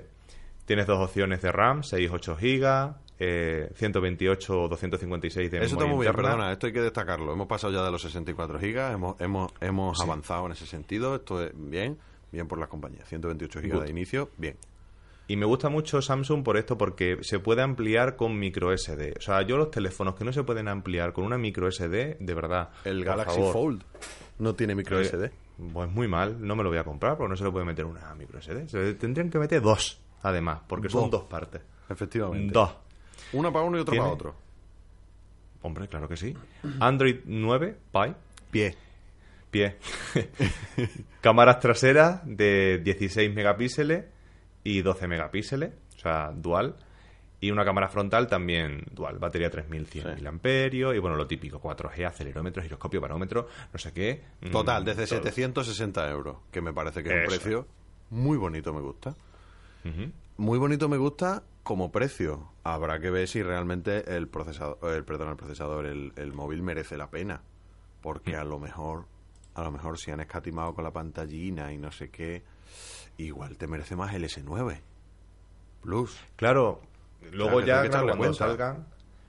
Tienes 0.67 0.87
dos 0.87 0.99
opciones 1.01 1.43
de 1.43 1.53
RAM, 1.53 1.83
6, 1.83 2.11
8 2.12 2.37
GB, 2.40 2.95
eh, 3.19 3.71
128 3.75 4.62
o 4.62 4.69
256 4.69 5.51
de 5.51 5.59
Eso 5.59 5.75
está 5.75 5.87
muy 5.87 6.01
bien, 6.05 6.11
interna. 6.12 6.23
perdona, 6.31 6.53
esto 6.53 6.67
hay 6.67 6.73
que 6.73 6.81
destacarlo. 6.81 7.33
Hemos 7.33 7.47
pasado 7.47 7.73
ya 7.73 7.83
de 7.85 7.90
los 7.90 8.01
64 8.03 8.59
gigas, 8.59 8.95
hemos, 8.95 9.21
hemos, 9.21 9.53
hemos 9.61 10.01
avanzado 10.01 10.47
en 10.47 10.53
ese 10.53 10.67
sentido. 10.67 11.14
Esto 11.17 11.43
es 11.43 11.53
bien, 11.55 11.99
bien 12.33 12.49
por 12.49 12.59
las 12.59 12.69
compañías. 12.69 13.07
128 13.09 13.61
gigas 13.61 13.79
Good. 13.79 13.85
de 13.85 13.90
inicio, 13.90 14.31
bien. 14.38 14.57
Y 15.27 15.37
me 15.37 15.47
gusta 15.47 15.71
mucho 15.71 16.03
Samsung 16.03 16.43
por 16.43 16.59
esto, 16.59 16.77
porque 16.77 17.19
se 17.23 17.38
puede 17.38 17.62
ampliar 17.62 18.17
con 18.17 18.38
micro 18.38 18.73
SD. 18.77 19.14
O 19.17 19.21
sea, 19.23 19.40
yo 19.43 19.57
los 19.57 19.71
teléfonos 19.71 20.14
que 20.17 20.25
no 20.25 20.33
se 20.35 20.43
pueden 20.45 20.69
ampliar 20.69 21.12
con 21.14 21.25
una 21.25 21.38
micro 21.38 21.67
SD, 21.71 22.19
de 22.21 22.35
verdad. 22.35 22.71
El 22.85 23.05
Galaxy 23.05 23.37
favor, 23.38 23.53
Fold 23.53 23.85
no 24.38 24.55
tiene 24.55 24.75
micro 24.75 25.01
eh, 25.01 25.05
SD. 25.07 25.31
Pues 25.73 25.90
muy 25.90 26.09
mal, 26.09 26.45
no 26.45 26.57
me 26.57 26.62
lo 26.64 26.69
voy 26.71 26.79
a 26.79 26.85
comprar 26.85 27.17
porque 27.17 27.31
no 27.31 27.37
se 27.37 27.45
le 27.45 27.51
puede 27.51 27.64
meter 27.64 27.85
una 27.85 28.14
micro 28.14 28.40
SD. 28.40 28.69
Se 28.69 28.79
le 28.79 28.95
tendrían 28.95 29.31
que 29.31 29.38
meter 29.38 29.62
dos, 29.62 30.01
además, 30.23 30.61
porque 30.67 30.88
son 30.88 31.03
Dos. 31.03 31.11
dos 31.12 31.23
partes. 31.25 31.62
Efectivamente. 31.88 32.53
Dos. 32.53 32.71
Una 33.33 33.53
para 33.53 33.64
uno 33.64 33.79
y 33.79 33.81
otra 33.81 33.93
Tiene- 33.93 34.05
para 34.05 34.14
otro. 34.14 34.35
Hombre, 35.62 35.88
claro 35.88 36.09
que 36.09 36.17
sí. 36.17 36.37
Android 36.81 37.21
9, 37.25 37.77
Pie, 37.93 38.14
Pie. 38.51 38.77
pie. 39.51 39.79
Cámaras 41.21 41.59
traseras 41.61 42.21
de 42.25 42.81
16 42.85 43.33
megapíxeles 43.35 44.05
y 44.62 44.83
12 44.83 45.07
megapíxeles, 45.09 45.73
o 45.97 45.99
sea, 46.01 46.33
dual. 46.35 46.77
Y 47.45 47.51
una 47.51 47.65
cámara 47.65 47.89
frontal 47.89 48.27
también 48.27 48.85
dual, 48.93 49.19
batería 49.19 49.51
3100 49.51 50.05
Sí. 50.05 50.15
miliamperios 50.15 50.95
y 50.95 50.99
bueno, 50.99 51.15
lo 51.17 51.27
típico, 51.27 51.61
4G, 51.61 52.07
acelerómetro, 52.07 52.63
giroscopio, 52.63 53.01
barómetro, 53.01 53.49
no 53.73 53.79
sé 53.79 53.93
qué. 53.93 54.23
mm, 54.41 54.51
Total, 54.51 54.85
desde 54.85 55.07
todo. 55.07 55.23
760 55.23 56.11
euros, 56.11 56.37
que 56.51 56.61
me 56.63 56.73
parece 56.73 57.03
que 57.03 57.11
es 57.11 57.17
un 57.21 57.27
precio 57.27 57.67
muy 58.11 58.39
bonito, 58.39 58.73
me 58.73 58.81
gusta. 58.81 59.15
Muy 60.39 60.59
bonito 60.59 60.89
me 60.89 60.97
gusta 60.97 61.43
como 61.63 61.93
precio. 61.93 62.49
Habrá 62.63 62.99
que 62.99 63.11
ver 63.11 63.29
si 63.29 63.43
realmente 63.43 64.17
el 64.17 64.29
procesador, 64.29 64.79
el, 64.95 65.05
perdón, 65.05 65.29
el 65.29 65.37
procesador, 65.37 65.85
el, 65.87 66.13
el 66.17 66.33
móvil 66.33 66.63
merece 66.63 66.97
la 66.97 67.11
pena. 67.11 67.43
Porque 68.01 68.37
a 68.37 68.45
lo 68.45 68.59
mejor, 68.59 69.05
a 69.55 69.63
lo 69.63 69.71
mejor 69.71 69.99
si 69.99 70.11
han 70.11 70.21
escatimado 70.21 70.75
con 70.75 70.85
la 70.85 70.93
pantallina 70.93 71.73
y 71.73 71.77
no 71.79 71.91
sé 71.93 72.09
qué, 72.11 72.43
igual 73.19 73.57
te 73.59 73.67
merece 73.67 73.97
más 73.97 74.15
el 74.15 74.25
S9 74.25 74.81
Plus. 75.83 76.19
Claro, 76.37 76.81
luego 77.33 77.61
ya 77.61 77.83
que 77.83 77.89
claro, 77.91 78.07
cuando 78.07 78.19
cuenta. 78.25 78.39
salgan, 78.47 78.87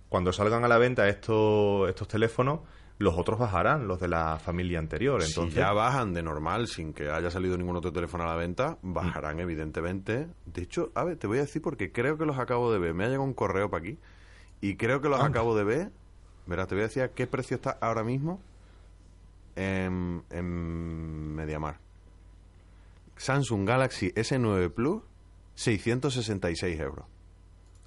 cuando 0.09 0.33
salgan 0.33 0.63
a 0.63 0.67
la 0.67 0.77
venta 0.77 1.07
estos, 1.07 1.89
estos 1.89 2.07
teléfonos, 2.07 2.59
los 2.97 3.17
otros 3.17 3.37
bajarán, 3.39 3.87
los 3.87 3.99
de 3.99 4.07
la 4.07 4.39
familia 4.39 4.79
anterior. 4.79 5.21
Entonces, 5.21 5.53
si 5.53 5.59
ya 5.59 5.73
bajan 5.73 6.13
de 6.13 6.23
normal 6.23 6.67
sin 6.67 6.93
que 6.93 7.09
haya 7.09 7.29
salido 7.29 7.57
ningún 7.57 7.75
otro 7.75 7.91
teléfono 7.91 8.23
a 8.23 8.27
la 8.27 8.35
venta, 8.35 8.77
Mm. 8.81 8.93
bajarán 8.93 9.39
evidentemente. 9.39 10.27
De 10.45 10.61
hecho, 10.61 10.91
a 10.95 11.03
ver, 11.03 11.17
te 11.17 11.27
voy 11.27 11.39
a 11.39 11.41
decir 11.41 11.61
porque 11.61 11.91
creo 11.91 12.17
que 12.17 12.25
los 12.25 12.39
acabo 12.39 12.71
de 12.71 12.79
ver. 12.79 12.93
Me 12.93 13.03
ha 13.03 13.07
llegado 13.07 13.23
un 13.25 13.33
correo 13.33 13.69
para 13.69 13.81
aquí 13.83 13.97
y 14.61 14.77
creo 14.77 15.01
que 15.01 15.09
los 15.09 15.19
Anda. 15.19 15.29
acabo 15.29 15.57
de 15.57 15.63
ver. 15.65 15.91
Verás, 16.47 16.67
te 16.67 16.75
voy 16.75 16.83
a 16.83 16.87
decir 16.87 17.03
a 17.03 17.09
qué 17.09 17.27
precio 17.27 17.55
está 17.55 17.71
ahora 17.81 18.03
mismo 18.03 18.39
en, 19.57 20.23
en 20.29 21.35
Mediamar. 21.35 21.79
Samsung 23.17 23.67
Galaxy 23.67 24.11
S9 24.13 24.69
Plus, 24.71 25.01
666 25.55 26.79
euros. 26.79 27.05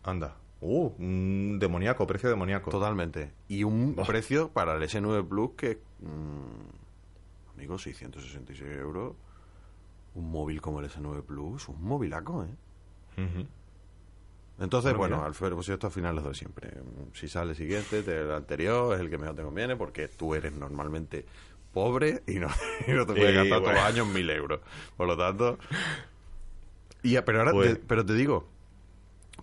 Anda. 0.04 0.37
Uh, 0.61 0.90
un 0.98 1.58
demoníaco, 1.61 2.06
precio 2.06 2.28
demoníaco. 2.28 2.70
Totalmente. 2.70 3.30
Y 3.48 3.62
un 3.64 3.94
precio 4.06 4.48
para 4.48 4.74
el 4.74 4.82
S9 4.82 5.26
Plus 5.28 5.50
que, 5.56 5.80
mm, 6.00 7.54
amigo, 7.56 7.78
666 7.78 8.68
euros. 8.78 9.14
Un 10.14 10.30
móvil 10.32 10.61
como 10.61 10.80
el 10.80 10.87
S9 10.90 11.22
Plus, 11.22 11.68
un 11.68 11.82
móvilaco, 11.84 12.44
¿eh? 12.44 12.48
Entonces, 14.61 14.92
Bueno, 14.96 15.16
bueno. 15.16 15.24
Alfredo, 15.28 15.54
pues 15.54 15.68
esto 15.68 15.87
al 15.87 15.92
final 15.92 16.16
lo 16.16 16.22
doy 16.22 16.34
siempre. 16.34 16.70
Si 17.14 17.28
sale 17.28 17.50
el 17.50 17.56
siguiente, 17.56 18.02
te- 18.02 18.22
el 18.22 18.32
anterior 18.32 18.94
es 18.94 19.00
el 19.00 19.08
que 19.11 19.18
mejor 19.18 19.37
te 19.37 19.42
conviene 19.42 19.76
porque 19.76 20.08
tú 20.08 20.34
eres 20.34 20.52
normalmente 20.52 21.24
pobre 21.72 22.22
y 22.26 22.34
no, 22.40 22.48
y 22.88 22.90
no 22.92 23.06
te 23.06 23.12
puedes 23.14 23.34
gastar 23.34 23.61
todos 23.61 23.74
los 23.74 23.82
años 23.82 24.06
mil 24.08 24.28
euros. 24.30 24.61
Por 24.96 25.06
lo 25.06 25.16
tanto... 25.16 25.58
Y, 27.04 27.16
pero 27.20 27.38
ahora, 27.40 27.52
Pues- 27.52 27.74
te- 27.74 27.80
pero 27.87 28.04
te 28.04 28.14
digo, 28.14 28.48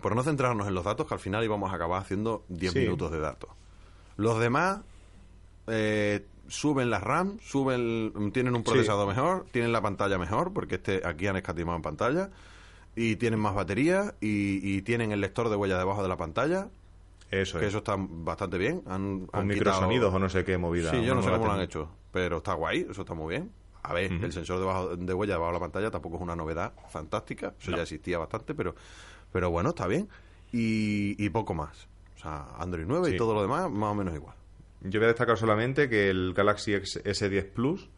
por 0.01 0.15
no 0.15 0.23
centrarnos 0.23 0.67
en 0.67 0.73
los 0.75 0.83
datos, 0.83 1.07
que 1.07 1.13
al 1.13 1.19
final 1.19 1.43
íbamos 1.43 1.71
a 1.71 1.75
acabar 1.75 2.01
haciendo 2.01 2.43
10 2.49 2.73
Sí. 2.73 2.79
minutos 2.79 3.11
de 3.11 3.19
datos. 3.19 3.49
Los 4.17 4.39
demás 4.39 4.81
eh, 5.67 6.25
suben 6.47 6.89
la 6.91 6.99
RAM, 6.99 7.39
suben, 7.41 8.31
tienen 8.31 8.55
un 8.55 8.63
Sí. 8.63 8.71
procesador 8.71 9.07
mejor, 9.07 9.45
tienen 9.51 9.71
la 9.71 9.81
pantalla 9.81 10.17
mejor, 10.19 10.53
porque 10.53 10.75
este 10.75 11.01
aquí 11.05 11.25
han 11.27 11.35
escatimado 11.37 11.75
en 11.75 11.81
pantalla, 11.81 12.29
y 12.95 13.15
tienen 13.15 13.39
más 13.39 13.55
batería, 13.55 14.13
y, 14.21 14.59
y 14.77 14.81
tienen 14.83 15.11
el 15.11 15.21
lector 15.21 15.49
de 15.49 15.55
huella 15.55 15.77
debajo 15.77 16.03
de 16.03 16.09
la 16.09 16.17
pantalla, 16.17 16.69
Eso 17.31 17.57
que 17.57 17.65
es. 17.65 17.69
eso 17.69 17.79
está 17.79 17.95
bastante 17.97 18.57
bien. 18.59 18.83
Han, 18.85 19.25
Con 19.25 19.39
han 19.41 19.47
microsonidos 19.47 20.05
quitado- 20.09 20.15
o 20.17 20.19
no 20.19 20.29
sé 20.29 20.43
qué 20.45 20.57
movida. 20.59 20.91
Sí, 20.91 21.03
yo 21.03 21.15
no 21.15 21.23
sé 21.23 21.31
cómo 21.31 21.47
lo 21.47 21.53
han 21.53 21.61
hecho, 21.61 21.89
pero 22.11 22.37
está 22.37 22.53
guay, 22.53 22.85
eso 22.89 23.01
está 23.01 23.15
muy 23.15 23.29
bien. 23.35 23.51
A 23.81 23.93
ver, 23.93 24.11
el 24.11 24.31
sensor 24.31 24.59
debajo, 24.59 24.95
de 24.95 25.13
huella 25.13 25.33
debajo 25.33 25.51
de 25.51 25.53
la 25.53 25.59
pantalla 25.59 25.91
tampoco 25.91 26.15
es 26.17 26.21
una 26.21 26.35
novedad 26.35 26.73
fantástica, 26.89 27.53
eso 27.59 27.71
No. 27.71 27.77
ya 27.77 27.83
existía 27.83 28.17
bastante, 28.19 28.53
pero, 28.55 28.75
pero 29.35 29.51
bueno, 29.51 29.71
está 29.71 29.85
bien. 29.85 30.07
Y, 30.53 31.21
y 31.21 31.29
poco 31.29 31.53
más. 31.53 31.89
O 32.15 32.19
sea, 32.21 32.45
Android 32.57 32.85
9 32.87 33.09
y 33.09 33.17
todo 33.17 33.33
lo 33.33 33.41
demás, 33.41 33.69
más 33.69 33.91
o 33.91 33.93
menos 33.95 34.15
igual. 34.15 34.33
Yo 34.79 35.01
voy 35.01 35.05
a 35.05 35.07
destacar 35.09 35.37
solamente 35.37 35.89
que 35.89 36.09
el 36.09 36.33
Galaxy 36.33 36.73
X- 36.73 37.01
S10 37.03 37.51
Plus 37.51 37.89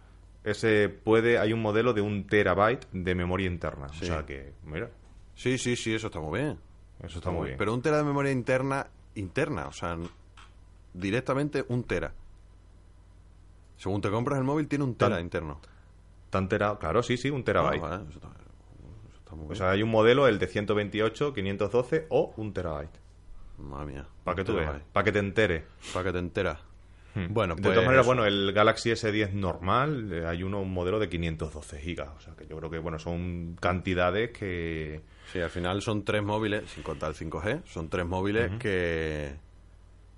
ese 0.44 0.90
puede 0.90 1.38
hay 1.38 1.54
un 1.54 1.62
modelo 1.62 1.94
de 1.94 2.02
un 2.02 2.26
terabyte 2.26 2.88
de 2.92 3.14
memoria 3.14 3.46
interna. 3.46 3.88
Sí. 3.90 4.06
O 4.06 4.08
sea 4.08 4.26
que, 4.26 4.54
mira, 4.64 4.90
Sí, 5.36 5.60
sí, 5.60 5.76
sí, 5.76 5.94
eso 5.94 6.08
está 6.08 6.20
muy 6.20 6.40
bien. 6.40 6.58
eso 7.04 7.20
está 7.20 7.30
muy 7.30 7.46
bien. 7.50 7.58
Pero 7.60 7.72
un 7.72 7.84
tera 7.84 7.98
de 7.98 8.04
memoria 8.04 8.32
interna, 8.32 8.88
interna, 9.14 9.68
o 9.68 9.72
sea, 9.74 9.96
directamente 10.96 11.64
un 11.68 11.84
tera. 11.84 12.14
Según 13.78 14.02
te 14.02 14.10
compras 14.10 14.40
el 14.40 14.44
móvil, 14.46 14.68
tiene 14.68 14.86
un 14.86 14.96
tera 14.96 15.18
Tan- 15.18 15.24
interno. 15.24 15.60
Tan 16.32 16.50
tera, 16.50 16.76
claro, 16.80 17.04
sí, 17.04 17.16
sí, 17.18 17.30
un 17.30 17.44
terabyte. 17.44 17.84
Ah, 17.84 17.88
vale, 17.90 18.04
eso, 18.10 18.18
está, 18.18 18.18
eso 18.18 18.18
está 18.18 18.28
muy 18.28 18.38
bien. 18.38 18.47
O 19.32 19.56
sea, 19.56 19.72
hay 19.72 19.84
un 19.84 19.90
modelo, 19.90 20.28
el 20.28 20.40
de 20.40 20.48
128, 20.48 21.34
512 21.34 22.08
o 22.10 22.34
un 22.38 22.54
terabyte. 22.54 23.00
Madre 23.58 23.94
mía. 23.94 24.08
Para 24.24 24.36
que 24.36 24.44
tú 24.44 24.56
veas, 24.56 24.82
para 24.94 25.04
que 25.04 25.12
te 25.12 25.20
enteres. 25.20 25.64
Para 25.94 26.06
que 26.06 26.12
te 26.14 26.20
enteras. 26.20 26.60
Hmm. 27.16 27.34
Bueno, 27.34 27.56
de 27.56 27.62
pues 27.62 27.74
todas 27.74 27.86
maneras, 27.86 28.06
eso. 28.06 28.14
bueno, 28.14 28.26
el 28.26 28.54
Galaxy 28.54 28.92
S10 28.92 29.32
normal, 29.32 30.14
eh, 30.14 30.26
hay 30.28 30.44
uno, 30.44 30.62
un 30.62 30.72
modelo 30.72 31.00
de 31.00 31.10
512 31.10 31.80
gigas. 31.80 32.10
O 32.16 32.20
sea, 32.20 32.36
que 32.36 32.46
yo 32.46 32.58
creo 32.58 32.70
que, 32.70 32.78
bueno, 32.78 33.00
son 33.00 33.56
cantidades 33.60 34.32
que... 34.32 35.02
Sí, 35.32 35.40
al 35.40 35.50
final 35.50 35.82
son 35.82 36.04
tres 36.06 36.24
móviles, 36.24 36.70
sin 36.70 36.84
contar 36.84 37.10
el 37.10 37.16
5G, 37.16 37.64
son 37.66 37.90
tres 37.90 38.06
móviles 38.06 38.52
que, 38.60 39.36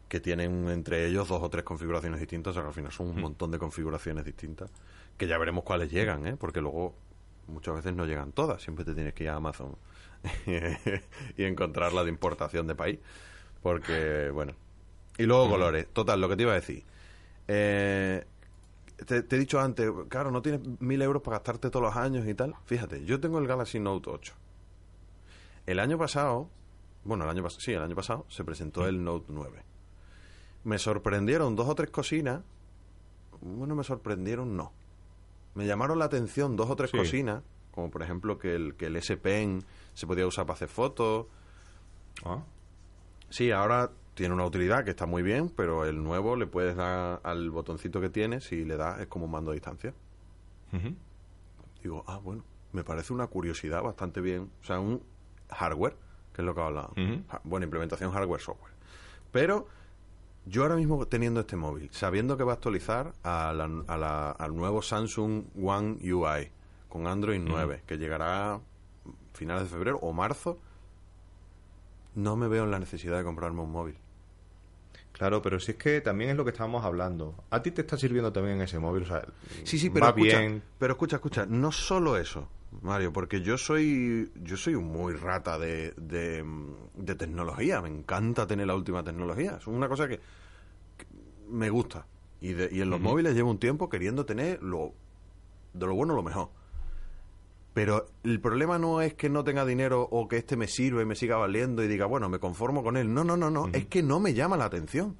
que 0.10 0.20
tienen 0.20 0.68
entre 0.70 1.08
ellos 1.08 1.28
dos 1.28 1.42
o 1.42 1.50
tres 1.50 1.64
configuraciones 1.64 2.20
distintas, 2.20 2.52
o 2.52 2.54
sea 2.54 2.64
que 2.64 2.68
al 2.68 2.74
final 2.74 2.92
son 2.92 3.08
un 3.08 3.22
montón 3.22 3.50
de 3.50 3.58
configuraciones 3.58 4.26
distintas, 4.26 4.70
que 5.18 5.26
ya 5.26 5.38
veremos 5.38 5.64
cuáles 5.64 5.90
llegan, 5.90 6.28
¿eh? 6.28 6.36
porque 6.38 6.62
luego 6.62 6.96
muchas 7.50 7.76
veces 7.76 7.94
no 7.94 8.06
llegan 8.06 8.32
todas, 8.32 8.62
siempre 8.62 8.86
te 8.86 8.94
tienes 8.94 9.14
que 9.14 9.24
ir 9.24 9.30
a 9.30 9.36
Amazon 9.36 9.76
y 11.38 11.44
encontrar 11.44 11.94
la 11.94 12.04
de 12.04 12.10
importación 12.10 12.68
de 12.68 12.76
país, 12.76 13.00
porque, 13.62 14.30
bueno. 14.34 14.54
Y 15.18 15.24
luego 15.24 15.50
colores, 15.50 15.88
total, 15.92 16.22
lo 16.22 16.30
que 16.30 16.38
te 16.38 16.44
iba 16.44 16.54
a 16.54 16.56
decir. 16.56 16.84
Eh, 17.48 18.26
te, 19.06 19.24
te 19.24 19.36
he 19.36 19.40
dicho 19.40 19.60
antes, 19.60 19.90
claro, 20.08 20.32
no 20.32 20.42
tienes 20.42 20.62
mil 20.80 21.02
euros 21.02 21.22
para 21.22 21.38
gastarte 21.38 21.70
todos 21.70 21.84
los 21.84 21.96
años 21.96 22.28
y 22.28 22.34
tal. 22.34 22.56
Fíjate, 22.66 23.04
yo 23.04 23.20
tengo 23.20 23.40
el 23.40 23.48
Galaxy 23.48 23.80
Note 23.80 24.10
8. 24.10 24.34
El 25.66 25.80
año 25.80 25.98
pasado, 25.98 26.50
bueno, 27.04 27.26
el 27.26 27.30
año 27.30 27.44
pasado, 27.44 27.62
sí, 27.62 27.74
el 27.74 27.82
año 27.82 27.96
pasado 27.96 28.26
se 28.30 28.44
presentó 28.44 28.88
el 28.88 29.04
Note 29.04 29.28
9. 29.30 29.64
Me 30.64 30.78
sorprendieron 30.78 31.56
dos 31.56 31.68
o 31.68 31.76
tres 31.76 31.90
cocinas. 31.90 32.42
Bueno, 33.42 33.76
me 33.76 33.84
sorprendieron, 33.84 34.56
no. 34.56 34.74
Me 35.56 35.66
llamaron 35.66 36.00
la 36.00 36.06
atención 36.06 36.56
dos 36.56 36.70
o 36.70 36.76
tres 36.76 36.92
Sí. 36.92 36.98
cocinas, 36.98 37.44
como 37.72 37.90
por 37.92 38.02
ejemplo 38.04 38.38
que 38.38 38.56
el, 38.56 38.76
que 38.76 38.86
el 38.88 38.96
S 38.96 39.16
Pen 39.18 39.64
se 39.94 40.08
podía 40.08 40.26
usar 40.28 40.46
para 40.46 40.56
hacer 40.56 40.70
fotos. 40.70 41.28
Ah, 42.26 42.44
Sí, 43.30 43.52
ahora 43.52 43.92
tiene 44.16 44.34
una 44.34 44.46
utilidad 44.46 44.84
que 44.84 44.90
está 44.90 45.06
muy 45.06 45.22
bien, 45.22 45.50
pero 45.56 45.86
el 45.86 46.04
nuevo 46.04 46.36
le 46.36 46.48
puedes 46.48 46.76
dar 46.76 47.22
al 47.24 47.52
botoncito 47.52 48.02
que 48.02 48.10
tiene, 48.10 48.42
si 48.42 48.66
le 48.66 48.76
das 48.76 49.00
es 49.00 49.08
como 49.08 49.26
un 49.26 49.32
mando 49.32 49.52
a 49.52 49.54
distancia. 49.54 49.94
Digo, 51.84 52.04
ah, 52.08 52.18
bueno, 52.18 52.44
me 52.74 52.84
parece 52.84 53.14
una 53.14 53.28
curiosidad 53.28 53.82
bastante 53.84 54.20
bien. 54.22 54.50
O 54.62 54.66
sea, 54.66 54.80
un 54.80 55.02
hardware, 55.50 55.96
que 56.34 56.42
es 56.42 56.46
lo 56.46 56.54
que 56.54 56.62
hablábamos. 56.62 56.98
Ujú. 56.98 57.24
Ja- 57.30 57.42
Bueno, 57.44 57.64
implementación 57.66 58.12
hardware-software. 58.12 58.74
Pero 59.32 59.68
yo 60.46 60.64
ahora 60.64 60.76
mismo 60.76 61.06
teniendo 61.08 61.42
este 61.42 61.56
móvil, 61.56 61.90
sabiendo 61.92 62.38
que 62.38 62.44
va 62.44 62.54
a 62.54 62.56
actualizar 62.56 63.14
a 63.24 63.54
la- 63.54 63.84
a 63.88 63.98
la- 63.98 64.32
al 64.32 64.56
nuevo 64.56 64.82
Samsung 64.82 65.44
One 65.64 65.98
UI 66.14 66.50
con 66.88 67.06
Android 67.08 67.40
9, 67.44 67.84
que 67.86 67.98
llegará 67.98 68.56
a 68.56 68.60
finales 69.34 69.64
de 69.66 69.70
febrero 69.70 70.00
o 70.02 70.12
marzo, 70.14 70.58
no 72.16 72.36
me 72.36 72.48
veo 72.48 72.64
en 72.64 72.72
la 72.72 72.80
necesidad 72.80 73.18
de 73.18 73.24
comprarme 73.24 73.62
un 73.62 73.72
móvil. 73.72 73.96
Claro, 75.12 75.42
pero 75.42 75.60
si 75.60 75.72
es 75.72 75.78
que 75.78 76.02
también 76.02 76.32
es 76.32 76.38
lo 76.38 76.46
que 76.46 76.52
estábamos 76.52 76.84
hablando. 76.86 77.36
A 77.50 77.62
ti 77.62 77.72
te 77.72 77.82
está 77.82 77.98
sirviendo 77.98 78.32
también 78.32 78.62
ese 78.62 78.80
móvil, 78.80 79.04
o 79.04 79.06
sea, 79.08 79.26
Sí, 79.66 79.78
sí, 79.78 79.90
pero 79.90 80.06
va 80.06 80.10
escucha, 80.10 80.40
bien. 80.40 80.64
pero 80.80 80.94
escucha, 80.94 81.18
escucha, 81.18 81.46
no 81.46 81.72
solo 81.72 82.18
eso, 82.18 82.48
Mario, 82.82 83.12
porque 83.12 83.42
yo 83.42 83.58
soy 83.58 84.32
yo 84.44 84.56
soy 84.58 84.76
un 84.76 84.86
muy 84.92 85.14
rata 85.14 85.58
de, 85.58 85.92
de, 85.98 86.46
de 86.96 87.16
tecnología, 87.16 87.82
me 87.82 87.90
encanta 87.90 88.46
tener 88.48 88.68
la 88.68 88.76
última 88.76 89.04
tecnología, 89.04 89.58
es 89.60 89.68
una 89.68 89.90
cosa 89.90 90.08
que, 90.08 90.18
que 90.98 91.06
me 91.50 91.70
gusta. 91.70 92.06
Y, 92.42 92.54
de- 92.54 92.70
y 92.72 92.82
en 92.82 92.90
los 92.90 93.02
móviles 93.02 93.34
llevo 93.36 93.50
un 93.52 93.60
tiempo 93.60 93.90
queriendo 93.90 94.26
tener 94.26 94.62
lo 94.64 94.94
de 95.74 95.86
lo 95.86 95.94
bueno 95.96 96.14
lo 96.16 96.24
mejor. 96.24 96.50
Pero 97.74 98.08
el 98.24 98.40
problema 98.42 98.78
no 98.80 99.02
es 99.02 99.14
que 99.14 99.30
no 99.30 99.44
tenga 99.44 99.66
dinero 99.66 100.08
o 100.12 100.28
que 100.28 100.38
este 100.38 100.58
me 100.58 100.68
sirva 100.68 101.02
y 101.02 101.06
me 101.06 101.16
siga 101.16 101.38
valiendo 101.38 101.84
y 101.84 101.88
diga, 101.88 102.06
bueno, 102.08 102.28
me 102.30 102.40
conformo 102.40 102.84
con 102.84 102.98
él. 102.98 103.14
No, 103.14 103.24
no, 103.24 103.38
no, 103.38 103.50
no. 103.50 103.68
Es 103.74 103.86
que 103.86 104.02
no 104.04 104.20
me 104.20 104.34
llama 104.34 104.58
la 104.58 104.66
atención. 104.66 105.18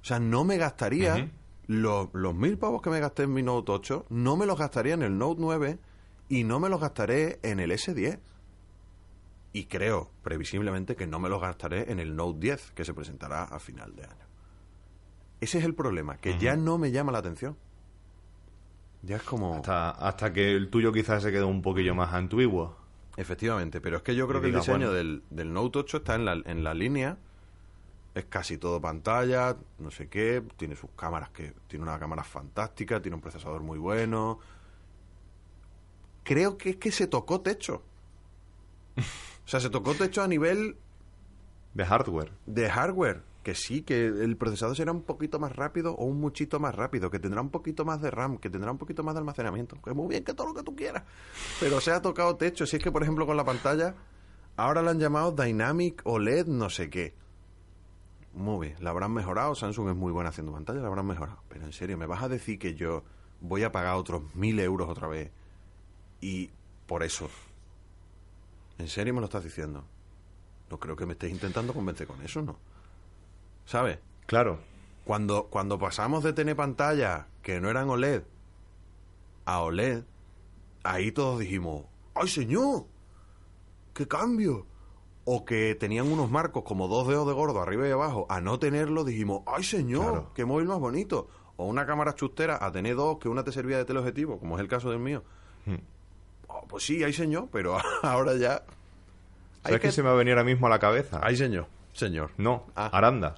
O 0.00 0.04
sea, 0.04 0.20
no 0.20 0.44
me 0.44 0.56
gastaría 0.58 1.14
los, 1.66 2.08
los 2.12 2.34
mil 2.34 2.56
pavos 2.58 2.82
que 2.82 2.90
me 2.90 3.00
gasté 3.00 3.24
en 3.24 3.32
mi 3.34 3.42
Note 3.42 3.72
8, 3.72 4.06
no 4.10 4.36
me 4.36 4.46
los 4.46 4.58
gastaría 4.58 4.94
en 4.94 5.02
el 5.02 5.16
Note 5.18 5.40
9 5.40 5.78
y 6.28 6.44
no 6.44 6.60
me 6.60 6.68
los 6.68 6.80
gastaré 6.80 7.38
en 7.42 7.60
el 7.60 7.70
S10. 7.70 8.18
Y 9.52 9.66
creo, 9.66 10.10
previsiblemente, 10.22 10.96
que 10.96 11.06
no 11.06 11.20
me 11.20 11.28
los 11.28 11.40
gastaré 11.40 11.90
en 11.92 12.00
el 12.00 12.16
Note 12.16 12.40
10, 12.40 12.72
que 12.72 12.84
se 12.84 12.92
presentará 12.92 13.44
a 13.44 13.58
final 13.60 13.94
de 13.94 14.04
año. 14.04 14.26
Ese 15.40 15.58
es 15.58 15.64
el 15.64 15.74
problema, 15.74 16.16
que 16.16 16.38
ya 16.38 16.56
no 16.56 16.78
me 16.78 16.90
llama 16.90 17.12
la 17.12 17.18
atención. 17.18 17.56
Ya 19.02 19.16
es 19.16 19.22
como... 19.22 19.56
Hasta, 19.56 19.90
hasta 19.90 20.32
que 20.32 20.52
el 20.52 20.70
tuyo 20.70 20.92
quizás 20.92 21.22
se 21.22 21.30
quede 21.30 21.44
un 21.44 21.62
poquillo 21.62 21.94
más 21.94 22.12
antiguo. 22.14 22.76
Efectivamente, 23.16 23.80
pero 23.80 23.98
es 23.98 24.02
que 24.02 24.16
yo 24.16 24.26
creo 24.26 24.40
que 24.40 24.48
el 24.48 24.54
diseño 24.54 24.88
bueno. 24.88 24.92
del, 24.92 25.22
del 25.30 25.52
Note 25.52 25.80
8 25.80 25.98
está 25.98 26.14
en 26.16 26.24
la, 26.24 26.32
en 26.32 26.64
la 26.64 26.74
línea. 26.74 27.16
Es 28.14 28.24
casi 28.24 28.58
todo 28.58 28.80
pantalla, 28.80 29.56
no 29.78 29.90
sé 29.90 30.08
qué. 30.08 30.42
Tiene 30.56 30.76
sus 30.76 30.90
cámaras 30.96 31.30
que. 31.30 31.52
Tiene 31.68 31.84
una 31.84 31.98
cámara 31.98 32.24
fantástica, 32.24 33.00
tiene 33.02 33.16
un 33.16 33.20
procesador 33.20 33.62
muy 33.62 33.78
bueno. 33.78 34.38
Creo 36.24 36.58
que 36.58 36.70
es 36.70 36.76
que 36.76 36.90
se 36.90 37.06
tocó 37.06 37.40
techo. 37.40 37.82
O 38.96 39.48
sea, 39.48 39.60
se 39.60 39.70
tocó 39.70 39.94
techo 39.94 40.22
a 40.22 40.28
nivel 40.28 40.76
De 41.74 41.84
hardware. 41.84 42.32
de 42.46 42.68
hardware. 42.70 43.22
Que 43.42 43.54
sí, 43.54 43.82
que 43.82 44.06
el 44.06 44.38
procesador 44.38 44.74
será 44.74 44.90
un 44.90 45.02
poquito 45.02 45.38
más 45.38 45.54
rápido 45.54 45.94
o 45.96 46.06
un 46.06 46.18
muchito 46.18 46.58
más 46.60 46.74
rápido, 46.74 47.10
que 47.10 47.18
tendrá 47.18 47.42
un 47.42 47.50
poquito 47.50 47.84
más 47.84 48.00
de 48.00 48.10
RAM, 48.10 48.38
que 48.38 48.48
tendrá 48.48 48.70
un 48.72 48.78
poquito 48.78 49.02
más 49.02 49.14
de 49.14 49.18
almacenamiento. 49.18 49.76
Que 49.82 49.92
muy 49.92 50.08
bien, 50.08 50.24
que 50.24 50.32
todo 50.32 50.46
lo 50.46 50.54
que 50.54 50.62
tú 50.62 50.74
quieras. 50.74 51.02
Pero 51.60 51.78
se 51.82 51.90
ha 51.90 52.00
tocado 52.00 52.36
techo. 52.36 52.64
Si 52.64 52.76
es 52.76 52.82
que, 52.82 52.90
por 52.90 53.02
ejemplo, 53.02 53.26
con 53.26 53.36
la 53.36 53.44
pantalla, 53.44 53.94
ahora 54.56 54.80
la 54.80 54.92
han 54.92 54.98
llamado 54.98 55.30
Dynamic 55.32 56.00
OLED 56.04 56.46
no 56.46 56.70
sé 56.70 56.88
qué. 56.88 57.12
Muy 58.32 58.68
bien, 58.68 58.82
la 58.82 58.90
habrán 58.90 59.12
mejorado. 59.12 59.54
Samsung 59.54 59.90
es 59.90 59.96
muy 59.96 60.10
buena 60.10 60.30
haciendo 60.30 60.50
pantalla, 60.52 60.80
la 60.80 60.88
habrán 60.88 61.06
mejorado. 61.06 61.40
Pero 61.50 61.66
en 61.66 61.72
serio, 61.74 61.98
¿me 61.98 62.06
vas 62.06 62.22
a 62.22 62.28
decir 62.30 62.58
que 62.58 62.74
yo 62.74 63.04
voy 63.42 63.62
a 63.62 63.70
pagar 63.72 63.96
otros 63.96 64.34
mil 64.34 64.58
euros 64.58 64.88
otra 64.88 65.06
vez? 65.06 65.30
Y 66.24 66.48
por 66.86 67.02
eso. 67.02 67.28
¿En 68.78 68.88
serio 68.88 69.12
me 69.12 69.20
lo 69.20 69.26
estás 69.26 69.44
diciendo? 69.44 69.84
No 70.70 70.80
creo 70.80 70.96
que 70.96 71.04
me 71.04 71.12
estés 71.12 71.30
intentando 71.30 71.74
convencer 71.74 72.06
con 72.06 72.22
eso, 72.22 72.40
¿no? 72.40 72.56
¿Sabes? 73.66 73.98
Claro. 74.24 74.58
Cuando, 75.04 75.48
cuando 75.50 75.78
pasamos 75.78 76.24
de 76.24 76.32
tener 76.32 76.56
pantallas 76.56 77.26
que 77.42 77.60
no 77.60 77.68
eran 77.68 77.90
OLED 77.90 78.22
a 79.44 79.60
OLED, 79.60 80.04
ahí 80.82 81.12
todos 81.12 81.40
dijimos, 81.40 81.84
¡ay 82.14 82.28
señor! 82.28 82.86
¡Qué 83.92 84.08
cambio! 84.08 84.66
O 85.26 85.44
que 85.44 85.74
tenían 85.74 86.10
unos 86.10 86.30
marcos 86.30 86.64
como 86.64 86.88
dos 86.88 87.06
dedos 87.06 87.26
de 87.26 87.34
gordo 87.34 87.60
arriba 87.60 87.86
y 87.86 87.90
abajo, 87.90 88.24
a 88.30 88.40
no 88.40 88.58
tenerlo 88.58 89.04
dijimos, 89.04 89.42
¡ay 89.44 89.62
señor! 89.62 90.04
Claro. 90.04 90.32
¡Qué 90.32 90.46
móvil 90.46 90.68
más 90.68 90.78
bonito! 90.78 91.28
O 91.58 91.66
una 91.66 91.84
cámara 91.84 92.14
chustera 92.14 92.64
a 92.64 92.72
tener 92.72 92.96
dos, 92.96 93.18
que 93.18 93.28
una 93.28 93.44
te 93.44 93.52
servía 93.52 93.76
de 93.76 93.84
teleobjetivo, 93.84 94.38
como 94.38 94.56
es 94.56 94.62
el 94.62 94.68
caso 94.68 94.88
del 94.88 95.00
mío. 95.00 95.22
Hmm. 95.66 95.92
Oh, 96.56 96.64
pues 96.68 96.84
sí, 96.84 97.02
ay 97.02 97.12
señor, 97.12 97.48
pero 97.52 97.76
ahora 98.02 98.36
ya... 98.36 98.62
¿Sabes 99.62 99.80
que... 99.80 99.88
qué 99.88 99.92
se 99.92 100.02
me 100.02 100.08
va 100.08 100.14
a 100.14 100.18
venir 100.18 100.32
ahora 100.34 100.44
mismo 100.44 100.66
a 100.66 100.70
la 100.70 100.78
cabeza? 100.78 101.20
Ay 101.22 101.36
señor, 101.36 101.66
señor. 101.92 102.30
No, 102.36 102.66
Ah. 102.76 102.90
Aranda. 102.92 103.36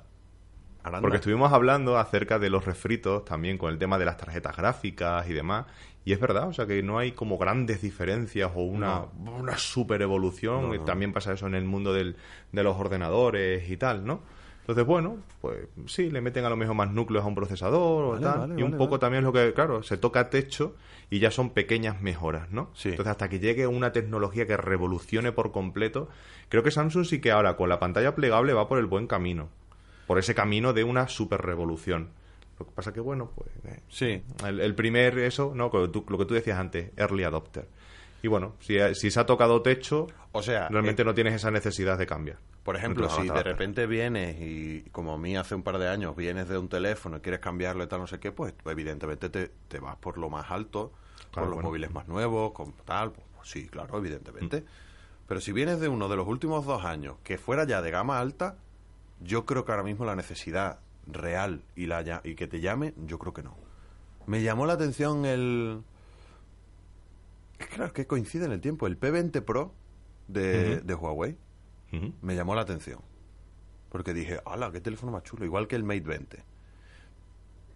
Aranda. 0.83 1.01
Porque 1.01 1.17
estuvimos 1.17 1.53
hablando 1.53 1.99
acerca 1.99 2.39
de 2.39 2.51
los 2.51 2.65
refritos 2.65 3.25
también 3.25 3.59
con 3.59 3.73
el 3.73 3.79
tema 3.79 3.99
de 3.99 4.05
las 4.05 4.17
tarjetas 4.19 4.57
gráficas 4.57 5.29
y 5.29 5.33
demás. 5.33 5.67
Y 6.05 6.13
es 6.13 6.21
verdad, 6.21 6.47
o 6.49 6.53
sea 6.53 6.67
que 6.67 6.81
no 6.85 6.99
hay 6.99 7.13
como 7.13 7.37
grandes 7.39 7.83
diferencias 7.83 8.53
o 8.55 8.61
una, 8.61 9.07
una 9.17 9.59
super 9.59 10.01
evolución. 10.03 10.69
No, 10.69 10.75
no. 10.75 10.85
También 10.85 11.13
pasa 11.13 11.33
eso 11.33 11.49
en 11.49 11.57
el 11.57 11.65
mundo 11.65 11.93
del- 11.93 12.17
de 12.53 12.63
los 12.63 12.77
ordenadores 12.77 13.69
y 13.69 13.77
tal, 13.77 14.05
¿no? 14.07 14.21
Entonces, 14.67 14.85
bueno, 14.85 15.19
pues 15.41 15.69
sí, 15.87 16.11
le 16.11 16.21
meten 16.21 16.45
a 16.45 16.49
lo 16.49 16.57
mejor 16.57 16.75
más 16.75 16.91
núcleos 16.91 17.25
a 17.25 17.29
un 17.29 17.37
procesador 17.37 18.17
o 18.17 18.21
tal. 18.21 18.39
vale, 18.41 18.55
y 18.59 18.65
un 18.65 18.73
vale, 18.73 18.79
poco 18.79 18.99
también 18.99 19.23
es 19.23 19.27
lo 19.27 19.33
que, 19.33 19.55
claro, 19.55 19.85
se 19.85 19.97
toca 19.97 20.29
techo 20.29 20.75
y 21.09 21.21
ya 21.21 21.31
son 21.31 21.51
pequeñas 21.51 22.03
mejoras, 22.03 22.51
¿no? 22.51 22.71
Sí. 22.75 22.89
Entonces, 22.89 23.13
hasta 23.13 23.29
que 23.29 23.39
llegue 23.39 23.69
una 23.69 23.93
tecnología 23.93 24.45
que 24.45 24.57
revolucione 24.57 25.31
por 25.31 25.53
completo, 25.53 26.09
creo 26.49 26.65
que 26.65 26.73
Samsung 26.73 27.05
sí 27.07 27.21
que 27.21 27.31
ahora 27.31 27.57
con 27.57 27.69
la 27.69 27.79
pantalla 27.79 28.17
plegable 28.17 28.55
va 28.55 28.67
por 28.67 28.81
el 28.81 28.87
buen 28.87 29.07
camino. 29.07 29.51
Por 30.09 30.19
ese 30.19 30.35
camino 30.35 30.73
de 30.73 30.83
una 30.83 31.07
super 31.07 31.43
revolución. 31.43 32.09
Lo 32.59 32.67
que 32.67 32.73
pasa 32.73 32.93
que, 32.93 32.99
bueno, 32.99 33.31
pues 33.37 33.51
eh, 33.67 33.83
Sí, 33.89 34.21
el, 34.45 34.59
el 34.59 34.75
primer 34.75 35.17
eso, 35.21 35.53
¿no? 35.55 35.71
Lo 35.73 35.87
que, 35.87 35.89
tú, 35.93 36.05
lo 36.09 36.19
que 36.19 36.25
tú 36.25 36.35
decías 36.35 36.59
antes, 36.59 36.91
early 36.97 37.23
adopter. 37.23 37.69
Y 38.21 38.27
bueno, 38.27 38.55
si, 38.59 38.79
si 38.97 39.13
se 39.13 39.21
ha 39.21 39.27
tocado 39.27 39.63
techo, 39.63 40.09
o 40.33 40.43
sea... 40.43 40.67
realmente 40.71 41.03
eh, 41.03 41.05
no 41.05 41.15
tienes 41.15 41.35
esa 41.35 41.53
necesidad 41.53 41.97
de 41.97 42.07
cambiar. 42.07 42.39
Por 42.67 42.75
ejemplo, 42.75 43.09
si 43.09 43.29
de 43.29 43.43
repente 43.45 43.87
vienes 43.87 44.41
y, 44.41 44.83
como 44.91 45.13
a 45.13 45.19
mí 45.19 45.37
hace 45.37 45.55
un 45.55 45.63
par 45.63 45.79
de 45.79 45.89
años, 45.89 46.17
vienes 46.17 46.49
de 46.49 46.59
un 46.59 46.69
teléfono 46.69 47.19
y 47.19 47.21
quieres 47.21 47.39
cambiarlo 47.39 47.85
y 47.85 47.87
tal, 47.87 48.01
no 48.01 48.09
sé 48.09 48.19
qué, 48.19 48.33
pues 48.33 48.55
evidentemente 48.65 49.31
te, 49.31 49.53
te 49.69 49.79
vas 49.79 49.95
por 49.95 50.19
lo 50.19 50.29
más 50.31 50.51
alto, 50.51 50.91
por 50.91 51.31
Claro, 51.31 51.47
los 51.47 51.55
bueno. 51.55 51.69
móviles 51.69 51.95
más 51.95 52.09
nuevos, 52.09 52.51
con 52.51 52.73
tal, 52.85 53.13
pues, 53.13 53.25
pues 53.37 53.49
sí, 53.51 53.69
claro, 53.69 53.97
evidentemente. 53.97 54.63
Mm. 54.63 54.65
Pero 55.29 55.41
si 55.41 55.53
vienes 55.53 55.79
de 55.79 55.87
uno 55.87 56.09
de 56.09 56.17
los 56.17 56.27
últimos 56.27 56.67
dos 56.67 56.85
años 56.85 57.15
que 57.23 57.39
fuera 57.39 57.63
ya 57.63 57.81
de 57.83 57.93
gama 57.93 58.19
alta, 58.19 58.57
yo 59.21 59.47
creo 59.47 59.65
que 59.65 59.71
ahora 59.71 59.85
mismo 59.85 60.05
la 60.05 60.17
necesidad 60.17 60.81
real 61.07 61.63
y, 61.77 61.87
la, 61.87 62.21
y 62.25 62.35
que 62.35 62.49
te 62.49 62.61
llame, 62.61 62.95
yo 63.07 63.21
creo 63.21 63.33
que 63.33 63.45
no. 63.45 63.55
Me 64.27 64.43
llamó 64.43 64.67
la 64.67 64.73
atención 64.73 65.25
el... 65.25 65.85
Es 67.61 67.69
claro, 67.69 67.93
que 67.93 68.09
coincide 68.09 68.45
en 68.45 68.51
el 68.51 68.61
tiempo. 68.61 68.89
El 68.89 68.99
P20 68.99 69.41
Pro 69.43 69.73
de, 70.27 70.81
de 70.81 70.95
Huawei 70.97 71.37
Me 72.21 72.35
llamó 72.35 72.55
la 72.55 72.63
atención. 72.63 73.01
Porque 73.91 74.13
dije, 74.13 74.41
¡hala, 74.45 74.71
qué 74.73 74.81
teléfono 74.81 75.13
más 75.13 75.23
chulo! 75.23 75.45
Igual 75.45 75.69
que 75.69 75.77
el 75.77 75.85
Mate 75.85 76.01
20. 76.01 76.45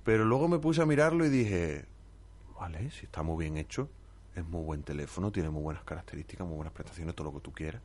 Pero 0.04 0.24
luego 0.24 0.48
me 0.48 0.58
puse 0.58 0.82
a 0.82 0.86
mirarlo 0.86 1.24
y 1.24 1.28
dije, 1.30 1.84
vale, 2.58 2.90
si 2.90 3.06
está 3.06 3.22
muy 3.22 3.42
bien 3.44 3.56
hecho, 3.56 3.88
es 4.34 4.44
muy 4.46 4.62
buen 4.64 4.82
teléfono, 4.82 5.30
tiene 5.30 5.50
muy 5.50 5.62
buenas 5.62 5.84
características, 5.84 6.46
muy 6.46 6.56
buenas 6.56 6.72
prestaciones, 6.72 7.14
todo 7.14 7.28
lo 7.30 7.34
que 7.34 7.40
tú 7.40 7.52
quieras. 7.52 7.80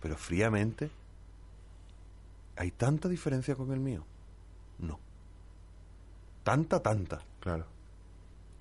Pero 0.00 0.16
fríamente, 0.16 0.90
¿hay 2.56 2.70
tanta 2.70 3.08
diferencia 3.08 3.54
con 3.54 3.72
el 3.72 3.80
mío? 3.80 4.04
No. 4.78 4.98
Tanta, 6.44 6.80
tanta. 6.82 7.20
Claro. 7.40 7.66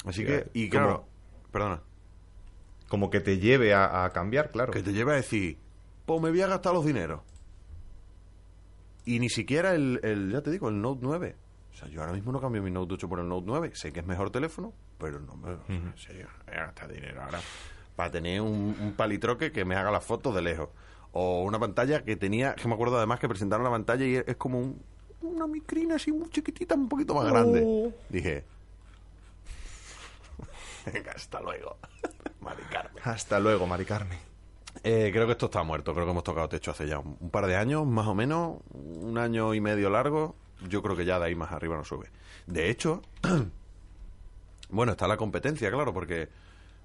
Así 0.05 0.21
Sí, 0.21 0.25
que, 0.25 0.49
y 0.53 0.69
como- 0.69 0.83
claro, 0.85 1.05
perdona, 1.51 1.81
Como 2.87 3.09
que 3.11 3.19
te 3.19 3.37
lleve 3.37 3.73
a, 3.73 4.03
a 4.05 4.09
cambiar, 4.11 4.51
claro. 4.51 4.71
que 4.73 4.81
te 4.81 4.93
lleva 4.93 5.13
a 5.13 5.15
decir, 5.15 5.57
pues 6.09 6.21
me 6.23 6.29
voy 6.31 6.41
a 6.41 6.47
gastar 6.47 6.73
los 6.73 6.83
dineros. 6.83 7.21
Y 9.05 9.19
ni 9.19 9.29
siquiera 9.29 9.75
el, 9.75 9.99
el, 10.03 10.31
ya 10.31 10.41
te 10.41 10.49
digo, 10.49 10.69
el 10.69 10.81
Note 10.81 11.01
9. 11.03 11.35
O 11.71 11.75
sea, 11.77 11.87
yo 11.87 12.01
ahora 12.01 12.13
mismo 12.13 12.31
no 12.31 12.41
cambio 12.41 12.63
mi 12.63 12.71
Note 12.71 12.95
8 12.95 13.07
por 13.07 13.19
el 13.19 13.27
Note 13.27 13.45
9. 13.47 13.71
Sé 13.75 13.91
que 13.93 13.99
es 13.99 14.05
mejor 14.07 14.31
teléfono, 14.31 14.73
pero 14.97 15.19
no 15.19 15.35
me... 15.35 15.51
En 15.67 15.93
serio, 15.97 16.27
voy 16.47 16.55
a 16.55 16.65
gastar 16.65 16.91
dinero 16.91 17.21
ahora 17.21 17.39
para 17.95 18.09
tener 18.11 18.41
un, 18.41 18.75
un 18.79 18.93
palitroque 18.93 19.51
que 19.51 19.65
me 19.65 19.75
haga 19.75 19.91
las 19.91 20.03
fotos 20.03 20.33
de 20.33 20.41
lejos. 20.41 20.69
O 21.11 21.43
una 21.43 21.59
pantalla 21.59 22.03
que 22.03 22.15
tenía, 22.15 22.55
que 22.55 22.67
me 22.67 22.73
acuerdo 22.73 22.97
además 22.97 23.19
que 23.19 23.27
presentaron 23.29 23.63
la 23.63 23.69
pantalla 23.71 24.05
y 24.05 24.15
es 24.15 24.35
como 24.37 24.59
un- 24.59 24.81
una 25.21 25.45
micrina 25.47 25.95
así 25.95 26.11
muy 26.11 26.29
chiquitita, 26.29 26.73
un 26.75 26.89
poquito 26.89 27.13
más 27.13 27.25
grande. 27.27 27.61
Oh. 27.65 27.93
Dije, 28.09 28.45
hasta 31.15 31.39
luego. 31.41 31.77
Mari 32.41 32.63
Carmen. 32.71 33.03
Hasta 33.03 33.39
luego, 33.39 33.67
Mari 33.67 33.85
Carmen. 33.85 34.17
Eh, 34.83 35.09
creo 35.11 35.25
que 35.25 35.33
esto 35.33 35.47
está 35.47 35.63
muerto, 35.63 35.93
creo 35.93 36.05
que 36.05 36.11
hemos 36.11 36.23
tocado 36.23 36.47
techo 36.47 36.71
hace 36.71 36.87
ya 36.87 36.99
un, 36.99 37.17
un 37.19 37.29
par 37.29 37.47
de 37.47 37.55
años, 37.55 37.85
más 37.85 38.07
o 38.07 38.15
menos, 38.15 38.59
un 38.71 39.17
año 39.17 39.53
y 39.53 39.61
medio 39.61 39.89
largo, 39.89 40.35
yo 40.67 40.81
creo 40.81 40.95
que 40.95 41.05
ya 41.05 41.19
de 41.19 41.25
ahí 41.25 41.35
más 41.35 41.51
arriba 41.51 41.75
no 41.75 41.83
sube. 41.83 42.09
De 42.47 42.69
hecho, 42.69 43.01
bueno, 44.69 44.93
está 44.93 45.07
la 45.07 45.17
competencia, 45.17 45.71
claro, 45.71 45.93
porque 45.93 46.29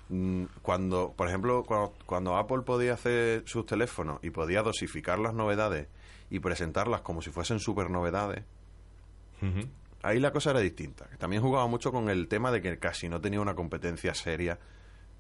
mm, 0.09 0.45
cuando, 0.63 1.15
por 1.17 1.29
ejemplo, 1.29 1.65
cuando, 1.65 1.95
cuando 2.07 2.37
Apple 2.37 2.63
podía 2.63 2.95
hacer 2.95 3.43
sus 3.47 3.67
teléfonos 3.67 4.19
y 4.23 4.31
podía 4.31 4.63
dosificar 4.63 5.19
las 5.19 5.35
novedades 5.35 5.89
y 6.31 6.41
presentarlas 6.41 7.03
como 7.03 7.23
si 7.23 7.31
fuesen 7.31 7.59
super 7.59 7.91
novedades, 7.91 8.45
ahí 10.03 10.21
la 10.21 10.33
cosa 10.33 10.51
era 10.51 10.61
distinta. 10.61 11.07
También 11.19 11.43
jugaba 11.43 11.67
mucho 11.67 11.93
con 11.93 12.09
el 12.09 12.29
tema 12.29 12.51
de 12.51 12.63
que 12.63 12.79
casi 12.79 13.09
no 13.09 13.21
tenía 13.21 13.41
una 13.41 13.55
competencia 13.55 14.15
seria 14.15 14.59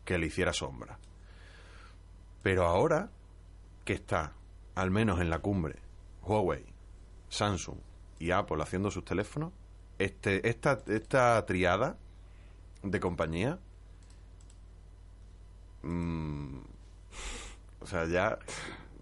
que 0.04 0.18
le 0.18 0.26
hiciera 0.26 0.52
sombra. 0.52 0.98
Pero 2.45 2.64
ahora 2.66 3.11
que 3.84 3.95
está, 3.95 4.34
al 4.76 4.92
menos 4.92 5.20
en 5.20 5.30
la 5.30 5.40
cumbre, 5.40 5.76
Huawei, 6.22 6.64
Samsung 7.30 7.78
y 8.20 8.30
Apple 8.30 8.62
haciendo 8.62 8.90
sus 8.92 9.05
teléfonos, 9.05 9.53
este, 9.99 10.49
esta, 10.49 10.80
esta 10.86 11.45
triada 11.47 11.97
de 12.82 13.01
compañía, 13.01 13.59
mm, 15.82 16.59
o 17.80 17.86
sea, 17.86 18.07
ya, 18.07 18.38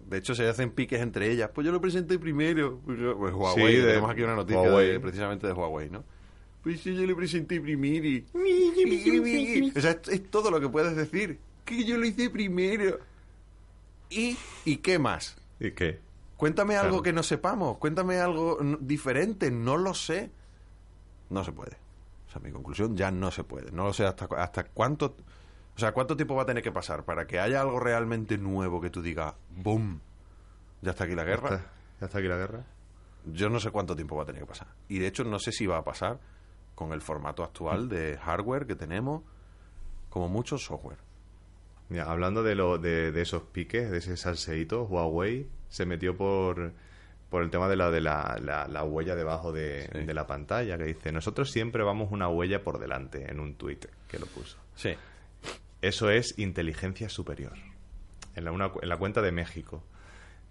de 0.09 0.17
hecho 0.17 0.35
se 0.35 0.47
hacen 0.47 0.71
piques 0.71 1.01
entre 1.01 1.31
ellas. 1.31 1.49
Pues 1.53 1.65
yo 1.65 1.71
lo 1.71 1.81
presenté 1.81 2.19
primero. 2.19 2.79
Pues 2.85 3.33
Huawei, 3.33 3.75
Sí, 3.75 3.81
de 3.81 3.87
tenemos 3.87 4.09
aquí 4.11 4.21
una 4.23 4.35
noticia 4.35 4.61
de- 4.93 4.99
precisamente 4.99 5.47
de 5.47 5.53
Huawei, 5.53 5.89
¿no? 5.89 6.03
Pues 6.61 6.81
sí, 6.81 6.95
yo 6.95 7.05
lo 7.05 7.15
presenté 7.15 7.59
primero. 7.59 8.05
y- 8.05 8.25
O 9.75 9.81
sea, 9.81 9.91
es, 9.91 10.07
es 10.09 10.29
todo 10.31 10.49
lo 10.51 10.59
que 10.61 10.69
puedes 10.69 10.95
decir. 10.95 11.39
Que 11.65 11.83
yo 11.83 11.97
lo 11.97 12.05
hice 12.05 12.29
primero. 12.29 12.99
¿Y, 14.15 14.37
¿y 14.65 14.77
qué 14.77 14.99
más? 14.99 15.35
¿Y 15.59 15.71
qué? 15.71 15.99
Cuéntame 16.37 16.75
algo 16.75 16.89
Claro. 16.97 17.03
que 17.03 17.13
no 17.13 17.23
sepamos. 17.23 17.77
Cuéntame 17.77 18.17
algo 18.17 18.57
diferente. 18.79 19.49
No 19.51 19.77
lo 19.77 19.93
sé. 19.93 20.31
No 21.29 21.43
se 21.43 21.51
puede. 21.51 21.77
O 22.27 22.31
sea, 22.31 22.41
mi 22.41 22.51
conclusión 22.51 22.95
ya 22.97 23.11
no 23.11 23.31
se 23.31 23.43
puede. 23.43 23.71
No 23.71 23.85
lo 23.85 23.93
sé 23.93 24.05
hasta, 24.05 24.25
hasta 24.37 24.65
cuánto... 24.65 25.15
O 25.75 25.79
sea, 25.79 25.91
cuánto 25.91 26.15
tiempo 26.15 26.35
va 26.35 26.43
a 26.43 26.45
tener 26.45 26.61
que 26.61 26.71
pasar 26.71 27.03
para 27.03 27.25
que 27.25 27.39
haya 27.39 27.61
algo 27.61 27.79
realmente 27.79 28.37
nuevo 28.37 28.79
que 28.79 28.89
tú 28.91 29.01
digas, 29.01 29.33
¡boom! 29.55 29.99
Ya 30.81 30.91
está 30.91 31.05
aquí 31.05 31.15
la 31.15 31.23
¿Ya 31.23 31.29
guerra. 31.29 31.55
está, 31.55 31.71
ya 31.99 32.05
está 32.05 32.17
aquí 32.19 32.27
la 32.27 32.37
guerra? 32.37 32.65
Yo 33.25 33.49
no 33.49 33.59
sé 33.59 33.71
cuánto 33.71 33.95
tiempo 33.95 34.15
va 34.15 34.23
a 34.23 34.25
tener 34.25 34.41
que 34.41 34.47
pasar. 34.47 34.67
Y 34.89 34.99
de 34.99 35.07
hecho 35.07 35.23
no 35.23 35.39
sé 35.39 35.51
si 35.51 35.65
va 35.65 35.77
a 35.77 35.83
pasar 35.83 36.19
con 36.75 36.91
el 36.93 37.01
formato 37.01 37.41
Mm. 37.41 37.45
actual 37.45 37.89
de 37.89 38.17
hardware 38.17 38.67
que 38.67 38.75
tenemos, 38.75 39.23
como 40.09 40.27
mucho 40.29 40.57
software. 40.59 40.97
Mira, 41.89 42.09
hablando 42.11 42.43
de, 42.43 42.55
lo, 42.55 42.77
de, 42.77 43.11
de 43.11 43.21
esos 43.21 43.43
piques, 43.43 43.91
de 43.91 43.97
ese 43.99 44.17
salseíto, 44.17 44.83
Huawei 44.83 45.47
se 45.69 45.85
metió 45.85 46.15
por, 46.17 46.71
por 47.29 47.43
el 47.43 47.49
tema 47.49 47.67
de 47.67 47.75
la, 47.75 47.91
de 47.91 48.01
la, 48.01 48.39
la- 48.41 48.67
la 48.67 48.83
huella 48.83 49.15
debajo 49.15 49.51
de, 49.51 49.89
Sí. 49.91 49.99
de 50.05 50.13
la 50.13 50.25
pantalla, 50.25 50.77
que 50.77 50.85
dice, 50.85 51.11
nosotros 51.11 51.51
siempre 51.51 51.83
vamos 51.83 52.11
una 52.11 52.27
huella 52.29 52.63
por 52.63 52.79
delante, 52.79 53.29
en 53.29 53.39
un 53.39 53.55
tuit 53.55 53.85
que 54.07 54.17
lo 54.19 54.25
puso. 54.27 54.57
Sí. 54.75 54.95
Eso 55.81 56.09
es 56.09 56.39
inteligencia 56.39 57.09
superior. 57.09 57.53
En 58.35 58.45
la, 58.45 58.51
una- 58.51 58.71
en 58.81 58.89
la 58.89 58.97
cuenta 58.97 59.21
de 59.21 59.31
México, 59.31 59.83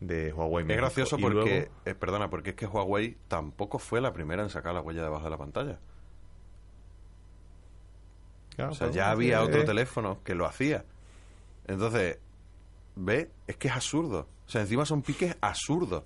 de 0.00 0.32
Huawei 0.32 0.64
Es 0.68 0.76
gracioso 0.76 1.16
porque, 1.18 1.34
luego- 1.34 1.72
eh, 1.86 1.94
perdona, 1.94 2.28
porque 2.30 2.50
es 2.50 2.56
que 2.56 2.66
Huawei 2.66 3.16
tampoco 3.28 3.78
fue 3.78 4.00
la 4.00 4.12
primera 4.12 4.42
en 4.42 4.50
sacar 4.50 4.74
la 4.74 4.80
huella 4.80 5.02
debajo 5.02 5.24
de 5.24 5.30
la 5.30 5.38
pantalla. 5.38 5.78
Claro, 8.54 8.72
O 8.72 8.74
sea, 8.74 8.88
pues, 8.88 8.96
ya 8.96 9.10
había 9.10 9.42
otro 9.42 9.64
teléfono 9.64 10.18
que 10.24 10.34
lo 10.34 10.46
hacía. 10.46 10.84
Entonces, 11.66 12.18
¿ve? 12.96 13.30
Es 13.46 13.56
que 13.56 13.68
es 13.68 13.74
absurdo. 13.74 14.28
O 14.46 14.50
sea, 14.50 14.62
encima 14.62 14.84
son 14.84 15.02
piques 15.02 15.36
absurdos. 15.40 16.04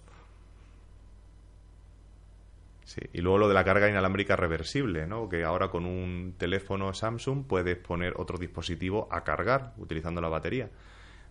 Sí, 2.85 3.01
y 3.13 3.21
luego 3.21 3.39
lo 3.39 3.49
de 3.49 3.55
la 3.55 3.65
carga 3.65 3.89
inalámbrica 3.89 4.37
reversible, 4.37 5.09
¿no? 5.09 5.29
Que 5.29 5.43
ahora 5.43 5.69
con 5.71 5.87
un 5.87 6.35
teléfono 6.39 6.95
Samsung 6.95 7.45
puedes 7.45 7.77
poner 7.77 8.15
otro 8.17 8.39
dispositivo 8.39 9.09
a 9.11 9.25
cargar 9.25 9.75
utilizando 9.79 10.21
la 10.21 10.29
batería 10.29 10.71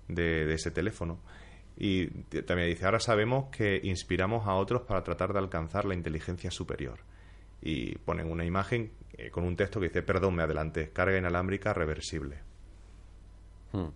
de, 0.09 0.45
de 0.45 0.53
ese 0.53 0.71
teléfono. 0.71 1.19
Y 1.77 2.07
también 2.43 2.69
dice, 2.69 2.85
ahora 2.85 2.99
sabemos 2.99 3.49
que 3.49 3.79
inspiramos 3.83 4.47
a 4.47 4.55
otros 4.55 4.83
para 4.83 5.03
tratar 5.03 5.33
de 5.33 5.39
alcanzar 5.39 5.85
la 5.85 5.93
inteligencia 5.93 6.51
superior. 6.51 6.99
Y 7.61 7.97
ponen 7.99 8.29
una 8.29 8.45
imagen 8.45 8.91
eh, 9.13 9.29
con 9.29 9.43
un 9.43 9.55
texto 9.55 9.79
que 9.79 9.87
dice, 9.87 10.01
perdón, 10.01 10.35
me 10.35 10.43
adelanté, 10.43 10.91
carga 10.91 11.17
inalámbrica 11.17 11.73
reversible. 11.73 12.39
Hmm. 13.71 13.87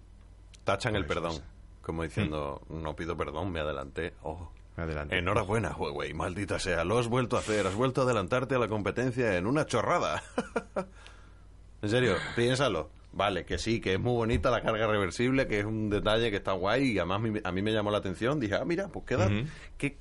Tachan 0.63 0.95
el 0.95 1.05
Por 1.05 1.11
eso, 1.17 1.21
perdón. 1.21 1.37
sea. 1.37 1.45
Como 1.81 2.03
diciendo, 2.03 2.61
no 2.69 2.95
pido 2.95 3.17
perdón, 3.17 3.51
me 3.51 3.59
adelanté. 3.59 4.13
Ojo. 4.21 4.51
Me 4.77 4.83
adelanté. 4.83 5.17
Enhorabuena, 5.17 5.71
Huawei, 5.75 6.13
maldita 6.13 6.59
sea. 6.59 6.83
Lo 6.83 6.99
has 6.99 7.07
vuelto 7.07 7.35
a 7.35 7.39
hacer. 7.39 7.65
Has 7.67 7.75
vuelto 7.75 8.01
a 8.01 8.03
adelantarte 8.05 8.55
a 8.55 8.59
la 8.59 8.67
competencia 8.67 9.35
en 9.37 9.47
una 9.47 9.65
chorrada. 9.65 10.21
en 11.81 11.89
serio, 11.89 12.15
piénsalo. 12.35 12.89
Vale, 13.11 13.43
que 13.43 13.57
sí, 13.57 13.81
que 13.81 13.93
es 13.93 13.99
muy 13.99 14.13
bonita 14.13 14.51
la 14.51 14.61
carga 14.61 14.85
reversible, 14.85 15.47
que 15.47 15.59
es 15.59 15.65
un 15.65 15.89
detalle 15.89 16.29
que 16.29 16.37
está 16.37 16.51
guay 16.51 16.91
y 16.91 16.99
además 16.99 17.21
mi- 17.21 17.41
a 17.43 17.51
mí 17.51 17.61
me 17.63 17.71
llamó 17.73 17.89
la 17.89 17.97
atención. 17.97 18.39
Dije, 18.39 18.53
ah, 18.55 18.65
mira, 18.65 18.87
pues 18.89 19.03
queda. 19.05 19.25
Ujú. 19.25 19.47
qué, 19.77 19.97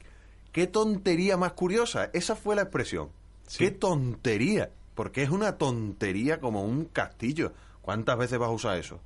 qué 0.53 0.67
tontería 0.67 1.39
más 1.39 1.53
curiosa. 1.55 2.11
Esa 2.13 2.37
fue 2.37 2.55
la 2.55 2.63
expresión. 2.63 3.09
Sí. 3.47 3.65
Qué 3.65 3.71
tontería. 3.71 4.71
Porque 4.95 5.23
es 5.23 5.31
una 5.31 5.57
tontería 5.57 6.39
como 6.39 6.63
un 6.65 6.85
castillo. 6.85 7.53
¿Cuántas 7.81 8.19
veces 8.19 8.39
vas 8.39 8.49
a 8.51 8.53
usar 8.53 8.77
eso? 8.77 9.01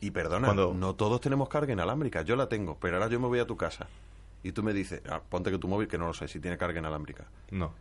Y 0.00 0.10
perdona, 0.10 0.46
Cuando- 0.48 0.74
no 0.74 0.94
todos 0.94 1.20
tenemos 1.20 1.48
carga 1.48 1.72
inalámbrica. 1.72 2.22
Yo 2.22 2.36
la 2.36 2.48
tengo, 2.48 2.76
pero 2.80 2.96
ahora 2.96 3.08
yo 3.08 3.18
me 3.20 3.26
voy 3.28 3.38
a 3.38 3.46
tu 3.46 3.56
casa 3.56 3.86
y 4.42 4.52
tú 4.52 4.62
me 4.62 4.72
dices, 4.72 5.02
ah, 5.08 5.20
ponte 5.28 5.50
que 5.50 5.58
tu 5.58 5.68
móvil, 5.68 5.88
que 5.88 5.98
no 5.98 6.06
lo 6.06 6.14
sé, 6.14 6.28
si 6.28 6.38
tiene 6.40 6.58
carga 6.58 6.78
inalámbrica. 6.78 7.24
No. 7.50 7.72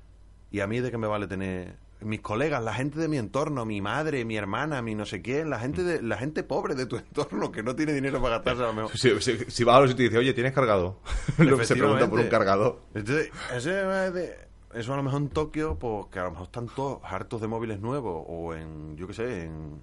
¿Y 0.51 0.61
a 0.61 0.67
mí 0.67 0.79
de 0.79 0.91
qué 0.91 0.97
me 0.97 1.07
vale 1.07 1.27
tener 1.27 1.75
mis 2.01 2.21
colegas, 2.21 2.63
la 2.63 2.73
gente 2.73 2.99
de 2.99 3.07
mi 3.07 3.17
entorno, 3.17 3.65
mi 3.65 3.81
madre, 3.81 4.25
mi 4.25 4.35
hermana, 4.37 4.81
mi 4.81 4.95
no 4.95 5.05
sé 5.05 5.21
quién, 5.21 5.49
la 5.49 5.59
gente 5.59 5.83
de 5.83 6.01
la 6.01 6.17
gente 6.17 6.43
pobre 6.43 6.75
de 6.75 6.85
tu 6.85 6.97
entorno 6.97 7.51
que 7.51 7.63
no 7.63 7.75
tiene 7.75 7.93
dinero 7.93 8.21
para 8.21 8.35
gastarse 8.37 8.63
a 8.63 8.67
lo 8.67 8.73
mejor? 8.73 8.97
Si, 8.97 9.19
si, 9.21 9.37
si 9.49 9.63
vas 9.63 9.77
a 9.77 9.79
los 9.81 9.91
y 9.91 9.93
dice, 9.95 10.17
oye, 10.17 10.33
¿tienes 10.33 10.53
cargado? 10.53 10.99
Luego 11.37 11.63
se 11.63 11.75
pregunta 11.75 12.09
por 12.09 12.19
un 12.19 12.27
cargador. 12.27 12.81
Entonces, 12.93 13.29
ese 13.53 14.07
es 14.07 14.13
de- 14.13 14.35
eso 14.73 14.93
a 14.93 14.97
lo 14.97 15.03
mejor 15.03 15.21
en 15.21 15.29
Tokio, 15.29 15.77
pues 15.79 16.07
que 16.11 16.19
a 16.19 16.23
lo 16.25 16.31
mejor 16.31 16.45
están 16.47 16.67
todos 16.67 16.99
hartos 17.03 17.39
de 17.41 17.47
móviles 17.47 17.79
nuevos, 17.79 18.23
o 18.27 18.53
en, 18.53 18.95
yo 18.97 19.07
qué 19.07 19.13
sé, 19.13 19.43
en 19.43 19.79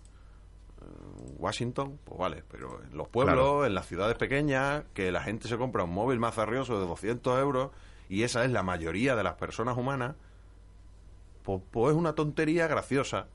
Washington, 1.39 1.99
pues 2.05 2.19
vale, 2.19 2.43
pero 2.51 2.83
en 2.83 2.97
los 2.97 3.09
pueblos, 3.09 3.35
Claro. 3.35 3.67
en 3.67 3.75
las 3.75 3.87
ciudades 3.87 4.17
pequeñas, 4.17 4.85
que 4.95 5.11
la 5.13 5.23
gente 5.23 5.49
se 5.49 5.57
compra 5.59 5.85
un 5.85 5.93
móvil 5.93 6.19
más 6.19 6.39
arrioso 6.39 6.79
de 6.81 6.87
200 6.87 7.39
euros, 7.41 7.71
y 8.09 8.23
esa 8.25 8.45
es 8.45 8.51
la 8.51 8.63
mayoría 8.63 9.17
de 9.17 9.23
las 9.25 9.35
personas 9.35 9.77
humanas, 9.77 10.15
pues, 11.43 11.61
pues 11.71 11.93
es 11.93 11.99
una 11.99 12.15
tontería 12.15 12.67
graciosa, 12.69 13.27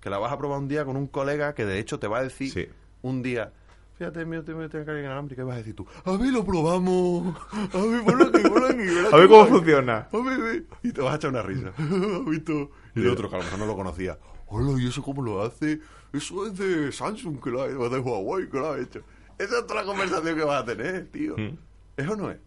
que 0.00 0.10
la 0.10 0.18
vas 0.18 0.32
a 0.32 0.38
probar 0.38 0.58
un 0.58 0.68
día 0.68 0.84
con 0.84 0.96
un 0.96 1.06
colega 1.06 1.54
que 1.54 1.64
de 1.64 1.78
hecho 1.78 1.98
te 1.98 2.08
va 2.08 2.18
a 2.18 2.22
decir 2.22 2.50
Sí. 2.52 2.68
un 3.02 3.22
día, 3.22 3.52
fíjate, 3.96 4.24
mío, 4.24 4.42
te 4.44 4.54
metes 4.54 4.84
carga 4.84 5.00
inalámbrica 5.00 5.42
y 5.42 5.44
vas 5.44 5.54
a 5.54 5.58
decir 5.58 5.74
tú, 5.76 5.86
a 6.04 6.16
ver, 6.16 6.32
lo 6.32 6.44
probamos, 6.44 7.36
a 7.52 7.78
ver, 7.78 8.04
ponlo 8.04 8.24
aquí, 8.26 8.48
ponlo 8.48 8.66
aquí, 8.66 8.82
A 9.12 9.16
ver 9.16 9.28
cómo 9.28 9.28
cómo 9.28 9.38
va". 9.38 9.46
funciona. 9.46 10.08
A 10.12 10.18
ver, 10.18 10.40
ve. 10.40 10.64
Y 10.82 10.92
te 10.92 11.00
vas 11.00 11.14
a 11.14 11.16
echar 11.16 11.30
una 11.30 11.42
risa. 11.42 11.68
¿Has 11.78 12.24
visto? 12.26 12.70
Y 12.96 13.00
el 13.00 13.08
otro 13.10 13.28
que 13.30 13.36
a 13.36 13.38
lo 13.38 13.44
mejor 13.44 13.58
no 13.60 13.66
lo 13.66 13.76
conocía. 13.76 14.18
Hola, 14.46 14.80
¿y 14.80 14.88
eso 14.88 15.02
cómo 15.02 15.22
lo 15.22 15.42
hace? 15.42 15.80
Eso 16.14 16.46
es 16.46 16.56
de 16.56 16.92
Samsung 16.92 17.42
que 17.42 17.50
lo 17.50 17.62
ha 17.62 17.66
o 17.66 17.88
de 17.90 17.98
Huawei 17.98 18.48
que 18.48 18.56
lo 18.58 18.72
ha 18.72 18.78
hecho. 18.80 19.00
Esa 19.38 19.58
es 19.58 19.66
toda 19.66 19.80
la 19.82 19.84
conversación 19.86 20.36
que 20.36 20.44
vas 20.44 20.62
a 20.62 20.64
tener, 20.64 21.06
tío. 21.10 21.36
Mm. 21.36 21.58
¿Eso 21.96 22.16
no 22.16 22.30
es? 22.30 22.38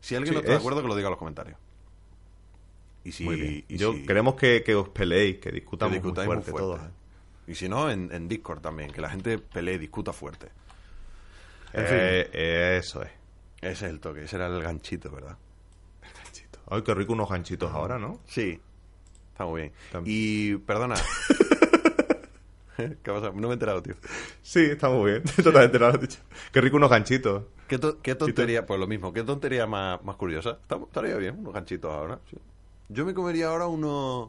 Si 0.00 0.14
alguien 0.16 0.32
Sí, 0.32 0.34
no 0.34 0.40
está 0.40 0.50
de 0.50 0.56
es. 0.56 0.60
acuerdo, 0.60 0.82
que 0.82 0.88
lo 0.88 0.96
diga 0.96 1.08
en 1.08 1.12
los 1.12 1.18
comentarios. 1.18 1.56
Y 3.04 3.12
si, 3.12 3.24
Muy 3.24 3.36
bien. 3.36 3.64
y 3.68 3.76
Yo 3.76 3.92
si- 3.92 4.04
queremos 4.06 4.34
que, 4.34 4.62
que 4.64 4.74
os 4.74 4.88
peleéis, 4.88 5.36
que 5.36 5.42
que 5.50 5.52
discutamos 5.52 5.90
muy 5.92 5.98
discutáis 6.00 6.26
muy 6.26 6.34
fuerte, 6.36 6.50
fuerte. 6.50 6.66
todos. 6.66 6.80
¿eh? 6.80 6.92
Y 7.46 7.54
si 7.54 7.68
no, 7.68 7.90
en, 7.90 8.10
en 8.12 8.28
Discord 8.28 8.60
también, 8.60 8.90
que 8.90 9.00
la 9.00 9.10
gente 9.10 9.38
pelee 9.38 9.74
y 9.74 9.78
discuta 9.78 10.12
fuerte. 10.12 10.46
En 11.72 11.84
Eh, 11.88 12.78
Eso 12.82 13.02
es. 13.02 13.10
Ese 13.60 13.70
es 13.86 13.92
el 13.92 14.00
toque, 14.00 14.24
ese 14.24 14.36
era 14.36 14.46
el 14.48 14.62
ganchito, 14.62 15.10
¿verdad? 15.10 15.36
Ganchito. 16.24 16.58
Ay, 16.68 16.82
qué 16.82 16.94
rico 16.94 17.12
unos 17.12 17.28
ganchitos 17.30 17.70
ahora, 17.72 17.98
¿no? 17.98 18.20
Sí, 18.26 18.60
está 19.32 19.46
muy 19.46 19.60
bien. 19.62 19.72
Y, 20.04 20.56
perdona. 20.56 20.94
¿Qué 23.02 23.12
pasa? 23.12 23.30
No 23.30 23.32
me 23.42 23.48
he 23.48 23.52
enterado, 23.52 23.82
tío. 23.82 23.94
Sí, 24.42 24.60
está 24.64 24.88
muy 24.88 25.12
bien. 25.12 25.22
Totalmente 25.42 25.78
lo 25.78 25.86
has 25.86 26.00
dicho. 26.00 26.18
Qué 26.52 26.60
rico 26.60 26.76
unos 26.76 26.90
ganchitos. 26.90 27.44
¿Qué, 27.68 27.78
to- 27.78 28.00
qué 28.02 28.14
tontería? 28.14 28.66
Pues 28.66 28.78
lo 28.78 28.86
mismo, 28.86 29.12
¿qué 29.12 29.22
tontería 29.22 29.66
más, 29.66 30.02
más 30.04 30.16
curiosa? 30.16 30.58
Está- 30.62 30.76
estaría 30.76 31.16
bien, 31.16 31.38
unos 31.38 31.54
ganchitos 31.54 31.90
ahora. 31.90 32.18
sí. 32.30 32.36
Yo 32.90 33.06
me 33.06 33.14
comería 33.14 33.48
ahora 33.48 33.66
unos 33.66 34.28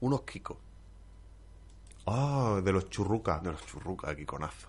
unos 0.00 0.22
kikos 0.22 0.56
Ah, 2.06 2.60
de 2.64 2.72
los 2.72 2.88
churrucas. 2.88 3.42
de 3.42 3.52
los 3.52 3.66
churrucas 3.66 4.10
aquí 4.10 4.24
conazo. 4.24 4.68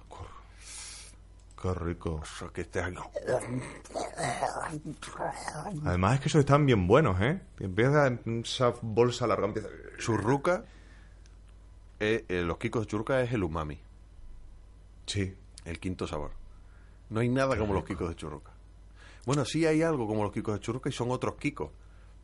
Qué 1.62 1.74
rico. 1.74 2.22
Eso 2.24 2.52
que 2.54 2.62
estés 2.62 2.84
aquí. 2.84 2.98
Además 5.86 6.16
es 6.16 6.20
que 6.22 6.28
esos 6.30 6.40
están 6.40 6.66
bien 6.66 6.88
buenos, 6.88 7.20
¿eh? 7.22 7.42
Empieza 7.60 8.08
esa 8.44 8.74
bolsa 8.82 9.26
larga, 9.28 9.48
empieza... 9.48 9.70
Churruca, 9.98 10.66
eh, 12.00 12.26
eh, 12.28 12.42
los 12.42 12.58
kikos 12.58 12.84
de 12.84 12.88
churruca 12.88 13.22
es 13.22 13.32
el 13.34 13.44
umami, 13.44 13.80
Sí. 15.06 15.36
el 15.66 15.80
quinto 15.80 16.08
sabor. 16.08 16.32
No 17.10 17.22
hay 17.22 17.30
nada 17.30 17.58
como 17.58 17.74
los 17.74 17.86
Kikos 17.86 18.10
de 18.10 18.16
Churruca. 18.18 18.52
Bueno, 19.26 19.46
sí 19.46 19.66
hay 19.66 19.82
algo 19.82 20.08
como 20.08 20.24
los 20.24 20.34
Kikos 20.34 20.56
de 20.56 20.60
Churruca 20.60 20.90
y 20.90 20.92
son 20.92 21.10
otros 21.12 21.36
Kikos. 21.36 21.72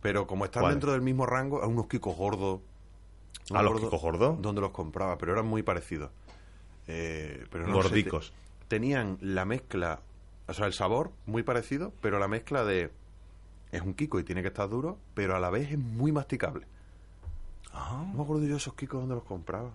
Pero 0.02 0.28
como 0.28 0.44
están 0.44 0.68
dentro 0.70 0.92
del 0.92 1.02
mismo 1.02 1.26
rango, 1.26 1.64
hay 1.64 1.70
unos 1.70 1.88
Kikos 1.88 2.18
gordos. 2.18 2.60
¿A 3.54 3.64
los 3.64 3.80
Kikos 3.80 4.02
gordos? 4.02 4.42
¿Dónde 4.42 4.60
los 4.60 4.72
compraba? 4.72 5.18
Pero 5.18 5.32
eran 5.32 5.46
muy 5.48 5.64
parecidos. 5.64 6.12
Eh, 6.88 7.46
pero 7.50 7.66
no 7.66 7.76
sé, 7.82 7.88
Gordicos. 7.88 8.34
te- 8.60 8.66
tenían 8.76 9.18
la 9.22 9.46
mezcla, 9.46 10.02
o 10.48 10.54
sea, 10.54 10.66
el 10.66 10.74
sabor 10.74 11.12
muy 11.26 11.44
parecido, 11.44 11.94
pero 12.02 12.20
la 12.20 12.28
mezcla 12.28 12.66
de. 12.66 12.92
Es 13.72 13.82
un 13.82 13.94
Kiko 13.94 14.20
y 14.20 14.26
tiene 14.26 14.42
que 14.42 14.50
estar 14.50 14.68
duro, 14.70 15.00
pero 15.14 15.36
a 15.38 15.40
la 15.40 15.50
vez 15.50 15.72
es 15.72 15.80
muy 15.80 16.12
masticable. 16.12 16.68
No 17.74 18.14
me 18.16 18.24
acuerdo 18.24 18.46
yo 18.46 18.58
esos 18.58 18.74
Kikos 18.76 19.00
donde 19.02 19.16
los 19.16 19.24
compraba. 19.24 19.72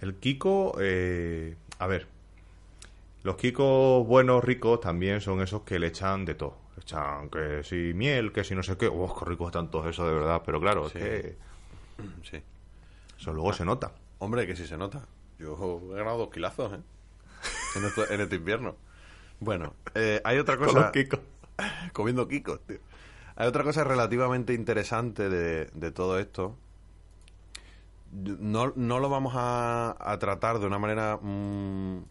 El 0.00 0.14
Kiko, 0.16 0.76
eh, 0.80 1.56
a 1.78 1.86
ver, 1.88 2.06
los 3.24 3.36
Kikos 3.36 4.06
buenos, 4.06 4.44
ricos, 4.44 4.80
también 4.80 5.20
son 5.20 5.40
esos 5.42 5.62
que 5.62 5.78
le 5.78 5.88
echan 5.88 6.24
de 6.24 6.34
todo. 6.34 6.56
Le 6.76 6.82
echan 6.82 7.28
que 7.30 7.62
si 7.64 7.92
miel, 7.94 8.32
que 8.32 8.44
si 8.44 8.54
no 8.54 8.62
sé 8.62 8.76
qué. 8.76 8.86
¡Oh, 8.86 9.14
qué 9.18 9.24
ricos 9.24 9.48
están 9.48 9.70
todos 9.70 9.86
esos 9.86 10.06
de 10.06 10.14
verdad! 10.14 10.42
Pero 10.46 10.60
claro, 10.60 10.86
es 10.86 10.92
Sí. 10.92 10.98
que 10.98 11.36
Sí. 12.22 12.40
eso 13.18 13.32
luego 13.32 13.52
se 13.52 13.64
nota. 13.64 13.90
Hombre, 14.20 14.46
que 14.46 14.54
sí 14.54 14.66
se 14.66 14.76
nota. 14.76 15.04
Yo 15.40 15.80
he 15.92 15.96
ganado 15.96 16.18
dos 16.18 16.30
kilazos, 16.30 16.72
¿eh? 16.72 16.80
En, 17.76 17.84
esto- 17.84 18.08
en 18.10 18.20
este 18.20 18.36
invierno. 18.36 18.76
Bueno, 19.40 19.74
eh, 19.94 20.20
hay 20.24 20.38
otra 20.38 20.56
Con 20.58 20.66
cosa... 20.68 20.80
los 20.80 20.90
Kikos. 20.92 21.20
comiendo 21.92 22.28
kikos, 22.28 22.60
tío. 22.66 22.78
Hay 23.40 23.46
otra 23.46 23.62
cosa 23.62 23.84
relativamente 23.84 24.52
interesante 24.52 25.28
de, 25.28 25.66
de 25.66 25.92
todo 25.92 26.18
esto. 26.18 26.56
No, 28.10 28.72
no 28.74 28.98
lo 28.98 29.08
vamos 29.08 29.34
a, 29.36 29.94
a 29.96 30.18
tratar 30.18 30.58
de 30.58 30.66
una 30.66 30.80
manera... 30.80 31.18
mm, 31.22 32.02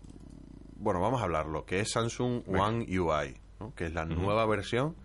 bueno, 0.78 1.01
vamos 1.01 1.19
a 1.19 1.25
hablarlo, 1.25 1.65
que 1.65 1.82
es 1.82 1.91
Samsung 1.91 2.43
One 2.47 2.86
UI, 2.97 3.36
¿no? 3.59 3.75
que 3.75 3.88
es 3.88 3.93
la 3.93 4.05
nueva 4.05 4.45
versión 4.45 4.95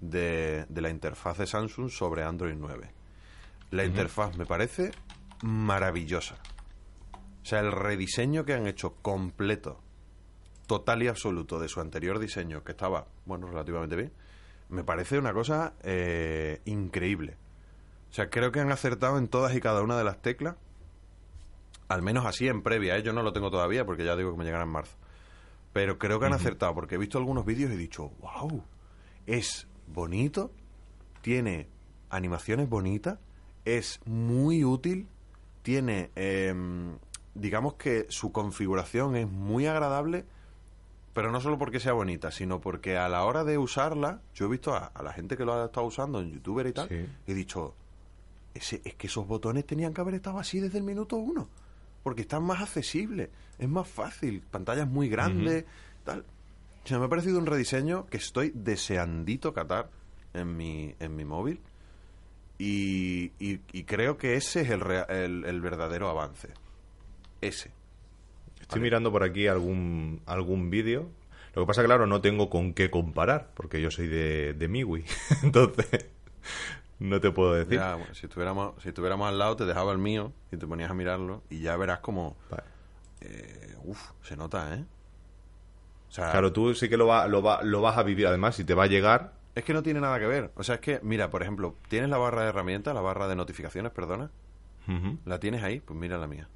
de, 0.00 0.66
de 0.68 0.80
la 0.80 0.90
interfaz 0.90 1.38
de 1.38 1.46
Samsung 1.46 1.90
sobre 1.90 2.24
Android 2.24 2.56
9. 2.58 2.90
La 3.70 3.84
interfaz 3.84 4.36
me 4.36 4.46
parece 4.46 4.90
maravillosa. 5.44 6.38
O 7.42 7.44
sea, 7.44 7.60
el 7.60 7.70
rediseño 7.70 8.44
que 8.44 8.54
han 8.54 8.66
hecho 8.66 8.96
completo 8.96 9.80
total 10.66 11.04
y 11.04 11.06
absoluto 11.06 11.60
de 11.60 11.68
su 11.68 11.80
anterior 11.80 12.18
diseño, 12.18 12.64
que 12.64 12.72
estaba, 12.72 13.06
bueno, 13.26 13.46
relativamente 13.46 13.94
bien, 13.94 14.12
me 14.68 14.84
parece 14.84 15.18
una 15.18 15.32
cosa 15.32 15.74
eh, 15.82 16.60
increíble. 16.64 17.36
O 18.10 18.12
sea, 18.12 18.30
creo 18.30 18.52
que 18.52 18.60
han 18.60 18.72
acertado 18.72 19.18
en 19.18 19.28
todas 19.28 19.54
y 19.54 19.60
cada 19.60 19.82
una 19.82 19.96
de 19.96 20.04
las 20.04 20.20
teclas, 20.22 20.56
al 21.88 22.02
menos 22.02 22.26
así 22.26 22.48
en 22.48 22.62
previa, 22.62 22.96
¿eh? 22.96 23.02
yo 23.02 23.12
no 23.12 23.22
lo 23.22 23.32
tengo 23.32 23.50
todavía 23.50 23.84
porque 23.84 24.04
ya 24.04 24.16
digo 24.16 24.32
que 24.32 24.38
me 24.38 24.44
llegará 24.44 24.64
en 24.64 24.70
marzo. 24.70 24.96
Pero 25.72 25.98
creo 25.98 26.18
que 26.18 26.26
han 26.26 26.32
acertado 26.32 26.74
porque 26.74 26.94
he 26.94 26.98
visto 26.98 27.18
algunos 27.18 27.44
vídeos 27.44 27.70
y 27.70 27.74
he 27.74 27.76
dicho, 27.76 28.10
wow, 28.20 28.62
es 29.26 29.68
bonito, 29.86 30.50
tiene 31.20 31.68
animaciones 32.08 32.68
bonitas, 32.68 33.18
es 33.64 34.00
muy 34.06 34.64
útil, 34.64 35.08
tiene, 35.62 36.10
em, 36.14 36.96
digamos 37.34 37.74
que 37.74 38.06
su 38.08 38.32
configuración 38.32 39.16
es 39.16 39.28
muy 39.28 39.66
agradable, 39.66 40.24
pero 41.16 41.32
no 41.32 41.40
solo 41.40 41.58
porque 41.58 41.80
sea 41.80 41.94
bonita, 41.94 42.30
sino 42.30 42.60
porque 42.60 42.96
a 42.98 43.08
la 43.08 43.24
hora 43.24 43.42
de 43.42 43.56
usarla, 43.58 44.20
yo 44.34 44.46
he 44.46 44.48
visto 44.50 44.74
a, 44.74 44.86
a 44.94 45.02
la 45.02 45.12
gente 45.12 45.36
que 45.36 45.44
lo 45.46 45.54
ha 45.54 45.64
estado 45.64 45.86
usando 45.86 46.20
en 46.20 46.30
youtuber 46.30 46.66
y 46.66 46.72
tal, 46.72 46.88
Sí. 46.88 47.06
he 47.26 47.34
dicho, 47.34 47.74
ese, 48.54 48.82
es 48.84 48.94
que 48.94 49.06
esos 49.08 49.26
botones 49.26 49.66
tenían 49.66 49.92
que 49.94 50.00
haber 50.02 50.14
estado 50.14 50.38
así 50.38 50.60
desde 50.60 50.78
el 50.78 50.84
minuto 50.84 51.16
uno, 51.16 51.48
porque 52.02 52.20
están 52.20 52.42
más 52.44 52.60
accesibles, 52.62 53.30
es 53.58 53.68
más 53.68 53.88
fácil, 53.88 54.42
pantallas 54.50 54.86
muy 54.86 55.08
grandes, 55.08 55.64
tal. 56.04 56.20
O 56.84 56.86
sea, 56.88 56.98
me 57.00 57.06
ha 57.06 57.08
parecido 57.08 57.38
un 57.38 57.46
rediseño 57.46 58.06
que 58.06 58.18
estoy 58.18 58.52
deseandito 58.54 59.52
catar 59.54 59.88
en 60.34 60.56
mi, 60.56 60.94
en 61.00 61.16
mi 61.16 61.24
móvil 61.24 61.60
y, 62.58 63.32
y- 63.38 63.60
y 63.72 63.84
creo 63.84 64.16
que 64.16 64.36
ese 64.36 64.60
es 64.62 64.70
el, 64.70 64.82
el, 65.08 65.44
el 65.44 65.60
verdadero 65.60 66.08
avance. 66.08 66.48
Ese. 67.40 67.70
Estoy 68.60 68.80
mirando 68.80 69.12
por 69.12 69.22
aquí 69.22 69.46
algún, 69.46 70.20
algún 70.26 70.70
vídeo. 70.70 71.08
Lo 71.54 71.62
que 71.62 71.66
pasa, 71.66 71.84
claro, 71.84 72.06
no 72.06 72.20
tengo 72.20 72.50
con 72.50 72.74
qué 72.74 72.90
comparar, 72.90 73.50
porque 73.54 73.80
yo 73.80 73.90
soy 73.90 74.08
de, 74.08 74.52
de 74.54 74.68
MIUI. 74.68 75.04
Entonces, 75.42 76.06
no 76.98 77.20
te 77.20 77.30
puedo 77.30 77.54
decir. 77.54 77.78
Ya, 77.78 77.94
bueno, 77.94 78.14
si 78.14 78.26
estuviéramos, 78.26 78.82
si 78.82 78.88
estuviéramos 78.88 79.28
al 79.28 79.38
lado, 79.38 79.56
te 79.56 79.64
dejaba 79.64 79.92
el 79.92 79.98
mío 79.98 80.32
y 80.52 80.56
te 80.56 80.66
ponías 80.66 80.90
a 80.90 80.94
mirarlo 80.94 81.42
y 81.48 81.60
ya 81.60 81.76
verás 81.76 82.00
como. 82.00 82.36
Vale. 82.50 82.64
eh, 83.22 83.74
uf, 83.84 84.10
se 84.22 84.36
nota, 84.36 84.74
¿eh? 84.74 84.84
O 86.08 86.12
sea, 86.12 86.30
Claro, 86.30 86.52
tú 86.52 86.74
sí 86.74 86.88
que 86.88 86.96
lo, 86.96 87.06
va, 87.06 87.26
lo, 87.26 87.42
va- 87.42 87.62
lo 87.62 87.80
vas 87.80 87.96
a 87.98 88.02
vivir. 88.02 88.26
Además, 88.26 88.56
si 88.56 88.64
te 88.64 88.74
va 88.74 88.84
a 88.84 88.88
llegar, 88.88 89.32
es 89.54 89.64
que 89.64 89.72
no 89.72 89.82
tiene 89.82 90.00
nada 90.00 90.18
que 90.18 90.26
ver. 90.26 90.50
O 90.56 90.62
sea, 90.62 90.76
es 90.76 90.80
que, 90.80 91.00
mira, 91.02 91.30
por 91.30 91.42
ejemplo, 91.42 91.74
tienes 91.88 92.10
la 92.10 92.18
barra 92.18 92.42
de 92.42 92.48
herramientas, 92.48 92.94
la 92.94 93.00
barra 93.00 93.28
de 93.28 93.36
notificaciones, 93.36 93.92
perdona. 93.92 94.30
¿La 95.24 95.40
tienes 95.40 95.62
ahí? 95.64 95.80
Pues 95.80 95.98
mira 95.98 96.16
la 96.18 96.26
mía. 96.26 96.48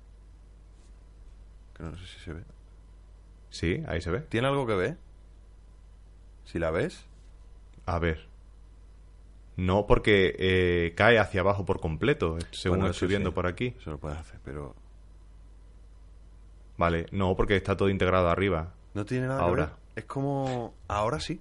Que 1.81 1.87
no 1.87 1.97
sé 1.97 2.07
si 2.07 2.19
se 2.21 2.33
ve. 2.35 2.43
sí, 3.49 3.83
ahí 3.89 4.01
se 4.01 4.11
ve. 4.11 4.21
¿Tiene 4.21 4.49
algo 4.49 4.67
que 4.67 4.75
ver? 4.75 4.97
Si 6.45 6.59
la 6.59 6.71
ves. 6.71 7.05
A 7.87 7.99
ver. 7.99 8.27
No, 9.57 9.87
porque 9.87 10.35
eh, 10.39 10.93
cae 10.97 11.19
hacia 11.19 11.41
abajo 11.41 11.65
por 11.65 11.81
completo, 11.81 12.39
según 12.51 12.79
Bueno, 12.79 12.93
estoy 12.93 13.09
viendo 13.09 13.31
sí, 13.31 13.35
por 13.35 13.47
aquí. 13.47 13.75
Eso 13.81 13.91
lo 13.93 13.99
puedes 13.99 14.19
hacer, 14.19 14.41
pero. 14.45 14.75
Vale, 16.77 17.07
no, 17.13 17.35
porque 17.37 17.57
está 17.57 17.77
todo 17.77 17.89
integrado 17.89 18.29
arriba. 18.29 18.73
No 18.95 19.05
tiene 19.05 19.27
nada 19.27 19.41
Ahora. 19.43 19.67
que 19.67 19.71
ver. 19.73 19.81
Es 19.97 20.05
como. 20.05 20.75
Ahora 20.89 21.21
sí. 21.21 21.41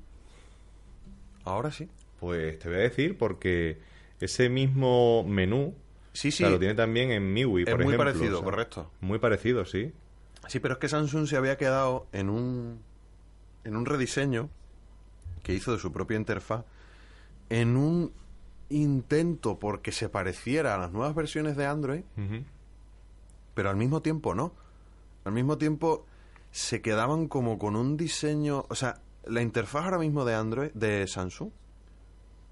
Ahora 1.45 1.71
sí. 1.71 1.89
Pues 2.19 2.59
te 2.59 2.67
voy 2.69 2.77
a 2.79 2.81
decir 2.81 3.17
porque 3.17 3.79
ese 4.19 4.49
mismo 4.49 5.23
menú 5.23 5.73
Sí, 6.11 6.29
o 6.29 6.31
sí. 6.31 6.37
sea, 6.39 6.49
lo 6.49 6.59
tiene 6.59 6.75
también 6.75 7.11
en 7.11 7.31
MIUI, 7.33 7.63
Es 7.63 7.69
por 7.69 7.83
muy 7.83 7.93
ejemplo, 7.93 7.97
parecido, 8.11 8.37
o 8.39 8.41
sea, 8.41 8.43
correcto. 8.43 8.91
Muy 8.99 9.19
parecido, 9.19 9.65
sí. 9.65 9.93
Sí, 10.49 10.59
pero 10.59 10.73
es 10.75 10.79
que 10.79 10.89
Samsung 10.89 11.27
se 11.27 11.37
había 11.37 11.57
quedado 11.57 12.07
en 12.11 12.29
un 12.29 12.81
en 13.63 13.75
un 13.75 13.85
rediseño 13.85 14.49
que 15.43 15.53
hizo 15.53 15.71
de 15.71 15.79
su 15.79 15.91
propia 15.91 16.17
interfaz 16.17 16.65
en 17.49 17.77
un 17.77 18.11
intento 18.69 19.57
porque 19.59 19.91
se 19.91 20.09
pareciera 20.09 20.75
a 20.75 20.77
las 20.77 20.91
nuevas 20.91 21.15
versiones 21.15 21.55
de 21.57 21.65
Android, 21.65 22.01
pero 23.53 23.69
al 23.69 23.75
mismo 23.77 24.01
tiempo 24.01 24.35
no. 24.35 24.53
Al 25.25 25.33
mismo 25.33 25.57
tiempo 25.57 26.05
se 26.51 26.81
quedaban 26.81 27.27
como 27.27 27.57
con 27.59 27.75
un 27.75 27.97
diseño, 27.97 28.65
o 28.69 28.75
sea, 28.75 29.01
la 29.25 29.41
interfaz 29.41 29.85
ahora 29.85 29.99
mismo 29.99 30.25
de 30.25 30.33
Android 30.35 30.71
de 30.73 31.05
Samsung 31.07 31.49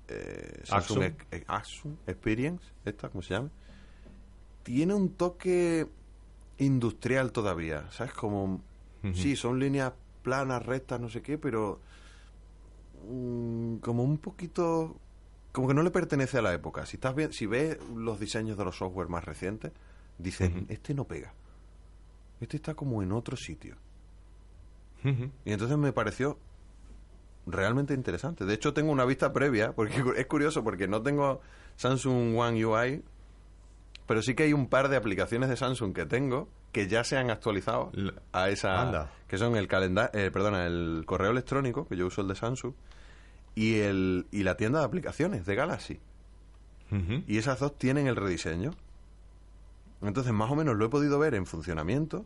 eh, 0.09 0.61
Samsung 0.63 1.03
Axum. 1.03 1.17
Ex- 1.31 1.45
Axum 1.47 1.95
Experience, 2.07 2.65
esta, 2.85 3.09
¿cómo 3.09 3.21
se 3.21 3.33
llama? 3.33 3.49
Tiene 4.63 4.93
un 4.93 5.13
toque 5.13 5.87
industrial 6.58 7.32
todavía, 7.32 7.89
¿sabes? 7.91 8.14
Como, 8.14 8.62
sí, 9.14 9.36
son 9.36 9.60
líneas 9.60 9.93
planas, 10.24 10.66
rectas, 10.66 10.99
no 10.99 11.10
sé 11.10 11.22
qué, 11.22 11.38
pero 11.38 11.80
mm, 13.10 13.78
como 13.78 14.03
un 14.03 14.18
poquito, 14.18 14.97
como 15.51 15.68
que 15.68 15.74
no 15.74 15.84
le 15.84 15.91
pertenece 15.91 16.38
a 16.39 16.41
la 16.41 16.53
época. 16.53 16.86
Si 16.86 16.97
estás 16.97 17.16
bien, 17.16 17.32
si 17.34 17.45
ves 17.45 17.78
los 17.95 18.20
diseños 18.20 18.58
de 18.58 18.66
los 18.66 18.78
software 18.78 19.08
más 19.08 19.24
recientes, 19.26 19.72
dices, 20.18 20.51
este 20.70 20.93
no 20.93 21.05
pega, 21.05 21.34
este 22.41 22.58
está 22.58 22.74
como 22.74 23.01
en 23.03 23.12
otro 23.12 23.38
sitio. 23.38 23.76
Y 25.45 25.53
entonces 25.53 25.78
me 25.78 25.93
pareció 25.93 26.38
realmente 27.45 27.93
interesante. 27.93 28.45
De 28.45 28.53
hecho, 28.53 28.74
tengo 28.74 28.91
una 28.91 29.05
vista 29.05 29.32
previa, 29.32 29.72
porque 29.72 30.03
es 30.18 30.26
curioso, 30.28 30.64
porque 30.64 30.88
no 30.88 31.01
tengo 31.01 31.41
Samsung 31.78 32.38
One 32.38 32.66
UI, 32.66 33.03
pero 34.08 34.22
sí 34.22 34.34
que 34.34 34.43
hay 34.43 34.53
un 34.53 34.68
par 34.68 34.89
de 34.89 34.95
aplicaciones 34.95 35.49
de 35.49 35.58
Samsung 35.58 35.93
que 35.93 36.05
tengo 36.05 36.49
que 36.72 36.88
ya 36.88 37.03
se 37.03 37.18
han 37.18 37.30
actualizado 37.30 37.91
a 38.32 38.49
esa 38.49 38.82
Anda. 38.82 39.12
que 39.28 39.38
son 39.38 39.55
el 39.55 39.68
calendario, 39.68 40.32
perdona, 40.32 40.66
el 40.66 41.03
correo 41.05 41.32
electrónico, 41.32 41.88
que 41.88 41.97
yo 41.97 42.08
uso 42.08 42.22
el 42.22 42.28
de 42.28 42.36
Samsung, 42.36 42.74
y 43.55 43.80
el 43.80 44.28
y 44.32 44.43
la 44.43 44.55
tienda 44.55 44.80
de 44.80 44.86
aplicaciones 44.86 45.45
de 45.45 45.55
Galaxy. 45.55 45.99
Y 47.28 47.38
esas 47.38 47.60
dos 47.60 47.78
tienen 47.78 48.08
el 48.08 48.16
rediseño. 48.16 48.72
Entonces, 50.01 50.32
más 50.32 50.49
o 50.49 50.55
menos 50.55 50.78
lo 50.78 50.86
he 50.86 50.89
podido 50.89 51.20
ver 51.20 51.36
en 51.36 51.45
funcionamiento 51.45 52.26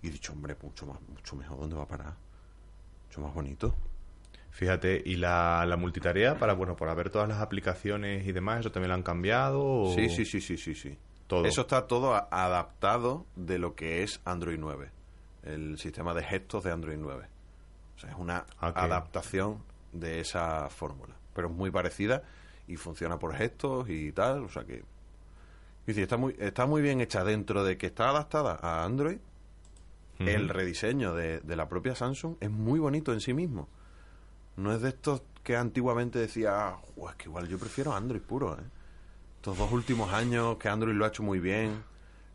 y 0.00 0.08
he 0.08 0.10
dicho, 0.10 0.32
hombre, 0.32 0.56
mucho 0.62 0.86
más 0.86 0.98
mucho 1.08 1.36
mejor, 1.36 1.58
¿dónde 1.58 1.76
va 1.76 1.82
a 1.82 1.88
parar? 1.88 2.14
Mucho 3.08 3.20
más 3.20 3.34
bonito. 3.34 3.74
Fíjate, 4.56 5.02
¿y 5.04 5.16
la, 5.16 5.66
la 5.68 5.76
multitarea 5.76 6.38
para, 6.38 6.54
bueno, 6.54 6.76
para 6.76 6.94
ver 6.94 7.10
todas 7.10 7.28
las 7.28 7.42
aplicaciones 7.42 8.26
y 8.26 8.32
demás, 8.32 8.60
eso 8.60 8.72
también 8.72 8.88
lo 8.88 8.94
han 8.94 9.02
cambiado? 9.02 9.62
o- 9.62 9.94
Sí, 9.94 10.08
sí, 10.08 10.24
sí, 10.24 10.40
sí, 10.40 10.56
sí, 10.56 10.74
sí. 10.74 10.96
Todo. 11.26 11.44
Eso 11.44 11.60
está 11.60 11.86
todo 11.86 12.14
adaptado 12.14 13.26
de 13.36 13.58
lo 13.58 13.74
que 13.74 14.02
es 14.02 14.18
Android 14.24 14.56
9, 14.58 14.90
el 15.42 15.76
sistema 15.76 16.14
de 16.14 16.22
gestos 16.24 16.64
de 16.64 16.72
Android 16.72 16.96
9. 16.98 17.26
O 17.96 17.98
sea, 18.00 18.10
es 18.10 18.16
una 18.16 18.46
Ah, 18.58 18.72
adaptación 18.74 19.58
de 19.92 20.20
esa 20.20 20.70
fórmula, 20.70 21.14
pero 21.34 21.48
es 21.48 21.54
muy 21.54 21.70
parecida 21.70 22.22
y 22.66 22.76
funciona 22.76 23.18
por 23.18 23.34
gestos 23.34 23.90
y 23.90 24.10
tal, 24.12 24.44
o 24.44 24.48
sea 24.48 24.64
que 24.64 24.84
está 25.86 26.16
muy 26.16 26.34
está 26.38 26.64
muy 26.64 26.80
bien 26.80 27.02
hecha 27.02 27.24
dentro 27.24 27.62
de 27.62 27.76
que 27.76 27.86
está 27.88 28.08
adaptada 28.08 28.58
a 28.62 28.84
Android. 28.84 29.18
El 30.18 30.48
rediseño 30.48 31.14
de, 31.14 31.40
de 31.40 31.56
la 31.56 31.68
propia 31.68 31.94
Samsung 31.94 32.36
es 32.40 32.50
muy 32.50 32.78
bonito 32.78 33.12
en 33.12 33.20
sí 33.20 33.34
mismo. 33.34 33.68
No 34.56 34.72
es 34.72 34.80
de 34.82 34.88
estos 34.90 35.22
que 35.42 35.56
antiguamente 35.56 36.18
decía, 36.18 36.68
"Ah, 36.68 36.78
"Jo, 36.96 37.10
es 37.10 37.16
que 37.16 37.28
igual 37.28 37.46
yo 37.48 37.58
prefiero 37.58 37.94
Android 37.94 38.20
puro. 38.22 38.54
¿eh". 38.54 38.62
Estos 39.36 39.58
dos 39.58 39.70
últimos 39.72 40.12
años 40.12 40.56
que 40.56 40.68
Android 40.68 40.94
lo 40.94 41.04
ha 41.04 41.08
hecho 41.08 41.22
muy 41.22 41.38
bien, 41.38 41.84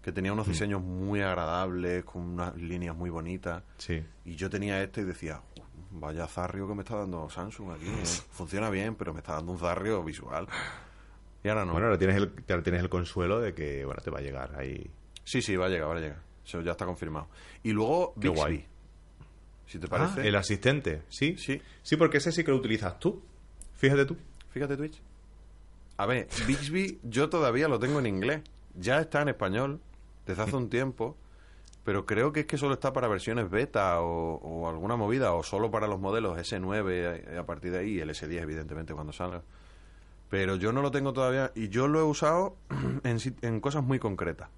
que 0.02 0.12
tenía 0.12 0.32
Mm. 0.32 0.36
unos 0.36 0.48
diseños 0.48 0.82
muy 0.82 1.22
agradables, 1.22 2.04
con 2.06 2.22
unas 2.22 2.56
líneas 2.56 2.96
muy 2.96 3.10
bonitas. 3.10 3.64
Sí. 3.78 4.04
Y 4.26 4.36
yo 4.36 4.50
tenía 4.50 4.82
este 4.82 5.02
y 5.02 5.04
decía, 5.04 5.42
"Jo, 5.56 5.64
vaya 5.92 6.28
zarrio 6.28 6.68
que 6.68 6.74
me 6.76 6.84
está 6.84 6.96
dando 6.96 7.30
Samsung 7.30 7.72
aquí. 7.72 7.86
¿eh". 7.88 8.04
Funciona 8.32 8.70
bien, 8.70 8.96
pero 8.96 9.14
me 9.14 9.20
está 9.20 9.34
dando 9.34 9.52
un 9.52 9.60
zarrio 9.60 10.04
visual. 10.04 10.48
Y 11.44 11.50
ahora 11.50 11.66
no. 11.66 11.72
Bueno, 11.74 11.88
ahora 11.88 11.98
tienes, 11.98 12.18
el, 12.18 12.32
ahora 12.50 12.64
tienes 12.64 12.82
el 12.82 12.90
consuelo 12.90 13.40
de 13.42 13.54
que, 13.54 13.84
bueno, 13.84 14.02
te 14.02 14.12
va 14.12 14.20
a 14.20 14.22
llegar 14.22 14.56
ahí. 14.56 14.90
Sí, 15.24 15.42
sí, 15.42 15.56
va 15.56 15.66
a 15.66 15.70
llegar, 15.70 15.90
va 15.90 15.96
a 15.98 16.00
llegar. 16.00 16.20
Eso 16.46 16.62
ya 16.62 16.72
está 16.72 16.86
confirmado. 16.86 17.28
Y 17.64 17.72
luego 17.72 18.14
Bixby. 18.16 18.36
guay. 18.38 18.66
Si 19.72 19.80
te 19.80 19.88
parece. 19.88 20.22
Ah, 20.22 20.26
el 20.26 20.36
asistente, 20.36 21.02
¿sí? 21.10 21.38
Sí. 21.38 21.62
Sí, 21.82 21.96
porque 21.96 22.18
ese 22.18 22.32
sí 22.32 22.44
que 22.44 22.52
lo 22.52 22.58
utilizas 22.58 23.00
tú. 23.00 23.22
Fíjate 23.76 24.06
tú. 24.06 24.18
Fíjate 24.50 24.76
Twitch. 24.76 25.02
A 25.98 26.06
ver, 26.06 26.28
Bixby 26.48 27.00
yo 27.04 27.30
todavía 27.30 27.68
lo 27.68 27.80
tengo 27.80 28.00
en 28.00 28.08
inglés. 28.08 28.42
Ya 28.76 29.00
está 29.00 29.22
en 29.22 29.30
español 29.30 29.80
desde 30.26 30.42
hace 30.44 30.56
un 30.56 30.70
tiempo, 30.70 31.16
pero 31.86 32.06
creo 32.06 32.32
que 32.34 32.42
es 32.42 32.46
que 32.46 32.58
solo 32.58 32.74
está 32.74 32.92
para 32.94 33.08
versiones 33.08 33.50
beta 33.50 34.02
o, 34.02 34.36
o 34.36 34.70
alguna 34.70 34.96
movida, 34.96 35.34
o 35.34 35.44
solo 35.44 35.72
para 35.72 35.88
los 35.88 36.00
modelos 36.00 36.38
S9 36.38 37.36
a, 37.38 37.40
a 37.40 37.46
partir 37.46 37.72
de 37.72 37.80
ahí, 37.80 37.92
y 37.96 38.00
el 38.00 38.10
S10 38.10 38.42
evidentemente 38.42 38.94
cuando 38.94 39.14
salga. 39.14 39.42
Pero 40.30 40.56
yo 40.56 40.72
no 40.72 40.82
lo 40.82 40.92
tengo 40.92 41.12
todavía 41.14 41.52
y 41.56 41.70
yo 41.70 41.88
lo 41.88 42.00
he 42.00 42.04
usado 42.04 42.56
en, 43.04 43.18
sit- 43.20 43.42
en 43.44 43.60
cosas 43.62 43.84
muy 43.84 44.00
concretas. 44.00 44.50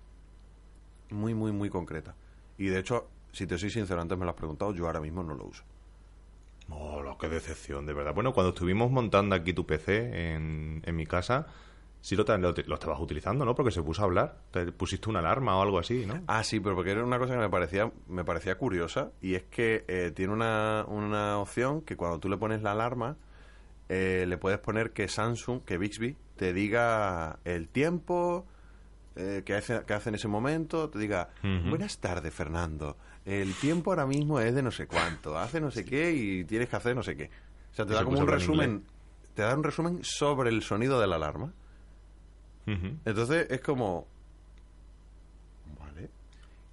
Muy, 1.09 1.33
muy, 1.33 1.51
muy 1.51 1.69
concretas. 1.69 2.15
Y 2.57 2.67
de 2.67 2.79
hecho, 2.79 3.07
si 3.33 3.45
te 3.45 3.57
soy 3.57 3.69
sincero, 3.69 3.99
antes 4.01 4.17
me 4.17 4.23
lo 4.23 4.31
has 4.31 4.37
preguntado, 4.37 4.73
yo 4.73 4.85
ahora 4.85 5.01
mismo 5.01 5.23
no 5.23 5.35
lo 5.35 5.45
uso. 5.45 5.63
Oh, 6.69 7.01
lo 7.01 7.17
qué 7.17 7.27
decepción, 7.27 7.85
de 7.85 7.93
verdad. 7.93 8.13
Bueno, 8.13 8.33
cuando 8.33 8.51
estuvimos 8.53 8.89
montando 8.89 9.35
aquí 9.35 9.51
tu 9.51 9.65
PC 9.65 10.33
en, 10.33 10.81
en 10.85 10.95
mi 10.95 11.05
casa, 11.05 11.47
sí 11.99 12.15
lo, 12.15 12.23
lo, 12.23 12.53
lo 12.53 12.73
estabas 12.75 12.99
utilizando, 13.01 13.43
¿no? 13.43 13.53
Porque 13.53 13.71
se 13.71 13.83
puso 13.83 14.01
a 14.01 14.05
hablar. 14.05 14.37
Te 14.51 14.71
pusiste 14.71 15.09
una 15.09 15.19
alarma 15.19 15.57
o 15.57 15.61
algo 15.61 15.79
así, 15.79 16.05
¿no? 16.05 16.21
Ah, 16.27 16.43
sí, 16.43 16.61
pero 16.61 16.75
porque 16.75 16.91
era 16.91 17.03
una 17.03 17.19
cosa 17.19 17.33
que 17.33 17.39
me 17.39 17.49
parecía, 17.49 17.91
me 18.07 18.23
parecía 18.23 18.57
curiosa 18.57 19.11
y 19.21 19.35
es 19.35 19.43
que 19.43 19.83
eh, 19.89 20.11
tiene 20.15 20.31
una, 20.31 20.85
una 20.87 21.37
opción 21.39 21.81
que 21.81 21.97
cuando 21.97 22.19
tú 22.19 22.29
le 22.29 22.37
pones 22.37 22.61
la 22.61 22.71
alarma 22.71 23.17
eh, 23.89 24.25
le 24.27 24.37
puedes 24.37 24.59
poner 24.59 24.91
que 24.91 25.07
Samsung, 25.07 25.61
que 25.63 25.77
Bixby, 25.77 26.15
te 26.37 26.53
diga 26.53 27.39
el 27.45 27.67
tiempo 27.67 28.45
eh, 29.15 29.43
que, 29.45 29.55
hace, 29.55 29.83
que 29.85 29.93
hace 29.93 30.09
en 30.09 30.15
ese 30.15 30.27
momento, 30.27 30.89
te 30.89 30.97
diga, 30.97 31.29
buenas 31.43 31.99
tardes 31.99 32.33
Fernando, 32.33 32.97
el 33.25 33.53
tiempo 33.55 33.91
ahora 33.91 34.05
mismo 34.05 34.39
es 34.39 34.53
de 34.53 34.61
no 34.61 34.71
sé 34.71 34.87
cuánto, 34.87 35.37
hace 35.37 35.61
no 35.61 35.71
sé 35.71 35.85
qué 35.85 36.11
y 36.11 36.43
tienes 36.45 36.69
que 36.69 36.75
hacer 36.75 36.95
no 36.95 37.03
sé 37.03 37.15
qué. 37.15 37.29
O 37.71 37.75
sea, 37.75 37.85
te 37.85 37.93
da 37.93 38.03
como 38.03 38.19
un 38.19 38.27
resumen, 38.27 38.83
te 39.33 39.41
da 39.41 39.55
un 39.55 39.63
resumen 39.63 39.99
sobre 40.03 40.49
el 40.49 40.61
sonido 40.61 40.99
de 40.99 41.07
la 41.07 41.15
alarma. 41.15 41.53
Entonces 42.65 43.47
es 43.49 43.59
como... 43.61 44.07
Vale. 45.79 46.09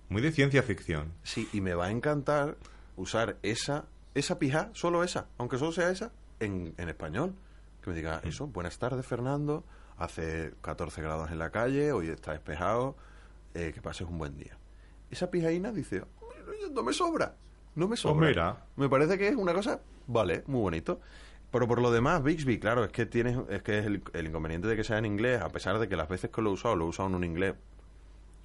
Muy 0.08 0.22
de 0.22 0.30
ciencia 0.32 0.62
ficción. 0.62 1.12
Sí, 1.22 1.48
y 1.52 1.60
me 1.60 1.74
va 1.74 1.86
a 1.86 1.90
encantar 1.90 2.56
usar 2.96 3.38
esa, 3.42 3.86
esa 4.14 4.38
pija, 4.38 4.70
solo 4.72 5.02
esa, 5.04 5.26
aunque 5.38 5.58
solo 5.58 5.72
sea 5.72 5.90
esa, 5.90 6.12
en, 6.38 6.74
en 6.76 6.88
español. 6.88 7.34
Que 7.82 7.90
me 7.90 7.96
diga 7.96 8.20
eso, 8.24 8.46
buenas 8.46 8.78
tardes 8.78 9.06
Fernando, 9.06 9.64
hace 9.96 10.52
14 10.60 11.00
grados 11.00 11.30
en 11.30 11.38
la 11.38 11.50
calle, 11.50 11.92
hoy 11.92 12.08
está 12.08 12.32
despejado, 12.32 12.94
eh, 13.54 13.72
que 13.74 13.80
pases 13.80 14.06
un 14.06 14.18
buen 14.18 14.36
día. 14.36 14.58
Esa 15.10 15.30
pijaína 15.30 15.72
dice, 15.72 16.02
"Oye, 16.02 16.19
no 16.72 16.82
me 16.82 16.92
sobra, 16.92 17.34
no 17.74 17.88
me 17.88 17.96
sobra. 17.96 18.18
Pues 18.18 18.28
mira. 18.30 18.64
Me 18.76 18.88
parece 18.88 19.16
que 19.18 19.28
es 19.28 19.36
una 19.36 19.52
cosa, 19.54 19.80
vale, 20.06 20.42
muy 20.46 20.60
bonito. 20.60 21.00
Pero 21.50 21.66
por 21.66 21.80
lo 21.82 21.90
demás, 21.90 22.22
Bixby, 22.22 22.58
claro, 22.60 22.84
es 22.84 22.92
que 22.92 23.06
tienes, 23.06 23.36
es 23.48 23.62
que 23.62 23.78
es 23.80 23.86
el, 23.86 24.02
el 24.12 24.26
inconveniente 24.28 24.68
de 24.68 24.76
que 24.76 24.84
sea 24.84 24.98
en 24.98 25.04
inglés, 25.06 25.40
a 25.42 25.48
pesar 25.48 25.78
de 25.80 25.88
que 25.88 25.96
las 25.96 26.08
veces 26.08 26.30
que 26.30 26.40
lo 26.42 26.50
he 26.50 26.52
usado, 26.52 26.76
lo 26.76 26.84
he 26.84 26.88
usado 26.88 27.08
en 27.08 27.14
un 27.16 27.24
inglés. 27.24 27.54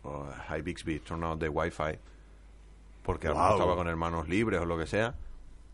Oh, 0.04 0.26
hi 0.50 0.62
Bixby, 0.62 1.00
turn 1.00 1.24
on 1.24 1.38
the 1.40 1.50
Wi-Fi. 1.50 2.00
Porque 3.04 3.30
Wow. 3.30 3.52
estaba 3.54 3.76
con 3.76 3.88
hermanos 3.88 4.28
libres 4.28 4.60
o 4.60 4.66
lo 4.66 4.78
que 4.78 4.88
sea. 4.88 5.14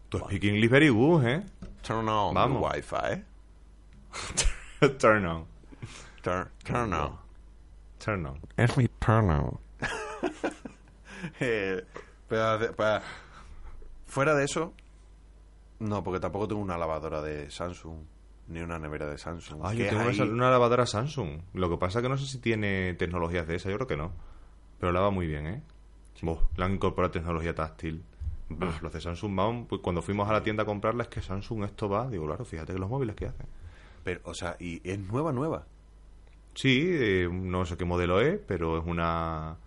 Tu 0.10 0.18
speak 0.20 0.44
English 0.44 0.70
very 0.70 0.90
good, 0.90 1.24
¿eh? 1.26 1.44
Turn 1.84 2.08
on 2.10 2.34
Vamos. 2.34 2.62
the 2.62 2.68
Wi-Fi. 2.82 3.24
turn 5.00 5.26
on. 5.26 5.46
Turn, 6.22 6.50
turn 6.66 6.94
on. 6.94 7.18
Turn 7.98 8.26
on. 8.26 8.40
Es 8.58 8.76
mi 8.78 8.88
turn 9.00 9.30
on. 9.30 9.58
Eh, 11.40 11.84
pero, 12.32 12.74
pero, 12.78 13.02
fuera 14.06 14.34
de 14.34 14.46
eso, 14.46 14.74
no, 15.80 16.04
porque 16.04 16.20
tampoco 16.20 16.48
tengo 16.48 16.62
una 16.62 16.78
lavadora 16.78 17.22
de 17.22 17.50
Samsung, 17.52 17.98
ni 18.48 18.62
una 18.62 18.80
nevera 18.80 19.08
de 19.08 19.18
Samsung. 19.18 19.62
Ah, 19.64 19.74
yo 19.74 19.84
es 19.84 19.90
tengo 19.90 20.34
una, 20.34 20.50
lavadora 20.50 20.86
Samsung. 20.86 21.42
Lo 21.54 21.70
que 21.70 21.78
pasa 21.78 22.02
que 22.02 22.08
no 22.08 22.18
sé 22.18 22.28
si 22.28 22.38
tiene 22.40 22.94
tecnologías 22.94 23.48
de 23.48 23.56
esa, 23.56 23.70
yo 23.70 23.76
creo 23.76 23.88
que 23.88 23.98
no. 23.98 24.12
Pero 24.80 24.94
lava 24.94 25.10
muy 25.10 25.28
bien, 25.28 25.48
¿eh? 25.48 25.64
Buh, 26.22 26.38
le 26.56 26.64
han 26.64 26.74
incorporado 26.74 27.12
tecnología 27.12 27.54
táctil. 27.54 28.04
Buh, 28.48 28.72
los 28.82 28.94
de 28.94 29.02
Samsung 29.02 29.36
van, 29.36 29.66
pues 29.66 29.82
cuando 29.82 30.02
fuimos 30.02 30.30
a 30.30 30.34
la 30.34 30.44
tienda 30.44 30.64
a 30.64 30.66
comprarla 30.66 31.04
es 31.04 31.10
que 31.10 31.22
Samsung 31.22 31.64
esto 31.64 31.90
va, 31.90 32.08
digo, 32.08 32.28
claro, 32.28 32.46
fíjate 32.46 32.74
que 32.74 32.80
los 32.80 32.90
móviles 32.90 33.16
que 33.16 33.26
hacen. 33.26 33.48
Pero, 34.04 34.22
o 34.24 34.34
sea, 34.34 34.56
y 34.60 34.88
es 34.88 35.00
nueva, 35.00 35.32
nueva. 35.32 35.66
Sí, 36.54 36.90
eh, 36.92 37.28
no 37.32 37.66
sé 37.66 37.76
qué 37.76 37.86
modelo 37.86 38.22
es, 38.22 38.40
pero 38.46 38.78
es 38.78 38.86
una, 38.86 39.58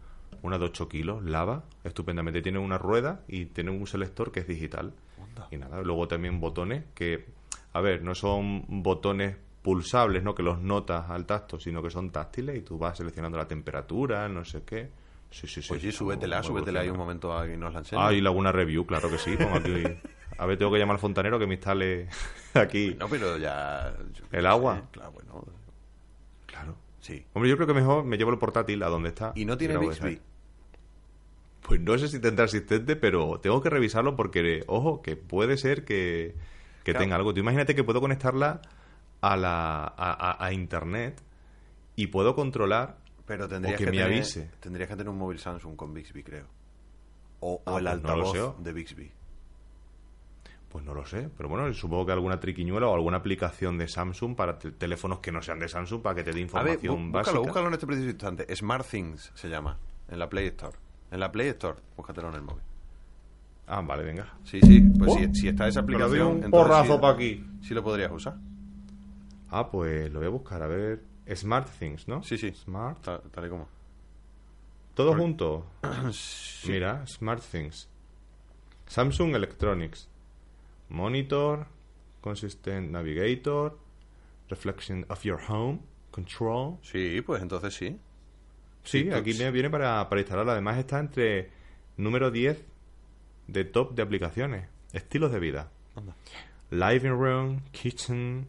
una 0.45 0.59
de 0.59 0.67
8 0.67 0.89
kilos, 0.89 1.25
lava, 1.25 1.65
estupendamente. 1.85 2.43
Tiene 2.43 2.59
una 2.59 2.77
rueda 2.79 3.23
y 3.27 3.47
tiene 3.47 3.71
un 3.71 3.87
selector 3.87 4.31
que 4.31 4.41
es 4.41 4.47
digital. 4.47 4.93
Onda. 5.21 5.49
Y 5.51 5.57
nada, 5.57 5.81
luego 5.83 6.07
también 6.07 6.39
botones 6.39 6.85
que, 6.95 7.25
a 7.73 7.81
ver, 7.81 8.03
no 8.03 8.15
son 8.15 8.65
botones 8.83 9.37
pulsables, 9.63 10.23
¿no? 10.23 10.35
Que 10.35 10.43
los 10.43 10.61
notas 10.61 11.09
al 11.09 11.25
tacto, 11.25 11.59
sino 11.59 11.83
que 11.83 11.89
son 11.91 12.11
táctiles 12.11 12.59
y 12.59 12.61
tú 12.61 12.77
vas 12.79 12.99
seleccionando 12.99 13.39
la 13.39 13.49
temperatura, 13.49 14.29
no 14.29 14.45
sé 14.45 14.63
qué. 14.65 14.91
Sí, 15.31 15.47
sí, 15.47 15.63
sí. 15.63 15.69
Pues 15.71 15.81
sí, 15.81 15.89
está 15.89 15.99
súbetela, 15.99 16.43
súbetela 16.43 16.81
ahí 16.81 16.91
un 16.91 16.99
momento 16.99 17.37
a 17.37 17.47
que 17.47 17.57
nos 17.57 17.73
la 17.73 17.79
enseñe. 17.81 17.99
Ah, 18.01 18.13
y 18.13 18.21
alguna 18.21 18.53
review, 18.53 18.85
claro 18.87 19.11
que 19.11 19.19
sí. 19.19 19.37
Pongo 19.37 19.57
aquí. 19.57 19.73
A 20.39 20.47
ver, 20.47 20.59
tengo 20.59 20.71
que 20.73 20.79
llamar 20.79 20.95
al 20.97 21.01
fontanero 21.01 21.39
que 21.39 21.47
me 21.47 21.55
instale 21.55 22.09
aquí. 22.55 22.95
No, 22.99 23.09
pero 23.09 23.39
ya... 23.39 23.95
¿El 24.33 24.47
agua? 24.47 24.83
Claro, 24.91 25.13
bueno, 25.13 25.45
Claro. 26.47 26.77
sí. 27.01 27.25
Hombre, 27.33 27.49
yo 27.51 27.57
creo 27.57 27.67
que 27.69 27.75
mejor 27.75 28.05
me 28.05 28.17
llevo 28.19 28.33
el 28.33 28.39
portátil 28.39 28.83
a 28.83 28.89
donde 28.89 29.09
está. 29.11 29.33
¿Y 29.37 29.45
no 29.45 29.57
tiene 29.57 29.79
Bixby? 29.79 30.21
Pues 31.67 31.81
no 31.81 31.97
sé 31.97 32.09
si 32.09 32.21
tendrá 32.21 32.45
asistente, 32.45 32.95
pero 32.95 33.41
tengo 33.41 33.62
que 33.62 33.71
revisarlo 33.71 34.17
porque, 34.17 34.62
ojo, 34.67 35.01
que 35.01 35.17
puede 35.17 35.57
ser 35.57 35.85
que, 35.85 36.35
que 36.85 36.93
Claro. 36.93 36.99
tenga 37.01 37.17
algo. 37.17 37.33
Tú 37.33 37.41
imagínate 37.41 37.75
que 37.75 37.83
puedo 37.83 38.01
conectarla 38.03 38.61
a, 39.23 39.37
la, 39.37 39.85
a, 39.85 39.93
a- 39.97 40.45
a 40.45 40.53
internet 40.53 41.21
y 41.97 42.09
puedo 42.09 42.35
controlar. 42.35 42.99
Pero 43.27 43.49
tendrías 43.49 43.77
O 43.77 43.79
que 43.79 43.85
que, 43.87 43.91
me 43.91 43.97
tener, 43.97 44.12
avise. 44.12 44.51
Tendrías 44.61 44.89
que 44.91 44.97
tener 44.97 45.09
un 45.09 45.17
móvil 45.17 45.39
Samsung 45.39 45.75
con 45.75 45.95
Bixby, 45.95 46.23
creo. 46.23 46.47
O, 47.41 47.55
o 47.55 47.62
Ah, 47.65 47.79
el 47.79 47.85
pues 47.85 47.85
lo 47.85 47.91
altavoz 47.91 48.62
de 48.62 48.73
Bixby. 48.75 49.11
Pues 50.69 50.85
no 50.85 50.93
lo 50.93 51.07
sé, 51.07 51.31
pero 51.37 51.49
bueno, 51.49 51.73
supongo 51.73 52.05
que 52.05 52.12
alguna 52.12 52.41
triquiñuela 52.41 52.89
o 52.89 52.95
alguna 52.95 53.19
aplicación 53.19 53.79
de 53.79 53.87
Samsung 53.89 54.35
para 54.35 54.59
te- 54.59 54.73
teléfonos 54.73 55.21
que 55.21 55.31
no 55.33 55.41
sean 55.41 55.61
de 55.61 55.69
Samsung 55.69 56.03
para 56.03 56.17
que 56.17 56.25
te 56.25 56.33
dé 56.33 56.41
A 56.53 56.62
ver, 56.62 56.75
información 56.75 57.09
bú- 57.11 57.12
básica. 57.12 57.39
búscalo, 57.39 57.43
búscalo 57.43 57.69
en 57.69 57.75
este 57.75 57.87
preciso 57.87 58.11
instante. 58.11 58.55
Smart 58.57 58.87
Things 58.87 59.31
se 59.35 59.49
llama. 59.49 59.79
En 60.09 60.19
la 60.19 60.29
Play 60.29 60.49
Store. 60.49 60.77
En 61.11 61.21
la 61.21 61.31
Play 61.31 61.49
Store, 61.49 61.79
búscatelo 61.97 62.29
en 62.31 62.35
el 62.35 62.43
móvil. 62.43 62.63
Ah, 63.67 63.81
vale, 63.81 64.03
venga. 64.03 64.35
Sí, 64.45 64.61
sí. 64.61 64.81
Pues 64.99 65.11
Oh, 65.13 65.17
si, 65.19 65.35
si 65.35 65.49
está 65.49 65.67
esa 65.69 65.81
aplicación. 65.81 66.11
doy 66.11 66.21
un 66.21 66.45
entonces 66.45 66.51
porrazo 66.51 66.95
sí- 66.95 67.01
pa' 67.01 67.11
aquí. 67.11 67.47
Sí 67.63 67.75
lo 67.75 67.83
podrías 67.83 68.11
usar. 68.13 68.37
Ah, 69.51 69.71
pues 69.71 70.11
lo 70.13 70.19
voy 70.19 70.27
a 70.27 70.31
buscar, 70.31 70.63
a 70.63 70.67
ver. 70.67 71.03
Smart 71.35 71.69
Things, 71.79 72.07
¿no? 72.09 72.23
Sí, 72.23 72.37
sí. 72.37 72.53
Smart. 72.53 73.01
Tal, 73.03 73.23
tal 73.31 73.47
y 73.47 73.49
como. 73.49 73.69
Todo 74.95 75.11
Por- 75.13 75.19
junto. 75.21 75.67
Sí. 76.13 76.71
Mira, 76.73 77.07
Smart 77.07 77.43
Things. 77.43 77.89
Samsung 78.87 79.35
Electronics. 79.35 80.09
Monitor. 80.91 81.67
Consistent 82.21 82.91
Navigator. 82.91 83.79
Reflection 84.51 85.07
of 85.09 85.23
your 85.23 85.41
home. 85.49 85.81
Control. 86.11 86.77
Sí, 86.83 87.23
pues 87.23 87.41
entonces 87.43 87.75
sí. 87.75 87.99
Sí, 88.85 89.11
aquí 89.11 89.35
me 89.35 89.51
viene 89.51 89.70
para, 89.70 90.09
para 90.09 90.20
instalarlo. 90.20 90.53
Además 90.53 90.78
está 90.78 91.01
entre 91.01 91.51
número 91.97 92.30
10 92.30 92.64
de 93.49 93.64
top 93.64 93.95
de 93.95 94.03
aplicaciones. 94.03 94.68
Estilos 94.93 95.32
de 95.32 95.41
vida. 95.41 95.70
Anda. 95.97 96.14
Living 96.70 97.11
Room, 97.11 97.62
Kitchen, 97.72 98.47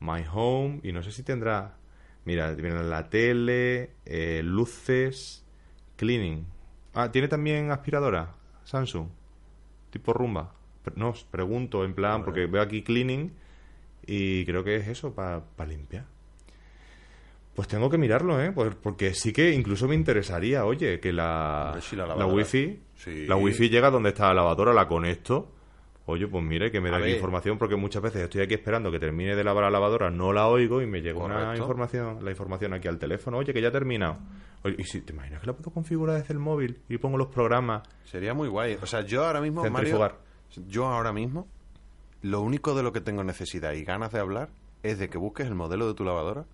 My 0.00 0.24
Home. 0.32 0.80
Y 0.82 0.92
no 0.92 1.02
sé 1.02 1.12
si 1.12 1.22
tendrá... 1.22 1.76
Mira, 2.24 2.52
viene 2.52 2.82
la 2.82 3.08
tele, 3.08 3.90
eh, 4.04 4.42
luces, 4.42 5.44
cleaning. 5.96 6.44
Ah, 6.92 7.12
¿tiene 7.12 7.28
también 7.28 7.70
aspiradora? 7.70 8.34
Samsung. 8.64 9.06
Tipo 9.90 10.12
rumba. 10.12 10.52
Pero 10.82 10.96
no, 10.96 11.10
os 11.10 11.22
pregunto 11.22 11.84
en 11.84 11.94
plan, 11.94 12.24
porque 12.24 12.46
veo 12.46 12.62
aquí 12.62 12.82
cleaning 12.82 13.32
y 14.06 14.44
creo 14.44 14.64
que 14.64 14.76
es 14.76 14.88
eso, 14.88 15.14
para 15.14 15.42
limpiar. 15.68 16.04
Pues 17.56 17.68
tengo 17.68 17.88
que 17.88 17.96
mirarlo, 17.96 18.38
¿eh? 18.40 18.52
Pues 18.52 18.74
porque 18.74 19.14
sí 19.14 19.32
que 19.32 19.50
incluso 19.50 19.88
me 19.88 19.94
interesaría, 19.94 20.66
oye, 20.66 21.00
que 21.00 21.10
la, 21.12 21.78
sí, 21.80 21.96
la 21.96 22.06
la, 22.06 22.26
wifi, 22.26 22.78
Sí. 22.94 23.26
la 23.26 23.36
wifi 23.36 23.70
llega 23.70 23.90
donde 23.90 24.10
está 24.10 24.28
la 24.28 24.34
lavadora, 24.34 24.74
la 24.74 24.86
conecto. 24.86 25.52
Oye, 26.08 26.28
pues 26.28 26.44
mire, 26.44 26.70
que 26.70 26.80
me 26.80 26.90
da 26.90 27.08
información 27.08 27.58
porque 27.58 27.74
muchas 27.74 28.00
veces 28.02 28.22
estoy 28.22 28.42
aquí 28.42 28.54
esperando 28.54 28.92
que 28.92 29.00
termine 29.00 29.34
de 29.34 29.42
lavar 29.42 29.64
la 29.64 29.70
lavadora, 29.70 30.08
no 30.10 30.32
la 30.32 30.46
oigo 30.46 30.80
y 30.80 30.86
me 30.86 31.00
llega 31.00 31.18
una 31.24 31.56
información, 31.56 32.24
la 32.24 32.30
información 32.30 32.74
aquí 32.74 32.86
al 32.86 32.98
teléfono, 32.98 33.38
oye, 33.38 33.52
que 33.52 33.60
ya 33.60 33.68
ha 33.68 33.72
terminado. 33.72 34.18
Oye, 34.62 34.76
y 34.78 34.84
si 34.84 35.00
te 35.00 35.12
imaginas 35.14 35.40
que 35.40 35.46
la 35.48 35.54
puedo 35.54 35.72
configurar 35.72 36.20
desde 36.20 36.34
el 36.34 36.38
móvil 36.38 36.78
y 36.88 36.98
pongo 36.98 37.16
los 37.16 37.28
programas, 37.28 37.82
Sería 38.04 38.34
muy 38.34 38.48
guay. 38.48 38.78
O 38.80 38.86
sea, 38.86 39.00
yo 39.00 39.24
ahora 39.24 39.40
mismo, 39.40 39.68
Mario, 39.68 40.12
yo 40.68 40.86
ahora 40.86 41.12
mismo, 41.12 41.48
lo 42.22 42.40
único 42.42 42.74
de 42.76 42.84
lo 42.84 42.92
que 42.92 43.00
tengo 43.00 43.24
necesidad 43.24 43.72
y 43.72 43.82
ganas 43.82 44.12
de 44.12 44.20
hablar 44.20 44.50
es 44.84 44.98
de 45.00 45.08
que 45.08 45.18
busques 45.18 45.46
el 45.48 45.54
modelo 45.56 45.88
de 45.88 45.94
tu 45.94 46.04
lavadora 46.04 46.44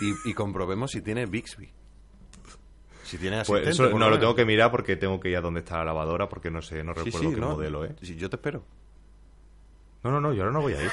y, 0.00 0.28
y 0.28 0.34
comprobemos 0.34 0.90
si 0.92 1.00
tiene 1.02 1.26
Bixby. 1.26 1.70
Si 3.04 3.18
tiene 3.18 3.42
pues 3.46 3.66
eso 3.68 3.90
no 3.98 4.08
lo 4.08 4.18
tengo 4.18 4.34
que 4.34 4.44
mirar 4.46 4.70
porque 4.70 4.96
tengo 4.96 5.20
que 5.20 5.28
ir 5.28 5.36
a 5.36 5.40
donde 5.42 5.60
está 5.60 5.78
la 5.78 5.84
lavadora 5.86 6.28
porque 6.28 6.50
no 6.50 6.62
sé, 6.62 6.82
no 6.82 6.94
Sí, 6.94 7.02
recuerdo 7.04 7.28
sí, 7.28 7.34
qué 7.34 7.40
no. 7.40 7.50
modelo, 7.50 7.84
¿eh? 7.84 7.94
Sí, 8.00 8.16
yo 8.16 8.30
te 8.30 8.36
espero. 8.36 8.64
No, 10.02 10.10
no, 10.10 10.20
no, 10.20 10.32
yo 10.32 10.42
ahora 10.42 10.52
no 10.52 10.62
voy 10.62 10.72
a 10.74 10.82
ir. 10.82 10.90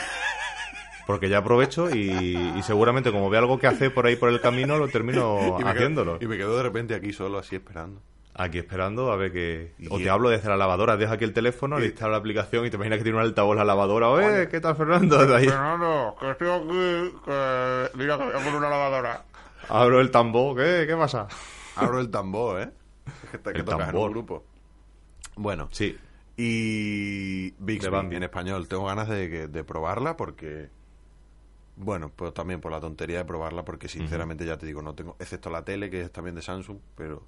Porque 1.08 1.30
ya 1.30 1.40
aprovecho 1.40 1.90
y, 1.90 2.12
y 2.12 2.64
seguramente 2.64 3.12
como 3.12 3.30
veo 3.30 3.40
algo 3.40 3.58
que 3.60 3.68
hacer 3.68 3.94
por 3.94 4.06
ahí 4.06 4.16
por 4.18 4.30
el 4.30 4.40
camino, 4.42 4.78
lo 4.78 4.88
termino 4.90 5.38
Y 5.48 5.52
me 5.52 5.58
quedo- 5.58 5.68
haciéndolo. 5.70 6.18
y 6.22 6.28
me 6.28 6.38
quedo 6.38 6.56
de 6.58 6.64
repente 6.64 6.96
aquí 6.96 7.12
solo, 7.14 7.38
así 7.40 7.56
esperando. 7.56 8.02
Aquí 8.34 8.58
esperando 8.60 9.12
a 9.12 9.18
ver 9.18 9.32
que... 9.34 9.74
O 9.90 9.98
te 9.98 10.10
hablo 10.10 10.30
desde 10.30 10.48
la 10.48 10.56
lavadora, 10.58 10.96
deja 10.98 11.14
aquí 11.14 11.26
el 11.26 11.34
teléfono, 11.34 11.78
le 11.78 11.86
Y- 11.86 11.90
instalo 11.90 12.12
la 12.12 12.18
aplicación 12.18 12.66
y 12.66 12.70
te 12.70 12.78
imaginas 12.78 12.98
que 13.00 13.04
tiene 13.04 13.18
un 13.18 13.24
altavoz 13.26 13.58
la 13.58 13.66
lavadora. 13.66 14.10
Oye, 14.10 14.48
¿qué 14.48 14.62
tal, 14.62 14.76
Fernando? 14.78 15.20
Fernando, 15.20 16.16
que 16.20 16.32
estoy 16.32 16.48
aquí, 16.50 17.16
que... 17.26 17.90
Mira 17.98 18.18
que 18.18 18.24
voy 18.24 18.34
a 18.34 18.38
poner 18.38 18.56
una 18.56 18.70
lavadora. 18.70 19.26
abro 19.68 20.00
el 20.00 20.12
tambor, 20.12 20.56
¿qué? 20.58 20.86
¿Qué 20.88 20.96
pasa? 20.96 21.28
Abro 21.76 22.00
el 22.00 22.10
tambor, 22.10 22.62
¿eh? 22.62 22.70
Es 23.26 23.30
que, 23.32 23.38
te- 23.38 23.52
que 23.54 23.60
El 23.60 23.66
tocas 23.66 23.80
en 23.82 23.86
tambor. 23.94 24.12
grupo. 24.12 24.46
Bueno, 25.36 25.68
Sí, 25.72 25.98
Y 26.38 27.52
Bixby, 27.60 28.16
en 28.16 28.24
español. 28.24 28.68
Tengo 28.68 28.86
ganas 28.86 29.08
de, 29.10 29.30
que- 29.30 29.48
de 29.48 29.64
probarla 29.64 30.16
porque... 30.18 30.70
Bueno, 31.76 32.12
pues 32.16 32.34
también 32.34 32.62
por 32.62 32.72
la 32.72 32.80
tontería 32.80 33.18
de 33.20 33.26
probarla 33.26 33.66
porque 33.66 33.88
sinceramente 33.88 34.46
ya 34.46 34.58
te 34.58 34.66
digo, 34.66 34.82
no 34.82 34.94
tengo... 34.96 35.16
Excepto 35.20 35.50
la 35.50 35.64
tele, 35.66 35.90
que 35.90 36.02
es 36.02 36.12
también 36.12 36.36
de 36.36 36.42
Samsung, 36.42 36.78
pero... 36.96 37.24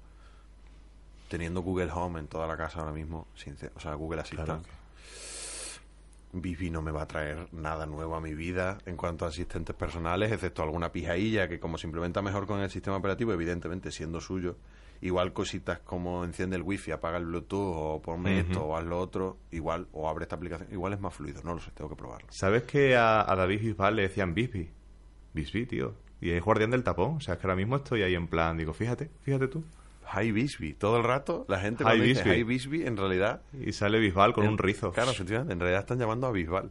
Teniendo 1.28 1.62
Google 1.62 1.90
Home 1.92 2.20
en 2.20 2.26
toda 2.28 2.46
la 2.46 2.56
casa 2.56 2.80
ahora 2.80 2.92
mismo, 2.92 3.26
sincer- 3.36 3.72
o 3.74 3.80
sea, 3.80 3.94
Google 3.94 4.20
Assistant, 4.20 4.46
Claro. 4.64 4.84
No 6.70 6.82
me 6.82 6.90
va 6.90 7.02
a 7.02 7.06
traer 7.06 7.46
nada 7.52 7.86
nuevo 7.86 8.16
a 8.16 8.20
mi 8.20 8.34
vida 8.34 8.78
en 8.86 8.96
cuanto 8.96 9.24
a 9.24 9.28
asistentes 9.28 9.74
personales, 9.76 10.32
excepto 10.32 10.62
alguna 10.64 10.90
pijailla 10.90 11.48
que 11.48 11.60
como 11.60 11.78
se 11.78 11.86
implementa 11.86 12.22
mejor 12.22 12.46
con 12.46 12.58
el 12.60 12.70
sistema 12.70 12.96
operativo, 12.96 13.32
evidentemente 13.32 13.92
siendo 13.92 14.20
suyo, 14.20 14.56
igual 15.00 15.32
cositas 15.32 15.78
como 15.78 16.24
enciende 16.24 16.56
el 16.56 16.62
wifi, 16.62 16.90
apaga 16.90 17.18
el 17.18 17.26
bluetooth 17.26 17.74
o 17.76 18.02
ponme 18.02 18.40
esto 18.40 18.64
o 18.64 18.76
haz 18.76 18.84
lo 18.84 18.98
otro, 18.98 19.38
igual, 19.52 19.86
o 19.92 20.08
abre 20.08 20.24
esta 20.24 20.34
aplicación, 20.34 20.68
igual 20.72 20.92
es 20.92 21.00
más 21.00 21.14
fluido, 21.14 21.40
no 21.44 21.54
lo 21.54 21.60
sé, 21.60 21.70
tengo 21.70 21.88
que 21.88 21.96
probarlo. 21.96 22.26
¿sabes 22.30 22.64
que 22.64 22.96
a, 22.96 23.20
a 23.30 23.36
David 23.36 23.60
Bisbal 23.60 23.94
le 23.94 24.02
decían 24.02 24.34
Bisbi? 24.34 24.70
Bisbi, 25.34 25.66
tío. 25.66 25.94
Y 26.20 26.30
es 26.30 26.42
guardián 26.42 26.70
del 26.70 26.82
tapón. 26.82 27.16
O 27.16 27.20
sea, 27.20 27.34
es 27.34 27.40
que 27.40 27.46
ahora 27.46 27.56
mismo 27.56 27.76
estoy 27.76 28.02
ahí 28.02 28.14
en 28.14 28.26
plan, 28.28 28.56
digo, 28.56 28.72
fíjate, 28.72 29.10
fíjate 29.20 29.46
tú. 29.48 29.62
Hi 30.12 30.30
Bixby, 30.32 30.74
todo 30.74 30.96
el 30.98 31.04
rato 31.04 31.44
la 31.48 31.58
gente 31.60 31.82
Hi 31.84 31.86
cuando 31.86 32.04
dice. 32.04 32.36
Hi 32.38 32.42
Bixby 32.44 32.86
en 32.86 32.96
realidad... 32.96 33.42
Y 33.58 33.72
sale 33.72 33.98
Bisbal 33.98 34.32
con 34.32 34.44
en- 34.44 34.50
un 34.50 34.58
rizo. 34.58 34.92
Claro, 34.92 35.10
efectivamente, 35.12 35.52
en 35.54 35.60
realidad 35.60 35.80
están 35.80 35.98
llamando 35.98 36.26
a 36.26 36.32
Bisbal. 36.32 36.70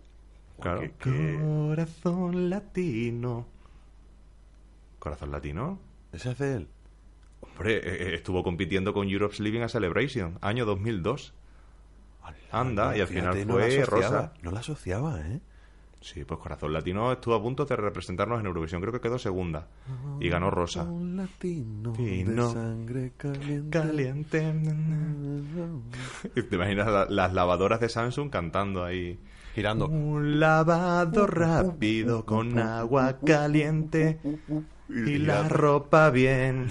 Claro. 0.62 0.82
Que- 0.82 0.92
que- 0.92 1.40
Corazón 1.42 2.50
latino. 2.50 3.46
¿Corazón 5.00 5.32
latino? 5.32 5.80
Ese 6.12 6.32
es 6.32 6.38
de 6.38 6.56
él. 6.56 6.68
Hombre, 7.42 7.76
eh, 7.78 7.82
eh, 7.84 8.14
estuvo 8.16 8.44
compitiendo 8.44 8.94
con 8.94 9.10
Europe's 9.10 9.40
Living 9.40 9.62
a 9.62 9.68
Celebration, 9.70 10.38
año 10.42 10.66
2002. 10.66 11.34
Anda, 12.52 12.96
y 12.96 13.02
al 13.02 13.08
final 13.08 13.46
no 13.48 13.58
la 13.58 13.66
fue 13.66 13.82
asociaba, 13.82 14.02
Rosa. 14.22 14.34
No 14.44 14.52
la 14.52 14.60
asociaba, 14.60 15.20
¿eh? 15.22 15.42
Sí, 16.04 16.26
pues 16.26 16.38
Corazón 16.38 16.74
Latino 16.74 17.14
estuvo 17.14 17.34
a 17.34 17.42
punto 17.42 17.64
de 17.66 17.78
representarnos 17.78 18.38
en 18.42 18.46
Eurovisión. 18.46 18.82
Creo 18.82 18.92
que 18.92 19.00
quedó 19.00 19.18
segunda. 19.18 19.68
Y 20.20 20.28
ganó 20.28 20.52
Rosa. 20.52 20.84
Un 20.84 21.16
latino 21.16 21.96
Fino. 21.96 22.48
de 22.50 22.54
sangre 22.54 23.12
caliente. 23.70 24.54
¿Te 26.50 26.56
imaginas 26.56 26.88
la- 26.88 27.06
las 27.10 27.34
lavadoras 27.34 27.80
de 27.80 27.88
Samsung 27.88 28.30
cantando 28.30 28.84
ahí? 28.84 29.18
Girando. 29.56 29.88
Un 29.88 30.42
lavado 30.42 31.26
rápido 31.28 32.26
con 32.26 32.60
agua 32.60 33.20
caliente 33.26 34.20
y 34.90 35.18
la 35.20 35.48
ropa 35.48 36.10
bien. 36.10 36.68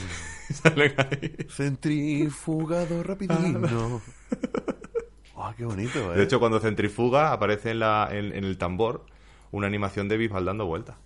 Salen 0.50 0.92
ahí. 0.98 1.36
Centrifugado 1.48 3.02
rapidino. 3.02 4.00
Ah, 5.36 5.54
qué 5.56 5.64
bonito, 5.64 6.12
¿eh? 6.12 6.18
De 6.18 6.24
hecho, 6.24 6.38
cuando 6.38 6.60
centrifuga 6.60 7.32
aparece 7.32 7.70
en, 7.70 7.78
la, 7.80 8.08
en, 8.12 8.26
en 8.34 8.44
el 8.44 8.58
tambor 8.58 9.06
una 9.52 9.66
animación 9.68 10.08
de 10.08 10.16
Bisbal 10.16 10.44
dando 10.44 10.66
vueltas. 10.66 10.96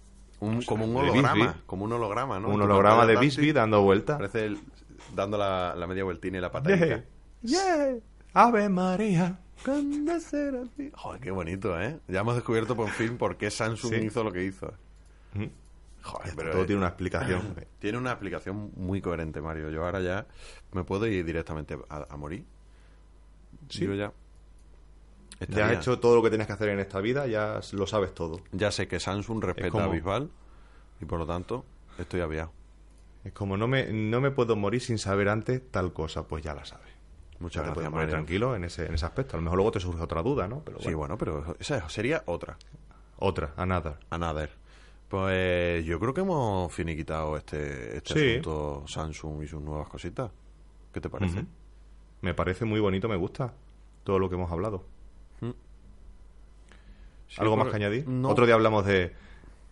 Un- 0.40 0.62
como 0.62 0.84
un 0.86 0.96
holograma. 0.96 1.56
Como 1.66 1.84
un 1.84 1.92
holograma, 1.92 2.40
¿no? 2.40 2.48
un 2.48 2.62
holograma 2.62 3.04
de 3.06 3.16
Bisbee 3.16 3.52
dando 3.52 3.82
vueltas. 3.82 4.16
Parece 4.16 4.46
el- 4.46 4.58
dando 5.14 5.36
la, 5.38 5.74
la 5.76 5.86
media 5.86 6.04
vueltina 6.04 6.38
y 6.38 6.40
la 6.40 6.50
patadita. 6.50 6.86
Yeah. 6.86 7.04
Yeah. 7.42 7.96
Ave 8.34 8.68
María. 8.68 9.38
Joder, 9.64 11.20
qué 11.20 11.30
bonito, 11.30 11.80
¿eh? 11.80 11.98
Ya 12.08 12.20
hemos 12.20 12.34
descubierto 12.34 12.76
por 12.76 12.88
fin 12.90 13.16
por 13.16 13.36
qué 13.36 13.50
Samsung 13.50 13.94
Sí. 13.94 14.00
hizo 14.06 14.22
lo 14.24 14.32
que 14.32 14.44
hizo. 14.44 14.72
Mm. 15.34 15.44
Joder, 16.02 16.32
pero 16.36 16.50
Todo 16.52 16.62
eh, 16.62 16.66
tiene 16.66 16.78
una 16.80 16.88
explicación. 16.88 17.54
tiene 17.78 17.98
una 17.98 18.10
explicación 18.12 18.70
muy 18.76 19.00
coherente, 19.00 19.40
Mario. 19.40 19.70
Yo 19.70 19.84
ahora 19.84 20.00
ya 20.00 20.26
me 20.72 20.84
puedo 20.84 21.06
ir 21.06 21.24
directamente 21.24 21.78
a, 21.88 22.06
a 22.10 22.16
morir. 22.16 22.44
Sí. 23.68 23.86
Yo 23.86 23.94
ya. 23.94 24.12
Ya 25.40 25.44
estaría- 25.44 25.66
has 25.66 25.72
hecho 25.86 25.98
todo 26.00 26.16
lo 26.16 26.22
que 26.22 26.28
tienes 26.30 26.46
que 26.46 26.52
hacer 26.54 26.68
en 26.70 26.78
esta 26.80 27.00
vida, 27.00 27.26
ya 27.26 27.60
lo 27.72 27.86
sabes 27.86 28.14
todo. 28.14 28.40
Ya 28.52 28.70
sé 28.70 28.88
que 28.88 28.98
Samsung 29.00 29.42
respeta 29.44 29.70
como- 29.70 29.84
a 29.84 29.88
Bisbal 29.88 30.30
y 31.00 31.04
por 31.04 31.18
lo 31.18 31.26
tanto 31.26 31.64
estoy 31.98 32.20
aviado. 32.20 32.52
Es 33.24 33.32
como 33.32 33.56
no 33.56 33.66
me, 33.68 33.92
no 33.92 34.20
me 34.20 34.30
puedo 34.30 34.56
morir 34.56 34.80
sin 34.80 34.98
saber 34.98 35.28
antes 35.28 35.60
tal 35.70 35.92
cosa, 35.92 36.26
pues 36.26 36.42
ya 36.44 36.54
la 36.54 36.64
sabes. 36.64 36.86
Muchas 37.38 37.64
Ya 37.64 37.68
te 37.70 37.74
puedes 37.74 37.90
gracias, 37.90 37.92
poner 37.92 38.08
tranquilo 38.10 38.56
en 38.56 38.64
ese, 38.64 38.86
en 38.86 38.94
ese 38.94 39.04
aspecto. 39.04 39.36
A 39.36 39.38
lo 39.38 39.42
mejor 39.42 39.56
luego 39.58 39.72
te 39.72 39.80
surge 39.80 40.00
otra 40.02 40.22
duda, 40.22 40.48
¿no? 40.48 40.60
Pero 40.64 40.80
Sí, 40.80 40.94
bueno. 40.94 41.18
pero 41.18 41.54
esa 41.58 41.86
sería 41.90 42.22
otra. 42.26 42.56
Otra, 43.18 43.52
another. 43.56 43.96
Another. 44.08 44.50
Pues 45.08 45.84
yo 45.84 46.00
creo 46.00 46.14
que 46.14 46.22
hemos 46.22 46.72
finiquitado 46.72 47.36
este, 47.36 47.98
este 47.98 48.14
Sí. 48.14 48.30
asunto 48.32 48.84
Samsung 48.86 49.42
y 49.42 49.48
sus 49.48 49.60
nuevas 49.60 49.88
cositas. 49.88 50.30
¿Qué 50.92 51.00
te 51.00 51.10
parece? 51.10 51.44
Me 52.22 52.32
parece 52.32 52.64
muy 52.64 52.80
bonito, 52.80 53.06
me 53.08 53.16
gusta 53.16 53.52
todo 54.02 54.18
lo 54.18 54.28
que 54.30 54.34
hemos 54.36 54.50
hablado. 54.50 54.84
Sí, 57.36 57.42
¿Algo 57.42 57.56
más 57.56 57.68
que 57.68 57.76
añadir? 57.76 58.08
No. 58.08 58.28
Otro 58.28 58.46
día 58.46 58.54
hablamos 58.54 58.84
de, 58.86 59.12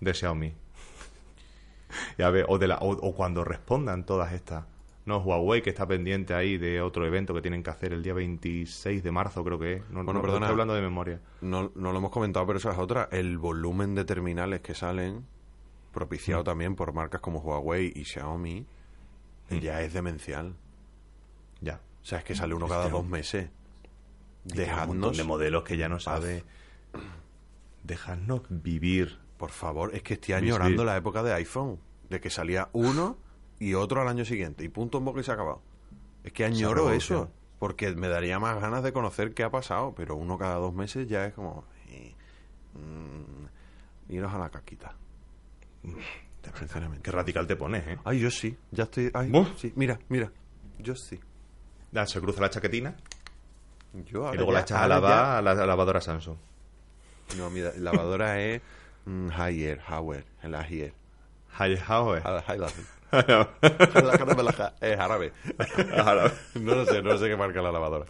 de 0.01 0.15
Xiaomi. 0.15 0.55
y 2.19 2.23
a 2.23 2.31
ver, 2.31 2.47
o, 2.49 2.59
de 2.59 2.69
la, 2.69 2.79
o, 2.79 2.91
o 2.93 3.15
cuando 3.15 3.45
respondan 3.45 4.05
todas 4.07 4.33
estas. 4.33 4.65
No, 5.07 5.19
Huawei, 5.19 5.61
que 5.61 5.69
está 5.71 5.87
pendiente 5.87 6.33
ahí 6.35 6.57
de 6.57 6.81
otro 6.81 7.07
evento 7.07 7.35
que 7.35 7.43
tienen 7.43 7.63
que 7.63 7.69
hacer 7.71 7.93
el 7.93 8.03
día 8.03 8.15
26 8.15 9.03
de 9.03 9.11
marzo, 9.11 9.45
creo 9.45 9.59
que 9.59 9.75
es. 9.75 9.81
No, 9.91 10.03
Bueno, 10.05 10.15
no, 10.15 10.23
perdona. 10.23 10.47
Estoy 10.47 10.53
hablando 10.53 10.75
de 10.75 10.81
memoria. 10.81 11.21
No, 11.43 11.71
no 11.75 11.93
lo 11.93 11.99
hemos 11.99 12.11
comentado, 12.11 12.47
pero 12.47 12.59
esa 12.59 12.73
es 12.73 12.79
otra. 12.79 13.09
El 13.13 13.37
volumen 13.37 13.95
de 13.95 14.05
terminales 14.07 14.61
que 14.63 14.75
salen, 14.75 15.27
propiciado 15.93 16.41
Mm. 16.43 16.45
también 16.45 16.75
por 16.75 16.93
marcas 16.95 17.21
como 17.21 17.41
Huawei 17.41 17.93
y 17.95 18.05
Xiaomi, 18.05 18.67
Mm. 19.51 19.59
ya 19.59 19.83
es 19.83 19.93
demencial. 19.93 20.55
Ya. 21.61 21.81
O 22.03 22.07
sea, 22.07 22.19
es 22.19 22.25
que 22.25 22.35
sale 22.35 22.55
uno 22.55 22.67
cada 22.67 22.81
Hostia. 22.87 22.99
dos 22.99 23.07
meses. 23.07 23.51
Dejadnos, 24.45 25.17
de 25.19 25.25
modelos 25.25 25.65
que 25.65 25.77
ya 25.77 25.89
no 25.91 26.01
sabe. 26.01 26.45
Dejadnos 27.85 28.43
vivir. 28.49 29.19
por 29.37 29.51
favor, 29.51 29.95
es 29.95 30.03
que 30.03 30.15
estoy 30.15 30.35
añorando 30.35 30.85
la 30.85 30.97
época 30.97 31.23
de 31.23 31.33
iPhone, 31.35 31.79
de 32.09 32.21
que 32.21 32.31
salía 32.31 32.69
uno 32.73 33.19
y 33.59 33.75
otro 33.75 34.01
al 34.01 34.09
año 34.09 34.25
siguiente, 34.25 34.65
y 34.65 34.69
punto 34.69 34.99
en 34.99 35.05
boca 35.05 35.21
y 35.21 35.23
se 35.23 35.31
ha 35.31 35.35
acabado. 35.35 35.61
Es 36.23 36.33
que 36.33 36.45
añoro 36.45 36.91
eso, 36.93 37.31
porque 37.59 37.95
me 37.95 38.09
daría 38.09 38.39
más 38.39 38.61
ganas 38.61 38.83
de 38.83 38.93
conocer 38.93 39.35
qué 39.35 39.43
ha 39.45 39.51
pasado, 39.51 39.95
pero 39.95 40.17
uno 40.17 40.39
cada 40.39 40.55
dos 40.57 40.73
meses 40.75 41.07
ya 41.09 41.27
es 41.27 41.35
como... 41.35 41.65
eh, 41.89 42.15
mm, 42.75 44.13
iros 44.13 44.33
a 44.33 44.39
la 44.39 44.51
caquita. 44.51 44.95
Sinceramente. 46.59 47.03
Qué 47.03 47.11
radical 47.11 47.47
te 47.47 47.57
pones, 47.57 47.87
¿eh? 47.87 47.99
Ay, 48.05 48.21
yo 48.21 48.31
sí, 48.31 48.57
ya 48.71 48.85
estoy... 48.85 49.11
Ay, 49.15 49.31
sí, 49.57 49.73
mira, 49.77 49.99
mira, 50.09 50.31
yo 50.79 50.95
sí. 50.95 51.19
Se 52.07 52.21
cruza 52.21 52.41
la 52.41 52.51
chaquetina 52.51 52.97
Yo 54.07 54.33
y 54.33 54.37
luego 54.37 54.51
ya- 54.53 54.59
la 54.59 54.61
echas 54.61 54.81
a 54.81 54.89
lavar 54.89 55.13
a 55.13 55.43
la, 55.43 55.51
a 55.53 55.55
la 55.55 55.67
lavadora 55.67 56.01
Samsung. 56.01 56.37
No, 57.37 57.51
mi 57.51 57.61
lavadora 57.61 58.41
es 58.43 58.63
mm, 59.07 59.29
Haier, 59.37 59.81
Hauer, 59.87 60.25
en 60.43 60.53
la 60.53 60.61
Haier. 60.61 60.93
Hi- 61.59 61.79
how, 61.89 62.15
eh. 62.17 62.23
Es 64.81 64.99
árabe. 64.99 65.33
No 66.61 66.75
lo 66.75 66.85
sé, 66.87 67.01
no 67.03 67.17
sé 67.19 67.29
qué 67.29 67.37
marca 67.37 67.63
la 67.63 67.71
lavadora. 67.73 68.07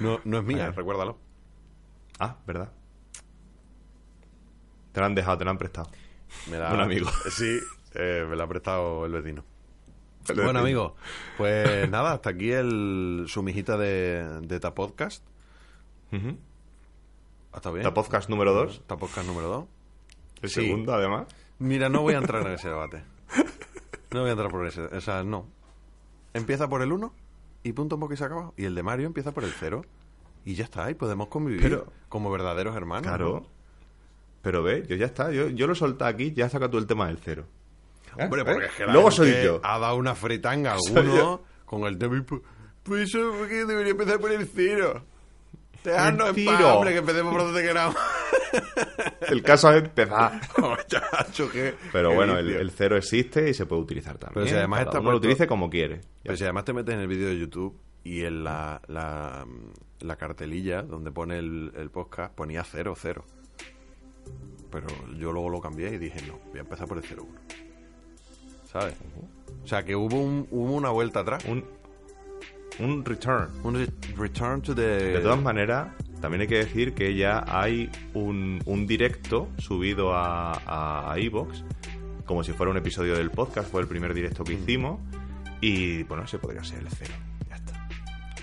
No, 0.00 0.20
no 0.24 0.38
es 0.38 0.44
mía, 0.44 0.70
recuérdalo. 0.72 1.18
ah, 2.18 2.36
¿verdad? 2.46 2.70
Te 4.92 5.00
la 5.00 5.06
han 5.06 5.14
dejado, 5.14 5.38
te 5.38 5.44
la 5.44 5.50
han 5.52 5.58
prestado. 5.58 5.90
Me. 6.50 6.58
Un 6.58 6.80
amigo. 6.80 7.10
Sí, 7.30 7.58
Eh, 7.94 8.26
me 8.28 8.36
la 8.36 8.44
ha 8.44 8.48
prestado 8.48 9.06
el 9.06 9.12
vecino. 9.12 9.44
Bueno, 10.44 10.60
amigos, 10.60 10.92
pues 11.36 11.88
nada, 11.90 12.12
hasta 12.12 12.30
aquí 12.30 12.52
el 12.52 13.24
sumijita 13.28 13.76
de, 13.76 14.40
de 14.42 14.60
Ta 14.60 14.72
Podcast. 14.74 15.24
¿Está 17.54 17.70
bien? 17.70 17.84
La 17.84 17.94
podcast 17.94 18.28
número 18.28 18.52
2. 18.52 18.82
Ta 18.86 18.96
Podcast 18.96 19.26
número 19.26 19.48
2. 19.48 19.64
El 20.42 20.48
Sí. 20.48 20.62
segundo, 20.66 20.94
además. 20.94 21.26
Mira, 21.58 21.88
no 21.88 22.02
voy 22.02 22.14
a 22.14 22.18
entrar 22.18 22.46
en 22.46 22.52
ese 22.54 22.68
debate. 22.68 23.04
No 24.10 24.20
voy 24.20 24.28
a 24.30 24.32
entrar 24.32 24.50
por 24.50 24.66
ese. 24.66 24.82
O 24.82 25.00
sea, 25.00 25.22
no. 25.22 25.46
Empieza 26.34 26.68
por 26.68 26.82
el 26.82 26.92
1 26.92 27.14
y 27.62 27.72
punto 27.72 27.96
un 27.96 28.00
poco 28.00 28.14
y 28.14 28.16
se 28.16 28.24
acaba. 28.24 28.52
Y 28.56 28.64
el 28.64 28.74
de 28.74 28.82
Mario 28.82 29.06
empieza 29.06 29.32
por 29.32 29.44
el 29.44 29.52
0. 29.58 29.82
Y 30.44 30.54
ya 30.54 30.64
está, 30.64 30.90
y 30.90 30.94
podemos 30.94 31.28
convivir 31.28 31.62
Pero- 31.62 31.86
como 32.08 32.30
verdaderos 32.30 32.74
hermanos. 32.74 33.06
Claro. 33.06 33.40
¿no? 33.42 33.46
Pero 34.42 34.62
ve, 34.64 34.84
yo 34.88 34.96
ya 34.96 35.06
está. 35.06 35.30
Yo, 35.30 35.48
yo 35.48 35.66
lo 35.68 35.74
solté 35.74 36.04
aquí, 36.04 36.32
ya 36.32 36.48
saca 36.48 36.68
tú 36.68 36.78
el 36.78 36.86
tema 36.86 37.06
del 37.06 37.18
cero. 37.18 37.44
¿Eh? 38.18 38.24
Hombre, 38.24 38.42
¿Eh? 38.42 38.44
porque 38.44 38.66
es 38.66 38.72
que 38.72 38.86
la 38.86 38.92
Luego 38.92 39.10
gente 39.12 39.32
soy 39.34 39.44
yo. 39.44 39.60
Ha 39.62 39.78
dado 39.78 39.94
una 39.96 40.16
fritanga 40.16 40.72
a 40.72 40.74
alguno 40.96 41.42
con 41.64 41.82
el 41.84 41.96
tema. 41.96 42.24
Pues 42.82 43.08
eso 43.14 43.32
porque 43.38 43.64
debería 43.64 43.92
empezar 43.92 44.18
por 44.18 44.32
el 44.32 44.44
0. 44.48 45.04
Dejadnos 45.84 46.36
en 46.36 46.44
paz, 46.44 46.62
hombre, 46.64 46.92
que 46.92 46.98
empecemos 46.98 47.32
por 47.32 47.42
donde 47.42 47.62
queramos. 47.62 47.96
El 49.28 49.42
caso 49.42 49.70
es 49.72 49.82
empezar. 49.84 50.40
Chacho, 50.86 51.50
qué- 51.50 51.74
Pero 51.92 52.10
qué 52.10 52.14
bueno, 52.14 52.38
el, 52.38 52.70
cero 52.70 52.96
existe 52.96 53.48
y 53.50 53.54
se 53.54 53.66
puede 53.66 53.82
utilizar 53.82 54.16
también. 54.18 54.34
Pero 54.34 54.46
si 54.46 54.54
además 54.54 54.78
Cada 54.80 54.90
está 54.90 55.00
uno 55.00 55.10
lo 55.12 55.16
utilice 55.16 55.46
como 55.46 55.68
quiere. 55.70 56.00
Pero 56.22 56.36
si 56.36 56.44
además 56.44 56.64
te 56.64 56.72
metes 56.72 56.94
en 56.94 57.00
el 57.00 57.08
vídeo 57.08 57.28
de 57.28 57.38
YouTube 57.38 57.76
y 58.04 58.24
en 58.24 58.44
la, 58.44 58.80
la, 58.88 59.46
la 60.00 60.16
cartelilla 60.16 60.82
donde 60.82 61.10
pone 61.10 61.38
el, 61.38 61.72
el 61.76 61.90
podcast 61.90 62.34
ponía 62.34 62.62
0, 62.64 62.94
0. 62.96 63.24
Pero 64.70 64.86
yo 65.18 65.32
luego 65.32 65.50
lo 65.50 65.60
cambié 65.60 65.90
y 65.94 65.98
dije, 65.98 66.20
no, 66.26 66.38
voy 66.50 66.58
a 66.58 66.62
empezar 66.62 66.86
por 66.88 66.98
el 66.98 67.04
0, 67.04 67.26
1. 67.28 67.40
¿Sabes? 68.70 68.94
O 69.62 69.66
sea, 69.66 69.84
que 69.84 69.94
hubo, 69.94 70.16
un, 70.18 70.46
hubo 70.50 70.72
una 70.74 70.90
vuelta 70.90 71.20
atrás. 71.20 71.44
Un, 71.44 71.64
un 72.78 73.04
return. 73.04 73.48
Un 73.62 73.74
re- 73.74 73.92
return 74.16 74.62
to 74.62 74.74
the... 74.74 74.82
De 74.82 75.20
todas 75.20 75.40
maneras, 75.40 75.88
también 76.20 76.42
hay 76.42 76.46
que 76.48 76.58
decir 76.58 76.94
que 76.94 77.14
ya 77.16 77.44
hay 77.46 77.90
un, 78.14 78.60
un 78.66 78.86
directo 78.86 79.48
subido 79.58 80.14
a, 80.14 80.52
a, 80.52 81.12
a 81.12 81.18
iVoox, 81.18 81.62
como 82.24 82.42
si 82.44 82.52
fuera 82.52 82.70
un 82.70 82.78
episodio 82.78 83.14
del 83.16 83.30
podcast, 83.30 83.70
fue 83.70 83.80
el 83.82 83.88
primer 83.88 84.14
directo 84.14 84.42
Mm. 84.42 84.46
que 84.46 84.52
hicimos, 84.54 85.00
y 85.60 86.02
bueno, 86.04 86.24
ese 86.24 86.38
podría 86.38 86.64
ser 86.64 86.80
el 86.80 86.88
cero. 86.88 87.14
Ya 87.48 87.56
está. 87.56 87.88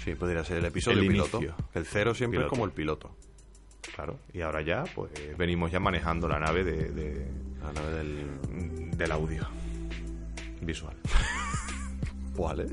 Sí, 0.03 0.15
podría 0.15 0.43
ser 0.43 0.57
el 0.57 0.65
episodio 0.65 1.01
El 1.01 1.07
piloto. 1.07 1.37
inicio. 1.37 1.55
El 1.73 1.85
0 1.85 2.13
siempre 2.15 2.37
Piloto. 2.39 2.47
es 2.53 2.57
como 2.57 2.65
el 2.65 2.71
piloto. 2.71 3.15
Claro. 3.95 4.19
Y 4.33 4.41
ahora 4.41 4.61
ya, 4.61 4.83
pues 4.95 5.11
venimos 5.37 5.71
ya 5.71 5.79
manejando 5.79 6.27
la 6.29 6.39
nave 6.39 6.63
de, 6.63 7.27
la 7.61 7.81
vez 7.81 7.95
del... 7.95 8.91
del 8.97 9.11
audio 9.11 9.47
visual. 10.61 10.95
Vale. 12.37 12.67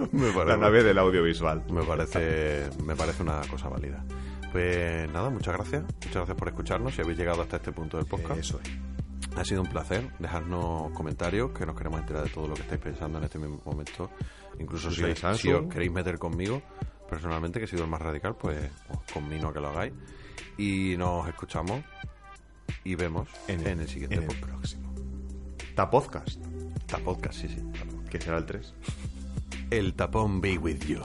Me 0.12 0.30
parece... 0.32 0.44
La 0.46 0.56
nave 0.56 0.82
del 0.82 0.98
audiovisual. 0.98 1.64
Me 1.70 1.82
parece, 1.82 2.68
me 2.84 2.94
parece 2.96 3.22
una 3.22 3.40
cosa 3.42 3.68
válida. 3.68 4.04
Pues 4.52 5.10
nada, 5.12 5.30
muchas 5.30 5.54
gracias. 5.54 5.82
Muchas 5.82 6.14
gracias 6.14 6.36
por 6.36 6.48
escucharnos. 6.48 6.94
Si 6.94 7.00
habéis 7.02 7.18
llegado 7.18 7.42
hasta 7.42 7.56
este 7.56 7.72
punto 7.72 7.96
del 7.96 8.06
podcast, 8.06 8.38
Eso 8.40 8.60
es. 8.62 9.38
ha 9.38 9.44
sido 9.44 9.62
un 9.62 9.68
placer. 9.68 10.10
Dejadnos 10.18 10.92
comentarios, 10.92 11.52
que 11.52 11.64
nos 11.64 11.74
queremos 11.76 12.00
enterar 12.00 12.24
de 12.24 12.30
todo 12.30 12.48
lo 12.48 12.54
que 12.54 12.62
estáis 12.62 12.80
pensando 12.80 13.18
en 13.18 13.24
este 13.24 13.38
mismo 13.38 13.60
momento. 13.64 14.10
Incluso 14.58 14.90
Si 14.90 15.50
os 15.52 15.68
queréis 15.72 15.90
meter 15.92 16.18
conmigo, 16.18 16.60
personalmente, 17.08 17.58
que 17.58 17.64
he 17.64 17.68
sido 17.68 17.84
el 17.84 17.90
más 17.90 18.02
radical, 18.02 18.36
pues 18.36 18.58
os 18.90 18.98
conmino 19.12 19.48
a 19.48 19.52
que 19.54 19.60
lo 19.60 19.68
hagáis. 19.68 19.94
Y 20.58 20.96
nos 20.98 21.26
escuchamos 21.28 21.82
y 22.84 22.94
vemos 22.94 23.28
en, 23.48 23.66
el 23.66 23.88
siguiente 23.88 24.16
en 24.16 24.22
el 24.22 24.26
podcast. 24.28 24.44
próximo. 24.44 24.94
Ta 25.74 25.88
podcast, 25.90 26.38
Ta 26.86 26.98
podcast, 26.98 27.40
sí, 27.40 27.48
sí. 27.48 27.62
que 28.10 28.20
será 28.20 28.36
el 28.36 28.44
3. 28.44 28.74
El 29.72 29.94
tapón 29.94 30.42
be 30.42 30.58
with 30.58 30.84
you. 30.84 31.00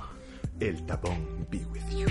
El 0.60 0.86
tapón 0.86 1.48
be 1.50 1.60
with 1.72 1.90
you. 1.90 2.06